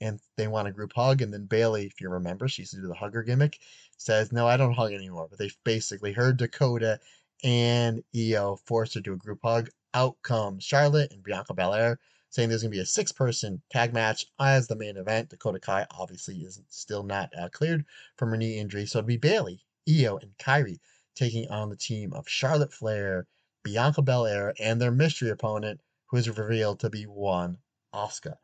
[0.01, 1.21] And they want a group hug.
[1.21, 3.59] And then Bayley, if you remember, she used to do the hugger gimmick,
[3.97, 5.27] says, No, I don't hug anymore.
[5.29, 6.99] But they basically heard Dakota
[7.43, 9.69] and Io forced her to do a group hug.
[9.93, 11.99] Out comes Charlotte and Bianca Belair
[12.29, 15.29] saying there's going to be a six person tag match as the main event.
[15.29, 17.85] Dakota Kai obviously is still not uh, cleared
[18.17, 18.85] from her knee injury.
[18.85, 20.77] So it'll be Bayley, Io, and Kairi
[21.15, 23.25] taking on the team of Charlotte Flair,
[23.63, 27.57] Bianca Belair, and their mystery opponent, who is revealed to be one
[27.93, 28.35] Asuka.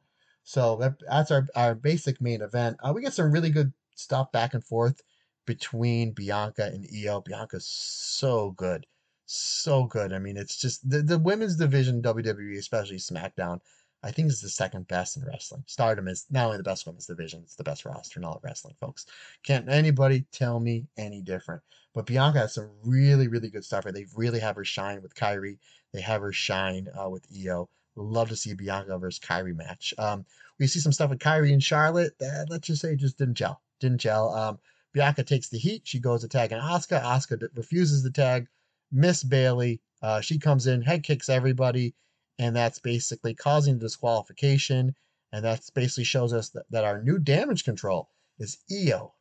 [0.45, 2.77] So that, that's our, our basic main event.
[2.81, 5.01] Uh, we get some really good stuff back and forth
[5.47, 7.19] between Bianca and Io.
[7.19, 8.85] Bianca's so good.
[9.25, 10.13] So good.
[10.13, 13.59] I mean, it's just the, the women's division, WWE, especially SmackDown,
[14.03, 15.63] I think is the second best in wrestling.
[15.65, 18.43] Stardom is not only the best women's division, it's the best roster in all of
[18.43, 19.07] wrestling, folks.
[19.41, 21.63] Can't anybody tell me any different.
[21.95, 23.85] But Bianca has some really, really good stuff.
[23.85, 25.57] They really have her shine with Kairi.
[25.91, 27.67] They have her shine uh, with Io.
[27.95, 29.93] Love to see a Bianca versus Kairi match.
[29.97, 30.25] Um,
[30.59, 33.61] we see some stuff with Kairi and Charlotte that, let's just say, just didn't gel.
[33.79, 34.33] Didn't gel.
[34.33, 34.59] Um,
[34.93, 35.81] Bianca takes the heat.
[35.85, 37.01] She goes to tag an Asuka.
[37.01, 38.47] Asuka refuses the tag.
[38.91, 39.81] Miss Bayley.
[40.01, 41.95] uh, she comes in, head kicks everybody
[42.37, 44.95] and that's basically causing the disqualification.
[45.31, 48.09] And that basically shows us that, that our new damage control
[48.39, 49.13] is Io,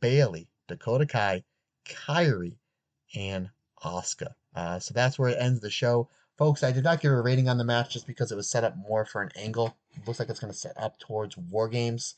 [0.00, 1.44] Bayley, Dakota Kai,
[1.86, 2.56] Kairi,
[3.14, 3.50] and
[3.84, 4.34] Asuka.
[4.54, 6.08] Uh, so that's where it ends the show.
[6.40, 8.64] Folks, I did not give a rating on the match just because it was set
[8.64, 9.76] up more for an angle.
[9.94, 12.14] It looks like it's going to set up towards War Games,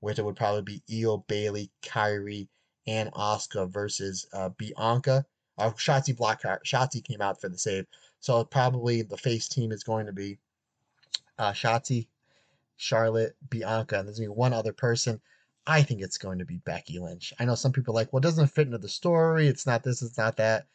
[0.00, 2.48] which it would probably be Io, Bayley, Kairi,
[2.86, 5.24] and Asuka versus uh, Bianca.
[5.56, 7.86] Uh, Shotzi block Shotzi came out for the save.
[8.20, 10.36] So probably the face team is going to be
[11.38, 12.08] uh, Shotzi,
[12.76, 15.18] Charlotte, Bianca, and there's going to be one other person.
[15.66, 17.32] I think it's going to be Becky Lynch.
[17.40, 19.48] I know some people are like, well, it doesn't fit into the story.
[19.48, 20.66] It's not this, it's not that.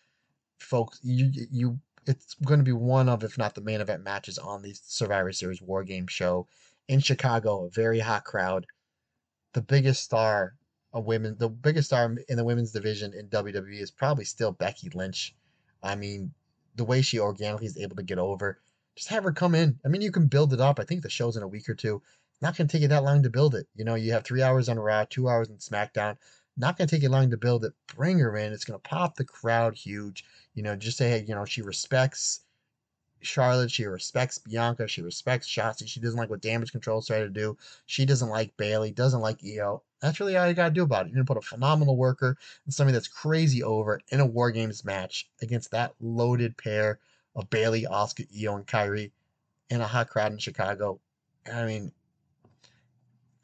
[0.58, 4.38] Folks, you you it's going to be one of, if not the main event matches
[4.38, 6.48] on the Survivor Series War Game show
[6.88, 7.66] in Chicago.
[7.66, 8.66] A very hot crowd.
[9.54, 10.56] The biggest star
[10.94, 14.90] of women, the biggest star in the women's division in WWE is probably still Becky
[14.90, 15.36] Lynch.
[15.84, 16.34] I mean,
[16.76, 18.60] the way she organically is able to get over.
[18.96, 19.80] Just have her come in.
[19.86, 20.80] I mean, you can build it up.
[20.80, 22.02] I think the show's in a week or two.
[22.42, 23.68] Not going to take you that long to build it.
[23.76, 26.18] You know, you have three hours on Raw, two hours on SmackDown.
[26.58, 27.74] Not going to take you long to build it.
[27.96, 28.52] Bring her in.
[28.52, 30.26] It's going to pop the crowd huge.
[30.56, 32.42] You know, just say, hey, you know, she respects
[33.22, 33.72] Charlotte.
[33.72, 34.88] She respects Bianca.
[34.88, 35.88] She respects Shotzi.
[35.88, 37.58] She doesn't like what damage control started to do.
[37.86, 38.92] She doesn't like Bayley.
[38.92, 39.84] Doesn't like Io.
[40.02, 41.10] That's really all you gotta do about it.
[41.10, 44.86] You're gonna put a phenomenal worker and somebody that's crazy over in a War Games
[44.86, 47.00] match against that loaded pair
[47.36, 49.12] of Bayley, Asuka, Io, and Kairi
[49.70, 51.00] in a hot crowd in Chicago.
[51.52, 51.92] I mean,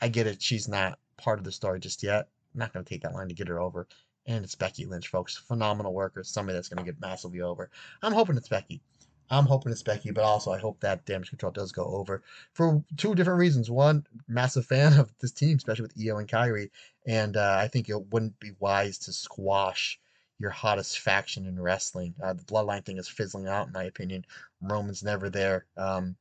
[0.02, 0.42] I get it.
[0.42, 2.28] She's not part of the story just yet.
[2.54, 3.88] I'm not gonna take that line to get her over.
[4.26, 5.36] And it's Becky Lynch, folks.
[5.36, 6.24] Phenomenal worker.
[6.24, 7.70] Somebody that's gonna get massively over.
[8.02, 8.82] I'm hoping it's Becky.
[9.30, 12.22] I'm hoping it's Becky, but also I hope that damage control does go over
[12.54, 13.72] for two different reasons.
[13.72, 16.70] One, massive fan of this team, especially with Io and Kairi,
[17.06, 20.00] and uh, I think it wouldn't be wise to squash
[20.40, 22.14] your hottest faction in wrestling.
[22.22, 24.26] Uh, the bloodline thing is fizzling out, in my opinion.
[24.62, 25.66] Roman's never there.
[25.78, 26.16] Um,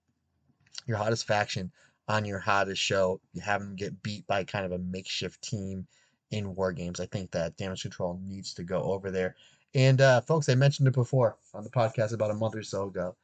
[0.87, 1.73] your hottest faction
[2.09, 5.87] on your hottest show, you have them get beat by kind of a makeshift team
[6.33, 6.99] in War Games.
[6.99, 9.37] I think that damage control needs to go over there.
[9.75, 12.89] And uh, folks, I mentioned it before on the podcast about a month or so
[12.89, 13.15] ago.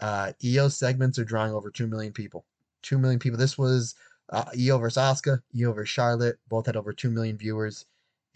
[0.00, 2.44] Uh, Io segments are drawing over 2 million people.
[2.82, 3.38] 2 million people.
[3.38, 3.94] This was
[4.30, 6.38] uh, Io versus Asuka, Io versus Charlotte.
[6.48, 7.86] Both had over 2 million viewers.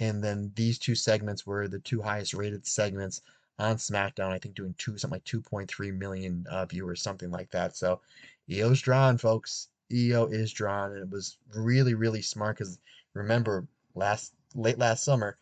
[0.01, 3.23] And then these two segments were the two highest rated segments
[3.59, 4.31] on SmackDown.
[4.31, 7.77] I think doing two something like 2.3 million uh, viewers, something like that.
[7.77, 8.01] So
[8.51, 9.69] Io's drawn, folks.
[9.93, 12.79] Io is drawn, and it was really, really smart because
[13.13, 15.39] remember last late last summer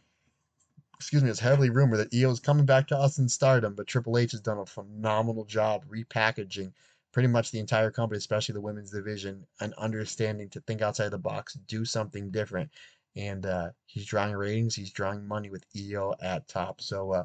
[1.02, 3.88] excuse me, it's heavily rumored that Io is coming back to us in stardom, but
[3.88, 6.72] Triple H has done a phenomenal job repackaging
[7.10, 11.18] pretty much the entire company, especially the women's division, and understanding to think outside the
[11.18, 12.70] box, do something different.
[13.16, 16.80] And uh, he's drawing ratings, he's drawing money with Io at top.
[16.80, 17.24] So uh,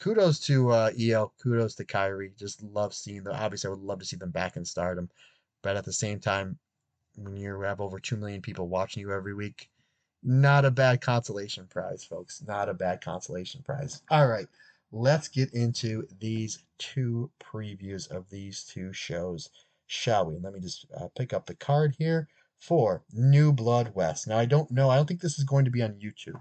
[0.00, 2.36] kudos to uh, Io, kudos to Kairi.
[2.38, 3.34] Just love seeing them.
[3.34, 5.08] Obviously, I would love to see them back in stardom,
[5.62, 6.58] but at the same time,
[7.16, 9.70] when you have over two million people watching you every week,
[10.24, 12.42] not a bad consolation prize, folks.
[12.46, 14.02] Not a bad consolation prize.
[14.10, 14.46] All right,
[14.90, 19.50] let's get into these two previews of these two shows.
[19.86, 20.38] shall we?
[20.38, 22.26] Let me just uh, pick up the card here
[22.58, 24.26] for New Blood West.
[24.26, 26.40] Now, I don't know, I don't think this is going to be on YouTube,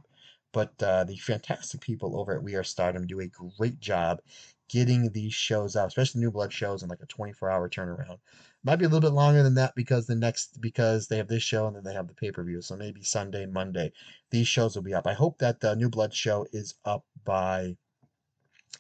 [0.54, 4.22] but uh, the fantastic people over at We Are Stardom do a great job
[4.70, 8.20] getting these shows out, especially New Blood shows in like a 24 hour turnaround.
[8.66, 11.44] Might be a little bit longer than that because the next because they have this
[11.44, 12.62] show and then they have the pay per view.
[12.62, 13.92] So maybe Sunday, Monday,
[14.30, 15.06] these shows will be up.
[15.06, 17.76] I hope that the New Blood show is up by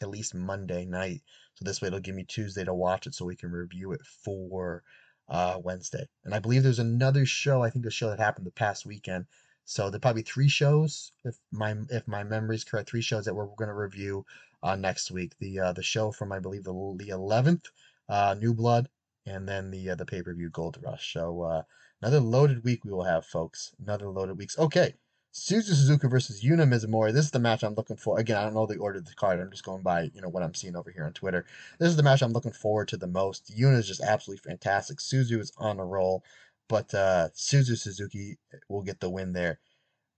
[0.01, 1.22] at least Monday night.
[1.55, 4.01] So this way it'll give me Tuesday to watch it so we can review it
[4.05, 4.84] for
[5.27, 6.07] uh, Wednesday.
[6.23, 7.61] And I believe there's another show.
[7.61, 9.26] I think the show that happened the past weekend.
[9.65, 13.34] So there probably three shows, if my if my memory is correct, three shows that
[13.34, 14.26] we're going to review
[14.61, 15.34] uh, next week.
[15.39, 17.65] The uh, the show from I believe the the 11th,
[18.10, 18.89] uh, New Blood,
[19.25, 21.13] and then the uh, the pay per view Gold Rush.
[21.13, 21.63] So uh,
[22.01, 23.73] another loaded week we will have, folks.
[23.81, 24.57] Another loaded weeks.
[24.57, 24.93] Okay,
[25.33, 27.11] Suzu Suzuki versus Yuna Mizumori.
[27.11, 28.19] This is the match I'm looking for.
[28.19, 29.39] Again, I don't know the order of the card.
[29.39, 31.45] I'm just going by you know what I'm seeing over here on Twitter.
[31.79, 33.51] This is the match I'm looking forward to the most.
[33.57, 34.99] Yuna is just absolutely fantastic.
[34.99, 36.23] Suzu is on a roll,
[36.67, 38.37] but uh, Suzu Suzuki
[38.69, 39.59] will get the win there.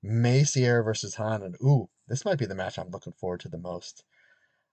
[0.03, 1.55] Mei Seira versus Hanan.
[1.63, 4.03] Ooh, this might be the match I'm looking forward to the most.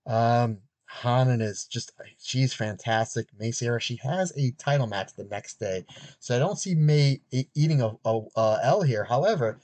[0.06, 0.59] Um,
[1.01, 3.28] Hanan is just she's fantastic.
[3.39, 5.85] Mei Seira she has a title match the next day,
[6.20, 9.05] so I don't see Mei eating a, a, a L here.
[9.05, 9.59] However,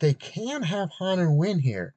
[0.00, 1.94] they can have Hanan win here,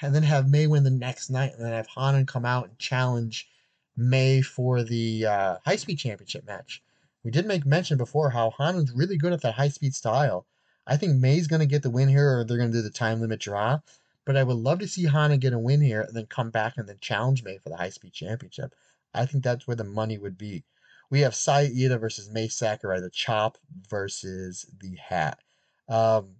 [0.00, 2.78] and then have Mei win the next night, and then have Hanan come out and
[2.78, 3.48] challenge
[3.96, 6.82] Mei for the uh, high speed championship match.
[7.22, 10.46] We did make mention before how Hanan's really good at that high speed style.
[10.86, 12.90] I think Mei's going to get the win here, or they're going to do the
[12.90, 13.80] time limit draw.
[14.24, 16.76] But I would love to see Hanan get a win here and then come back
[16.76, 18.74] and then challenge Mei for the high speed championship.
[19.14, 20.64] I think that's where the money would be.
[21.10, 25.40] We have Saya Iida versus Mai Sakurai, the chop versus the hat.
[25.88, 26.36] Um,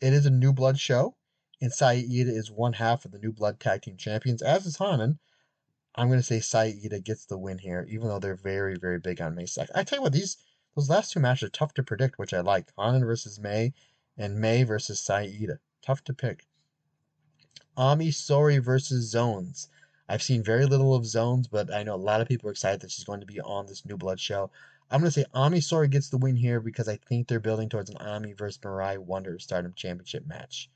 [0.00, 1.16] it is a new blood show,
[1.62, 4.76] and Saya Iida is one half of the new blood tag team champions, as is
[4.76, 5.18] Hanan.
[5.94, 8.98] I'm going to say Saya Iida gets the win here, even though they're very, very
[8.98, 9.80] big on Mai Sakurai.
[9.80, 10.36] I tell you what, these
[10.74, 12.72] those last two matches are tough to predict, which I like.
[12.76, 13.72] Hanan versus Mei
[14.18, 15.60] and Mai versus Saya Iida.
[15.80, 16.46] Tough to pick.
[17.76, 19.68] Ami Sohrei versus Zones.
[20.08, 22.80] I've seen very little of Zones, but I know a lot of people are excited
[22.80, 24.50] that she's going to be on this New Blood show.
[24.90, 27.68] I'm going to say Ami Sohrei gets the win here because I think they're building
[27.68, 30.70] towards an Ami versus Mirai Wonder Stardom Championship match.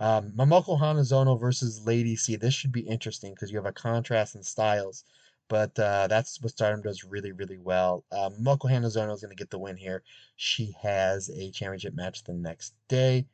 [0.00, 2.36] Um, Momoko Hanazono versus Lady C.
[2.36, 5.04] This should be interesting because you have a contrast in styles,
[5.48, 8.04] but uh, that's what Stardom does really, really well.
[8.12, 10.02] Um, Momoko Hanazono is going to get the win here.
[10.36, 13.26] She has a championship match the next day.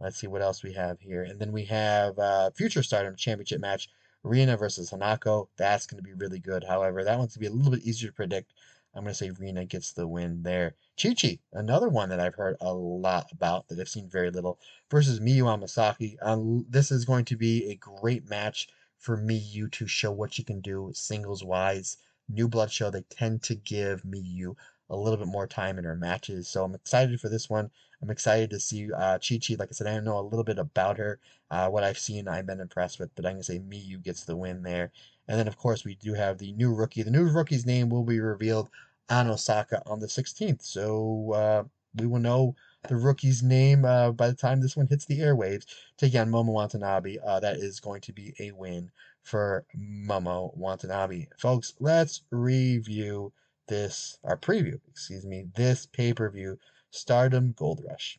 [0.00, 1.22] Let's see what else we have here.
[1.22, 3.88] And then we have uh, Future Stardom Championship match,
[4.22, 5.48] Rina versus Hanako.
[5.56, 6.64] That's going to be really good.
[6.64, 8.52] However, that one's going to be a little bit easier to predict.
[8.94, 10.74] I'm going to say Rina gets the win there.
[11.00, 14.58] Chi Chi, another one that I've heard a lot about that I've seen very little,
[14.90, 16.16] versus Miyu Amasaki.
[16.22, 18.68] Um, this is going to be a great match
[18.98, 21.96] for Miyu to show what she can do singles wise.
[22.28, 24.54] New Blood show, they tend to give Miyu
[24.88, 26.48] a little bit more time in her matches.
[26.48, 27.70] So I'm excited for this one.
[28.04, 29.56] I'm excited to see uh, Chi Chi.
[29.58, 31.18] Like I said, I know a little bit about her.
[31.50, 33.14] Uh, what I've seen, I've been impressed with.
[33.14, 34.92] But I'm going to say Miyu gets the win there.
[35.26, 37.02] And then, of course, we do have the new rookie.
[37.02, 38.68] The new rookie's name will be revealed
[39.08, 40.60] on Osaka on the 16th.
[40.60, 41.64] So uh,
[41.96, 42.56] we will know
[42.88, 45.64] the rookie's name uh, by the time this one hits the airwaves.
[45.96, 47.16] Taking on Momo Watanabe.
[47.24, 48.90] Uh, that is going to be a win
[49.22, 51.28] for Momo Watanabe.
[51.38, 53.32] Folks, let's review
[53.66, 56.58] this, our preview, excuse me, this pay per view
[56.94, 58.18] Stardom Gold Rush.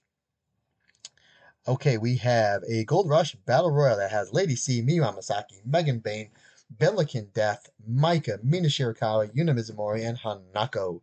[1.67, 5.99] Okay, we have a Gold Rush Battle Royal that has Lady C, Miyu Amasaki, Megan
[5.99, 6.29] Bayne,
[6.77, 11.01] Billiken Death, Maika, Mina Shirakawa, Yuna Mizumori, and Hanako.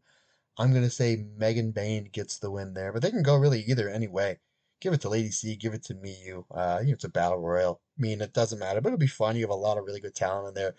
[0.59, 3.62] I'm going to say Megan Bayne gets the win there, but they can go really
[3.62, 4.39] either anyway.
[4.81, 6.44] Give it to Lady C, give it to Miyu.
[6.51, 7.81] Uh, you know, it's a Battle Royal.
[7.99, 9.35] I mean, it doesn't matter, but it'll be fun.
[9.35, 10.74] You have a lot of really good talent in there.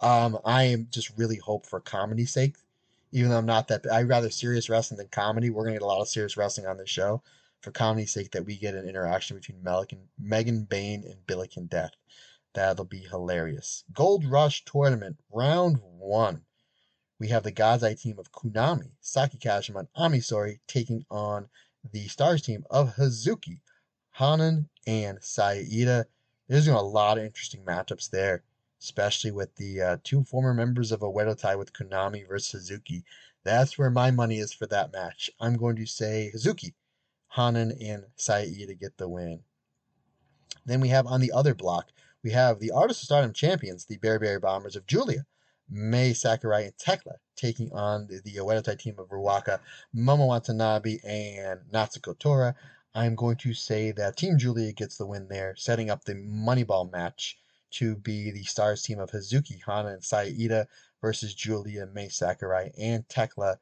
[0.00, 2.56] Um, I am just really hope for comedy's sake
[3.10, 5.50] even though I'm not that, I'd rather serious wrestling than comedy.
[5.50, 7.22] We're gonna get a lot of serious wrestling on this show.
[7.60, 11.92] For comedy's sake, that we get an interaction between Melican, Megan Bayne and Billiken Death.
[12.52, 13.84] That'll be hilarious.
[13.92, 16.44] Gold Rush Tournament, round one.
[17.18, 21.48] We have the God's Eye team of Konami, Saki Kashima, and Ami Sohrei taking on
[21.90, 23.60] the Stars team of Hazuki,
[24.12, 26.04] Hanan, and Saya Iida.
[26.46, 28.44] There's gonna be a lot of interesting matchups there
[28.80, 33.02] especially with the uh, two former members of Oedo Tai with Konami versus Hazuki.
[33.44, 35.30] That's where my money is for that match.
[35.40, 36.74] I'm going to say Hazuki,
[37.28, 39.40] Hanan, and Saya Iida to get the win.
[40.66, 41.90] Then we have on the other block,
[42.22, 45.24] we have the Artist of Stardom champions, the Berry Berry Bombers of Giulia,
[45.70, 49.60] Mai Sakurai and Thekla, taking on the, the Tai team of Ruaka,
[49.94, 52.54] Momo Watanabe, and Natsuko Tora.
[52.94, 56.90] I'm going to say that Team Giulia gets the win there, setting up the Moneyball
[56.90, 57.38] match
[57.72, 60.66] to be the stars team of Hazuki, Hana, and Saya Iida
[61.00, 63.58] versus Giulia Mai Sakurai, and Thekla.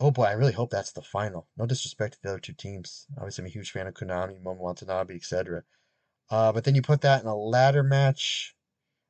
[0.00, 1.48] Oh boy, I really hope that's the final.
[1.56, 3.06] No disrespect to the other two teams.
[3.16, 5.64] Obviously, I'm a huge fan of Konami, Momo Watanabe, etc.
[6.30, 8.54] Uh, but then you put that in a ladder match.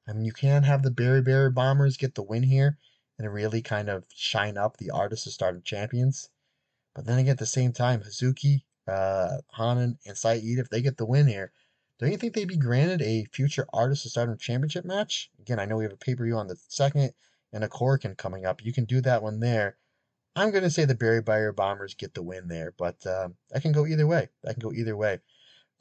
[0.07, 2.79] I mean, you can have the Berry Berry Bombers get the win here
[3.19, 6.31] and really kind of shine up the Artists of Stardom champions.
[6.95, 10.97] But then again, at the same time, Hazuki, uh, Hanan, and Saeed, if they get
[10.97, 11.53] the win here,
[11.99, 15.31] don't you think they'd be granted a future Artists of Stardom championship match?
[15.41, 17.13] Again, I know we have a pay per view on the second
[17.53, 18.65] and a Korakuen coming up.
[18.65, 19.77] You can do that one there.
[20.37, 23.59] I'm going to say the Berry Berry Bombers get the win there, but uh, I
[23.59, 24.29] can go either way.
[24.45, 25.19] That can go either way.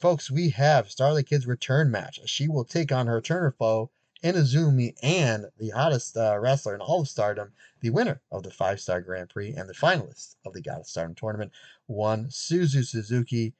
[0.00, 2.20] Folks, we have Starlight Kid's return match.
[2.26, 3.90] She will take on her Turner foe,
[4.24, 8.80] Inazumi, and the hottest uh, wrestler in all of Stardom, the winner of the five
[8.80, 11.52] star Grand Prix and the finalist of the God of Stardom tournament,
[11.86, 13.54] one Suzu Suzuki.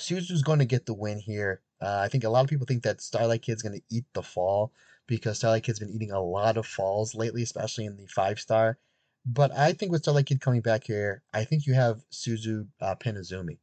[0.00, 1.60] Suzu's going to get the win here.
[1.80, 4.22] Uh, I think a lot of people think that Starlight Kid's going to eat the
[4.22, 4.72] fall
[5.06, 8.78] because Starlight Kid's been eating a lot of falls lately, especially in the five star.
[9.24, 12.94] But I think with Starlight Kid coming back here, I think you have Suzu uh,
[12.96, 13.58] Pinazumi.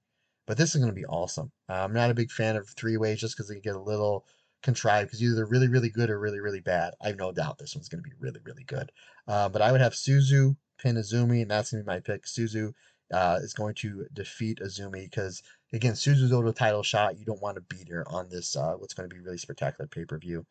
[0.46, 1.52] But this is going to be awesome.
[1.68, 4.26] Uh, I'm not a big fan of three ways just because they get a little
[4.64, 6.94] contrived because either they're really, really good or really, really bad.
[7.02, 8.92] I have no doubt this one's going to be really, really good.
[9.28, 12.26] Uh, but I would have Suzu pin Pinazumi, and that's going to be my pick.
[12.26, 12.74] Suzu
[13.14, 15.42] uh, is going to defeat AZM because,
[15.73, 17.19] again, the title shot.
[17.19, 19.88] You don't want to beat her on this, uh, what's going to be really spectacular
[19.88, 20.45] pay per view.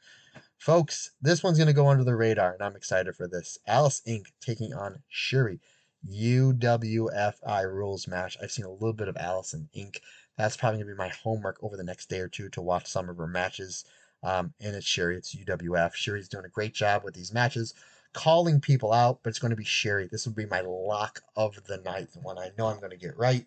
[0.58, 3.58] Folks, this one's going to go under the radar, and I'm excited for this.
[3.68, 5.60] Allysin Kay taking on Shuri.
[6.08, 8.36] UWFI rules match.
[8.42, 9.90] I've seen a little bit of Allysin Kay
[10.36, 12.86] That's probably going to be my homework over the next day or two to watch
[12.86, 13.84] some of her matches.
[14.22, 15.94] Um, and it's Shuri, it's UWF.
[15.94, 17.74] Shuri's doing a great job with these matches,
[18.12, 20.08] calling people out, but it's going to be Shuri.
[20.10, 22.96] This will be my lock of the night, the one I know I'm going to
[22.96, 23.46] get right.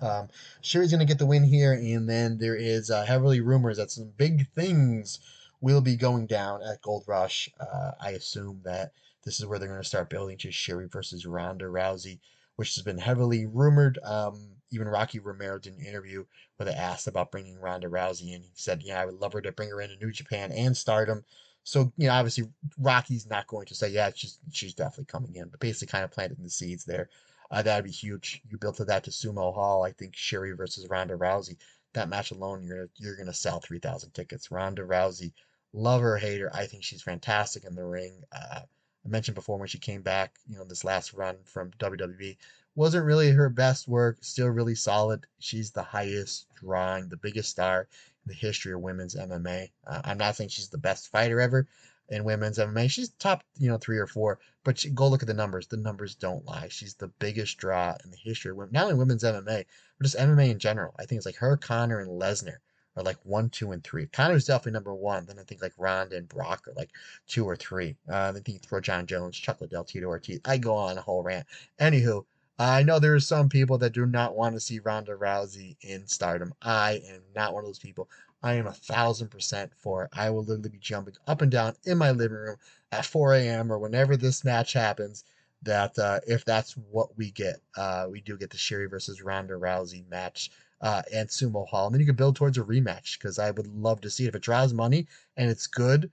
[0.00, 0.28] Um,
[0.62, 3.90] Shuri's going to get the win here, and then there is uh, heavily rumors that
[3.90, 5.20] some big things
[5.60, 7.50] will be going down at Gold Rush.
[7.60, 8.92] Uh, I assume that
[9.24, 12.18] this is where they're going to start building to Shuri versus Ronda Rousey,
[12.56, 13.98] which has been heavily rumored.
[14.02, 16.24] Um, even Rocky Romero did an interview
[16.56, 18.42] where they asked about bringing Ronda Rousey in.
[18.42, 21.24] He said, "Yeah, I would love her to bring her into New Japan and Stardom."
[21.64, 25.48] So you know, obviously Rocky's not going to say, "Yeah, she's she's definitely coming in,"
[25.48, 27.10] but basically kind of planting the seeds there.
[27.50, 28.42] Uh, that'd be huge.
[28.48, 29.82] You built that to Sumo Hall.
[29.82, 31.56] I think Shuri versus Ronda Rousey.
[31.94, 34.50] That match alone, you're gonna, you're gonna sell three thousand tickets.
[34.50, 35.32] Ronda Rousey,
[35.72, 36.54] love her, hate her.
[36.54, 38.22] I think she's fantastic in the ring.
[38.32, 38.60] Uh,
[39.04, 42.36] I mentioned before when she came back, you know, this last run from WWE
[42.76, 45.26] wasn't really her best work, still really solid.
[45.40, 47.88] She's the highest drawing, the biggest star
[48.24, 49.70] in the history of women's MMA.
[49.86, 51.66] Uh, I'm not saying she's the best fighter ever
[52.10, 52.90] in women's MMA.
[52.90, 55.66] She's top, you know, three or four, but she, go look at the numbers.
[55.68, 56.68] The numbers don't lie.
[56.68, 59.64] She's the biggest draw in the history of women, not only women's MMA,
[59.98, 60.94] but just MMA in general.
[60.98, 62.58] I think it's like her, Conor, and Lesnar
[62.96, 64.06] are like one, two, and three.
[64.06, 65.24] Conor's definitely number one.
[65.26, 66.90] Then I think like Ronda and Brock are like
[67.26, 67.96] two or three.
[68.08, 70.40] Uh, I think you throw Jon Jones, Chuck Liddell, Tito Ortiz.
[70.44, 71.46] I go on a whole rant.
[71.80, 72.24] Anywho,
[72.58, 76.06] I know there are some people that do not want to see Ronda Rousey in
[76.06, 76.52] stardom.
[76.60, 78.10] I am not one of those people.
[78.42, 80.10] I am a thousand percent for it.
[80.12, 82.56] I will literally be jumping up and down in my living room
[82.92, 83.70] at 4 a.m.
[83.70, 85.24] or whenever this match happens.
[85.62, 89.54] That uh, if that's what we get, uh, we do get the Shuri versus Ronda
[89.54, 90.50] Rousey match
[90.80, 91.86] uh, and Sumo Hall.
[91.86, 94.28] And then you can build towards a rematch because I would love to see it.
[94.28, 95.06] If it draws money
[95.36, 96.10] and it's good,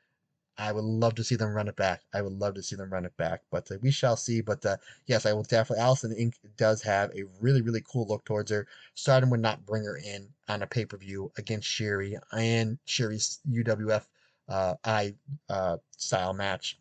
[0.57, 2.01] I would love to see them run it back.
[2.13, 4.41] I would love to see them run it back, but uh, we shall see.
[4.41, 5.83] But uh, yes, I will definitely.
[5.83, 8.67] Allysin Kay does have a really, really cool look towards her.
[8.95, 13.39] Stardom would not bring her in on a pay per view against Shuri and Shuri's
[13.49, 14.05] UWF
[14.49, 15.15] uh, I
[15.49, 16.79] uh, style match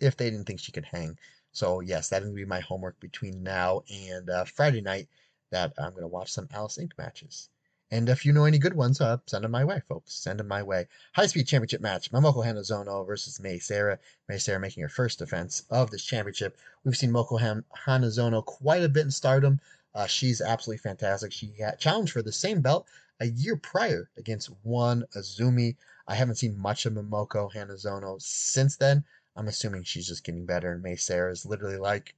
[0.00, 1.18] if they didn't think she could hang.
[1.52, 5.08] So yes, that would be my homework between now and uh, Friday night
[5.50, 7.50] that I'm going to watch some Allysin Kay matches.
[7.92, 10.14] And if you know any good ones, uh, send them my way, folks.
[10.14, 10.86] Send them my way.
[11.14, 13.98] High speed championship match: Momoko Hanazono versus Mei Seira.
[14.28, 16.56] Mei Seira making her first defense of this championship.
[16.84, 19.60] We've seen Momoko Hanazono quite a bit in Stardom.
[19.92, 21.32] Uh, she's absolutely fantastic.
[21.32, 22.86] She challenged for the same belt
[23.18, 25.74] a year prior against one AZM.
[26.06, 29.02] I haven't seen much of Momoko Hanazono since then.
[29.34, 30.70] I'm assuming she's just getting better.
[30.72, 32.14] And Mei Seira is literally like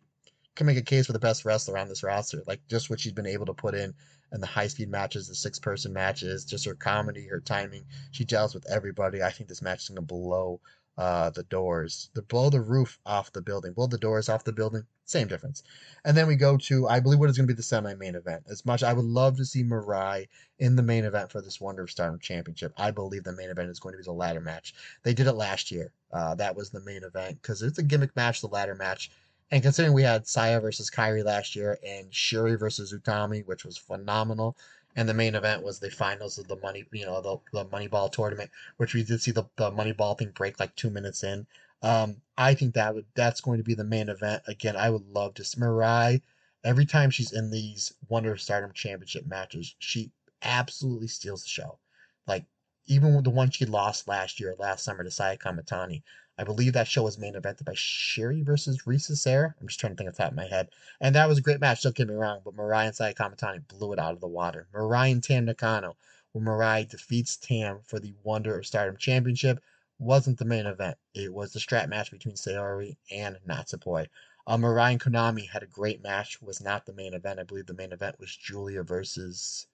[0.54, 2.42] can make a case for the best wrestler on this roster.
[2.46, 3.94] Like just what she's been able to put in
[4.32, 7.84] in the high speed matches, the six person matches, just her comedy, her timing.
[8.10, 9.22] She gels with everybody.
[9.22, 10.60] I think this match is gonna blow
[10.98, 14.52] uh, the doors, the blow the roof off the building, blow the doors off the
[14.52, 14.84] building.
[15.04, 15.62] Same difference.
[16.04, 18.14] And then we go to I believe what is going to be the semi main
[18.14, 18.44] event.
[18.48, 20.28] As much I would love to see Mirai
[20.58, 22.72] in the main event for this Wonder of Stardom Championship.
[22.76, 24.74] I believe the main event is going to be the ladder match.
[25.02, 25.92] They did it last year.
[26.12, 29.10] Uh, that was the main event because it's a gimmick match, the ladder match.
[29.52, 33.76] And considering we had Saya versus Kairi last year and Shuri versus Utami, which was
[33.76, 34.56] phenomenal,
[34.96, 38.10] and the main event was the finals of the money, you know, the, the Moneyball
[38.10, 41.46] tournament, which we did see the, the Moneyball thing break like two minutes in.
[41.82, 44.42] Um, I think that would that's going to be the main event.
[44.46, 46.22] Again, I would love to Mirai.
[46.64, 51.78] Every time she's in these Wonder of Stardom Championship matches, she absolutely steals the show.
[52.26, 52.46] Like
[52.86, 56.02] even the one she lost last year, last summer to Saya Kamatani,
[56.38, 59.54] I believe that show was main evented by Shuri versus Risa Sera.
[59.60, 60.70] I'm just trying to think off the top of my head.
[61.00, 63.66] And that was a great match, don't get me wrong, but Mirai and Saya Kamatani
[63.68, 64.66] blew it out of the water.
[64.72, 65.96] Mirai and Tam Nakano,
[66.32, 69.62] where Mirai defeats Tam for the Wonder of Stardom Championship,
[69.98, 70.96] wasn't the main event.
[71.14, 74.08] It was the strap match between Saori and Natsupoi.
[74.46, 77.38] Uh, Mirai and Konami had a great match, was not the main event.
[77.38, 79.66] I believe the main event was Giulia versus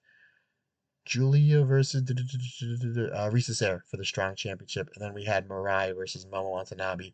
[1.09, 6.25] Giulia versus uh, Risa Sera for the Strong Championship, and then we had Mirai versus
[6.25, 7.13] Momo Watanabe.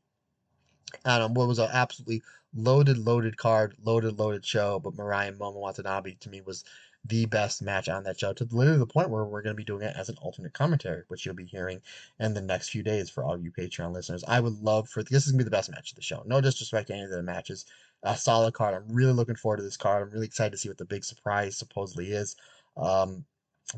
[1.05, 2.21] Um, what was an absolutely
[2.53, 6.65] loaded, loaded card, loaded, loaded show, but Mirai and Momo Watanabe to me was
[7.05, 9.63] the best match on that show to literally the point where we're going to be
[9.63, 11.79] doing it as an alternate commentary, which you'll be hearing
[12.19, 14.25] in the next few days for all you Patreon listeners.
[14.27, 16.21] I would love for this is going to be the best match of the show.
[16.25, 17.65] No disrespect to any of the matches.
[18.03, 18.73] A solid card.
[18.73, 20.03] I'm really looking forward to this card.
[20.03, 22.35] I'm really excited to see what the big surprise supposedly is.
[22.75, 23.23] Um,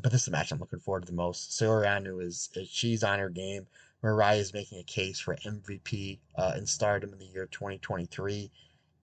[0.02, 1.50] but this is the match I'm looking forward to the most.
[1.50, 3.66] Saori Anou is, is she's on her game.
[4.02, 8.50] Mirai is making a case for MVP uh, in Stardom in the year 2023,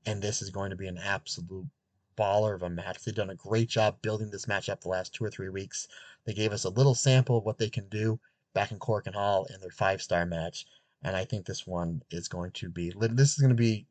[0.06, 1.68] and this is going to be an absolute
[2.18, 3.04] baller of a match.
[3.04, 5.88] They've done a great job building this match up the last two or three weeks.
[6.26, 8.20] They gave us a little sample of what they can do
[8.54, 10.66] back in Korakuen Hall in their five star match,
[11.04, 12.94] and I think this one is going to be.
[12.98, 13.88] This is going to be.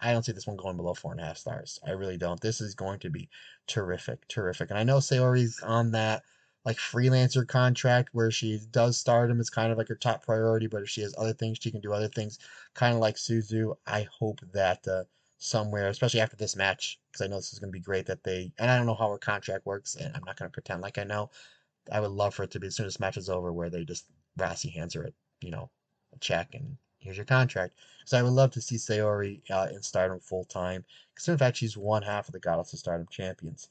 [0.00, 1.80] I don't see this one going below four and a half stars.
[1.86, 2.40] I really don't.
[2.40, 3.28] This is going to be
[3.66, 4.70] terrific, terrific.
[4.70, 6.22] And I know Saori's on that
[6.66, 10.82] like freelancer contract where she does stardom is kind of like her top priority, but
[10.82, 12.38] if she has other things, she can do other things,
[12.74, 13.76] kind of like Suzu.
[13.86, 15.04] I hope that uh,
[15.38, 18.24] somewhere, especially after this match, because I know this is going to be great that
[18.24, 20.82] they, and I don't know how her contract works, and I'm not going to pretend
[20.82, 21.30] like I know.
[21.92, 23.70] I would love for it to be as soon as this match is over, where
[23.70, 24.06] they just
[24.38, 25.10] Rossy hands her
[25.40, 25.70] you know,
[26.14, 27.74] a check and here's your contract.
[28.04, 30.84] So I would love to see Saori uh, in Stardom full time,
[31.14, 33.68] because in fact she's one half of the Goddess of Stardom champions.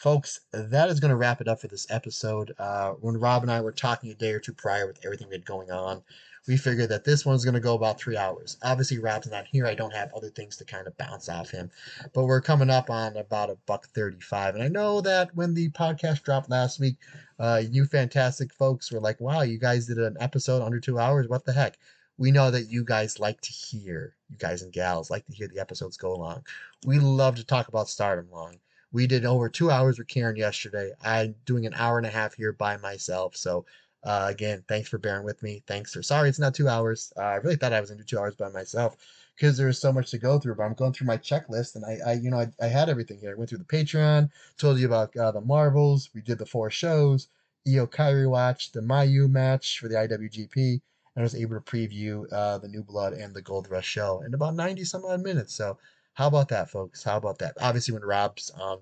[0.00, 2.54] Folks, that is going to wrap it up for this episode.
[2.58, 5.34] Uh, when Rob and I were talking a day or two prior with everything we
[5.34, 6.02] had going on,
[6.48, 8.56] we figured that this one's going to go about three hours.
[8.62, 9.66] Obviously, Rob's not here.
[9.66, 11.70] I don't have other things to kind of bounce off him,
[12.14, 14.54] but we're coming up on about a buck 35.
[14.54, 16.96] And I know that when the podcast dropped last week,
[17.38, 21.28] uh, you fantastic folks were like, wow, you guys did an episode under two hours.
[21.28, 21.76] What the heck?
[22.16, 25.48] We know that you guys like to hear, you guys and gals like to hear
[25.48, 26.42] the episodes go long.
[26.86, 28.56] We love to talk about stardom long.
[28.92, 30.92] We did over two hours with Karen yesterday.
[31.02, 33.36] I'm doing an hour and a half here by myself.
[33.36, 33.64] So,
[34.02, 35.62] uh, again, thanks for bearing with me.
[35.66, 37.12] Thanks for sorry it's not two hours.
[37.16, 38.96] Uh, I really thought I was gonna do two hours by myself
[39.36, 40.56] because there was so much to go through.
[40.56, 43.18] But I'm going through my checklist, and I, I you know, I, I had everything
[43.20, 43.32] here.
[43.32, 46.10] I went through the Patreon, told you about uh, the Marvels.
[46.14, 47.28] We did the four shows.
[47.68, 50.80] Io Kairi watch, the Mayu match for the IWGP, and
[51.18, 54.34] I was able to preview uh, the New Blood and the Gold Rush show in
[54.34, 55.54] about 90 some odd minutes.
[55.54, 55.78] So
[56.14, 57.02] how about that, folks?
[57.02, 57.54] How about that?
[57.60, 58.78] Obviously, when Rob's on,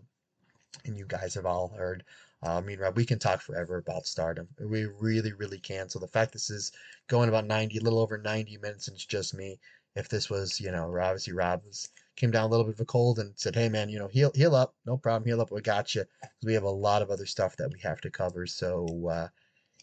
[0.84, 2.04] and you guys have all heard,
[2.42, 4.48] uh, I mean, Rob, we can talk forever about stardom.
[4.60, 5.88] We really, really can.
[5.88, 6.72] So the fact this is
[7.08, 9.58] going about 90, a little over 90 minutes, and it's just me.
[9.96, 12.84] If this was, you know, obviously Rob was, came down a little bit of a
[12.84, 14.74] cold and said, hey, man, you know, heal, heal up.
[14.86, 15.26] No problem.
[15.26, 15.50] Heal up.
[15.50, 16.04] We got you.
[16.44, 18.46] We have a lot of other stuff that we have to cover.
[18.46, 19.28] So, uh,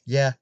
[0.05, 0.33] yeah,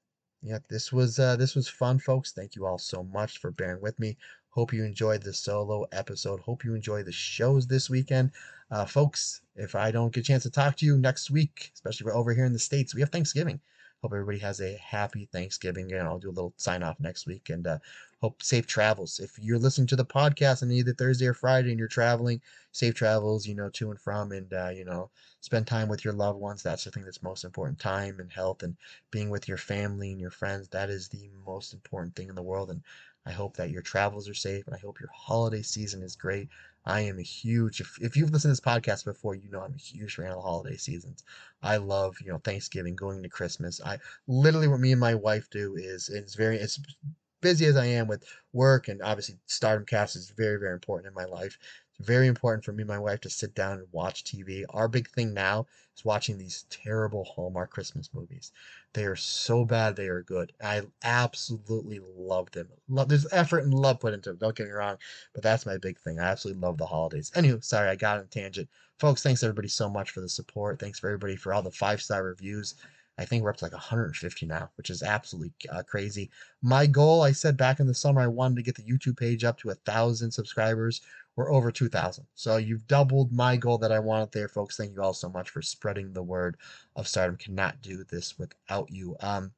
[0.44, 2.34] yeah, this was uh, this was fun, folks.
[2.34, 4.18] Thank you all so much for bearing with me.
[4.54, 6.40] Hope you enjoyed the solo episode.
[6.40, 8.30] Hope you enjoy the shows this weekend.
[8.70, 12.06] Uh, folks, if I don't get a chance to talk to you next week, especially
[12.06, 13.60] we're over here in the States, we have Thanksgiving.
[14.04, 15.92] Hope everybody has a happy Thanksgiving.
[15.94, 17.80] And I'll do a little sign off next week and uh,
[18.22, 19.20] hope safe travels.
[19.20, 22.40] If you're listening to the podcast on either Thursday or Friday and you're traveling,
[22.74, 25.10] safe travels, you know, to and from, and, uh, you know,
[25.42, 26.62] spend time with your loved ones.
[26.62, 28.76] That's the thing that's most important time and health and
[29.10, 30.68] being with your family and your friends.
[30.68, 32.70] That is the most important thing in the world.
[32.70, 32.82] And
[33.26, 36.50] I hope that your travels are safe and I hope your holiday season is great.
[36.86, 39.74] I am a huge, if, if you've listened to this podcast before, you know I'm
[39.74, 41.24] a huge fan of the holiday seasons.
[41.62, 43.80] I love, you know, Thanksgiving, going to Christmas.
[43.86, 46.80] I literally, what me and my wife do is, it's very, it's
[47.40, 51.14] busy as I am with work and obviously Stardom Cast is very, very important in
[51.14, 51.58] my life.
[52.00, 54.64] It's very important for me and my wife to sit down and watch TV.
[54.70, 58.52] Our big thing now is watching these terrible Hallmark Christmas movies.
[58.94, 60.54] They are so bad, they are good.
[60.62, 62.68] I absolutely love them.
[62.90, 64.38] Love there's effort and love put into them.
[64.40, 64.98] Don't get me wrong,
[65.34, 66.20] but that's my big thing.
[66.20, 67.32] I absolutely love the holidays.
[67.36, 69.22] Anywho, sorry I got on a tangent, folks.
[69.22, 70.80] Thanks everybody so much for the support.
[70.80, 72.76] Thanks for everybody for all the five star reviews.
[73.18, 76.32] I think we're up to like 150 now, which is absolutely uh, crazy.
[76.64, 79.44] My goal, I said back in the summer, I wanted to get the YouTube page
[79.44, 81.02] up to a thousand subscribers.
[81.36, 82.26] We're over 2,000.
[82.36, 84.78] So you've doubled my goal that I wanted there, folks.
[84.78, 86.58] Thank you all so much for spreading the word
[86.96, 87.38] of Stardom.
[87.38, 89.16] Cannot do this without you.
[89.20, 89.52] Um,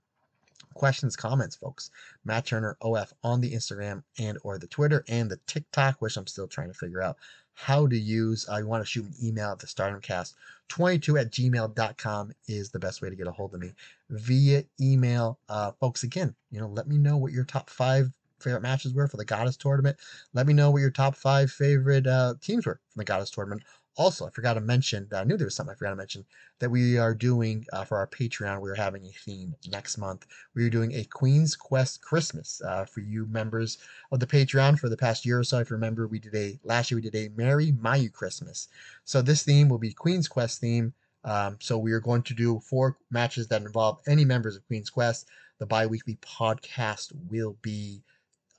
[0.74, 1.92] questions, comments, folks.
[2.24, 6.28] Matt Turner OF on the Instagram and or the Twitter and the TikTok, which I'm
[6.28, 7.18] still trying to figure out
[7.56, 8.48] how to use.
[8.48, 13.10] Uh, want to shoot an email at the stardomcast22 at gmail.com is the best way
[13.10, 13.74] to get a hold of me
[14.10, 15.40] via email.
[15.50, 19.08] Uh, folks, again, you know, let me know what your top five favorite matches were
[19.08, 19.98] for the Goddess Tournament.
[20.34, 23.64] Let me know what your top five favorite uh, teams were from the Goddess Tournament.
[23.98, 26.26] Also, I forgot to mention that I knew there was something I forgot to mention
[26.60, 28.60] that we are doing uh, for our Patreon.
[28.60, 30.26] We're having a theme next month.
[30.54, 33.78] We are doing a Queen's Quest Christmas uh, for you members
[34.12, 35.60] of the Patreon for the past year or so.
[35.60, 38.68] If you remember, we did a last year we did a Merry Mayu Christmas.
[39.06, 40.94] So this theme will be Queen's Quest theme.
[41.24, 44.90] Um, so we are going to do four matches that involve any members of Queen's
[44.90, 45.28] Quest.
[45.58, 48.04] The bi-weekly podcast will be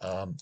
[0.06, 0.36] um,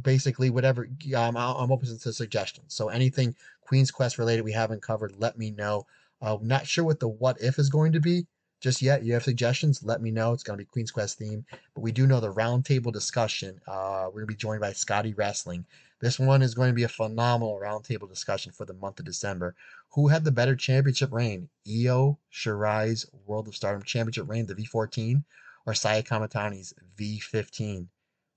[0.00, 2.74] basically whatever um, I'm open to suggestions.
[2.74, 5.86] So anything Queen's Quest related we haven't covered, let me know.
[6.20, 8.26] Uh, not sure what the what if is going to be
[8.60, 9.04] just yet.
[9.04, 9.82] You have suggestions?
[9.82, 10.32] Let me know.
[10.32, 11.44] It's going to be Queen's Quest theme,
[11.74, 13.60] but we do know the roundtable discussion.
[13.66, 15.66] Uh, we're going to be joined by Scotty Wrestling.
[16.00, 19.54] This one is going to be a phenomenal roundtable discussion for the month of December.
[19.92, 21.48] Who had the better championship reign?
[21.68, 25.22] Io Shirai's World of Stardom Championship reign, the V14,
[25.66, 27.86] or Saya Kamitani's V15?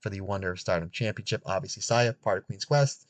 [0.00, 1.42] For the Wonder of Stardom Championship.
[1.46, 3.06] Obviously, Saya, part of Queen's Quest.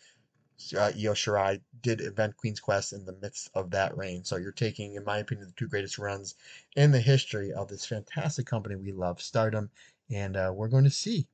[0.76, 4.24] Uh, Io Shirai did invent Queen's Quest in the midst of that reign.
[4.24, 6.34] So you're taking, in my opinion, the two greatest runs
[6.74, 9.70] in the history of this fantastic company we love, Stardom.
[10.10, 11.28] And uh, we're going to see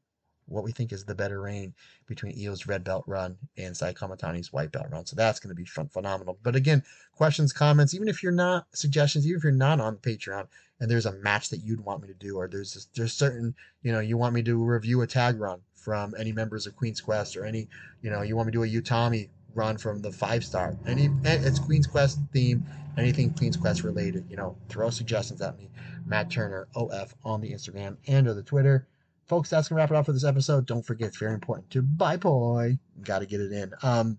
[0.47, 1.75] what we think is the better reign
[2.07, 5.07] between Io's red belt run and Sai Kamitani's white belt run.
[5.07, 6.39] So that's going to be phenomenal.
[6.43, 6.83] But again,
[7.13, 10.49] questions, comments, even if you're not suggestions, even if you're not on Patreon
[10.81, 13.55] and there's a match that you'd want me to do, or there's this, there's certain
[13.83, 17.01] you know you want me to review a tag run from any members of Queen's
[17.01, 17.69] Quest or any
[18.03, 21.09] you know you want me to do a Utami run from the five star any
[21.25, 22.65] it's Queen's Quest theme
[22.99, 25.71] anything Queen's Quest related you know throw suggestions at me
[26.07, 28.87] Matt Turner OF on the Instagram and or the Twitter
[29.27, 30.67] folks, that's gonna wrap it up for this episode.
[30.67, 32.79] Don't forget, it's very important to buy boy.
[33.03, 33.73] Got to get it in.
[33.83, 34.19] Um,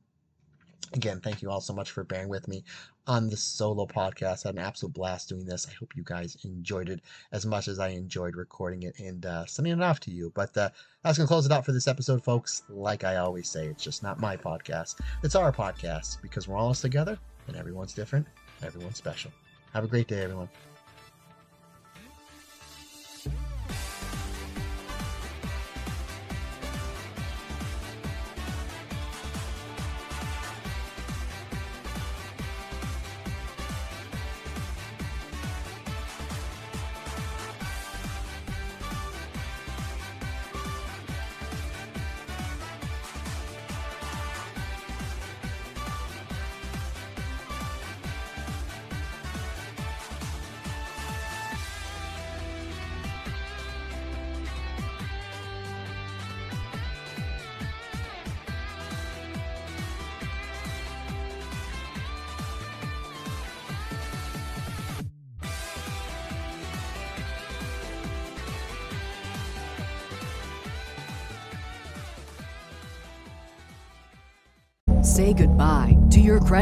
[0.93, 2.63] again, thank you all so much for bearing with me
[3.07, 4.45] on the solo podcast.
[4.45, 5.67] I had an absolute blast doing this.
[5.69, 7.01] I hope you guys enjoyed it
[7.31, 10.31] as much as I enjoyed recording it and uh, sending it off to you.
[10.35, 10.69] But uh,
[11.03, 12.63] that's gonna close it out for this episode, folks.
[12.69, 16.73] Like I always say, it's just not my podcast; it's our podcast because we're all
[16.73, 17.17] together
[17.47, 18.27] and everyone's different,
[18.63, 19.31] everyone's special.
[19.73, 20.49] Have a great day, everyone.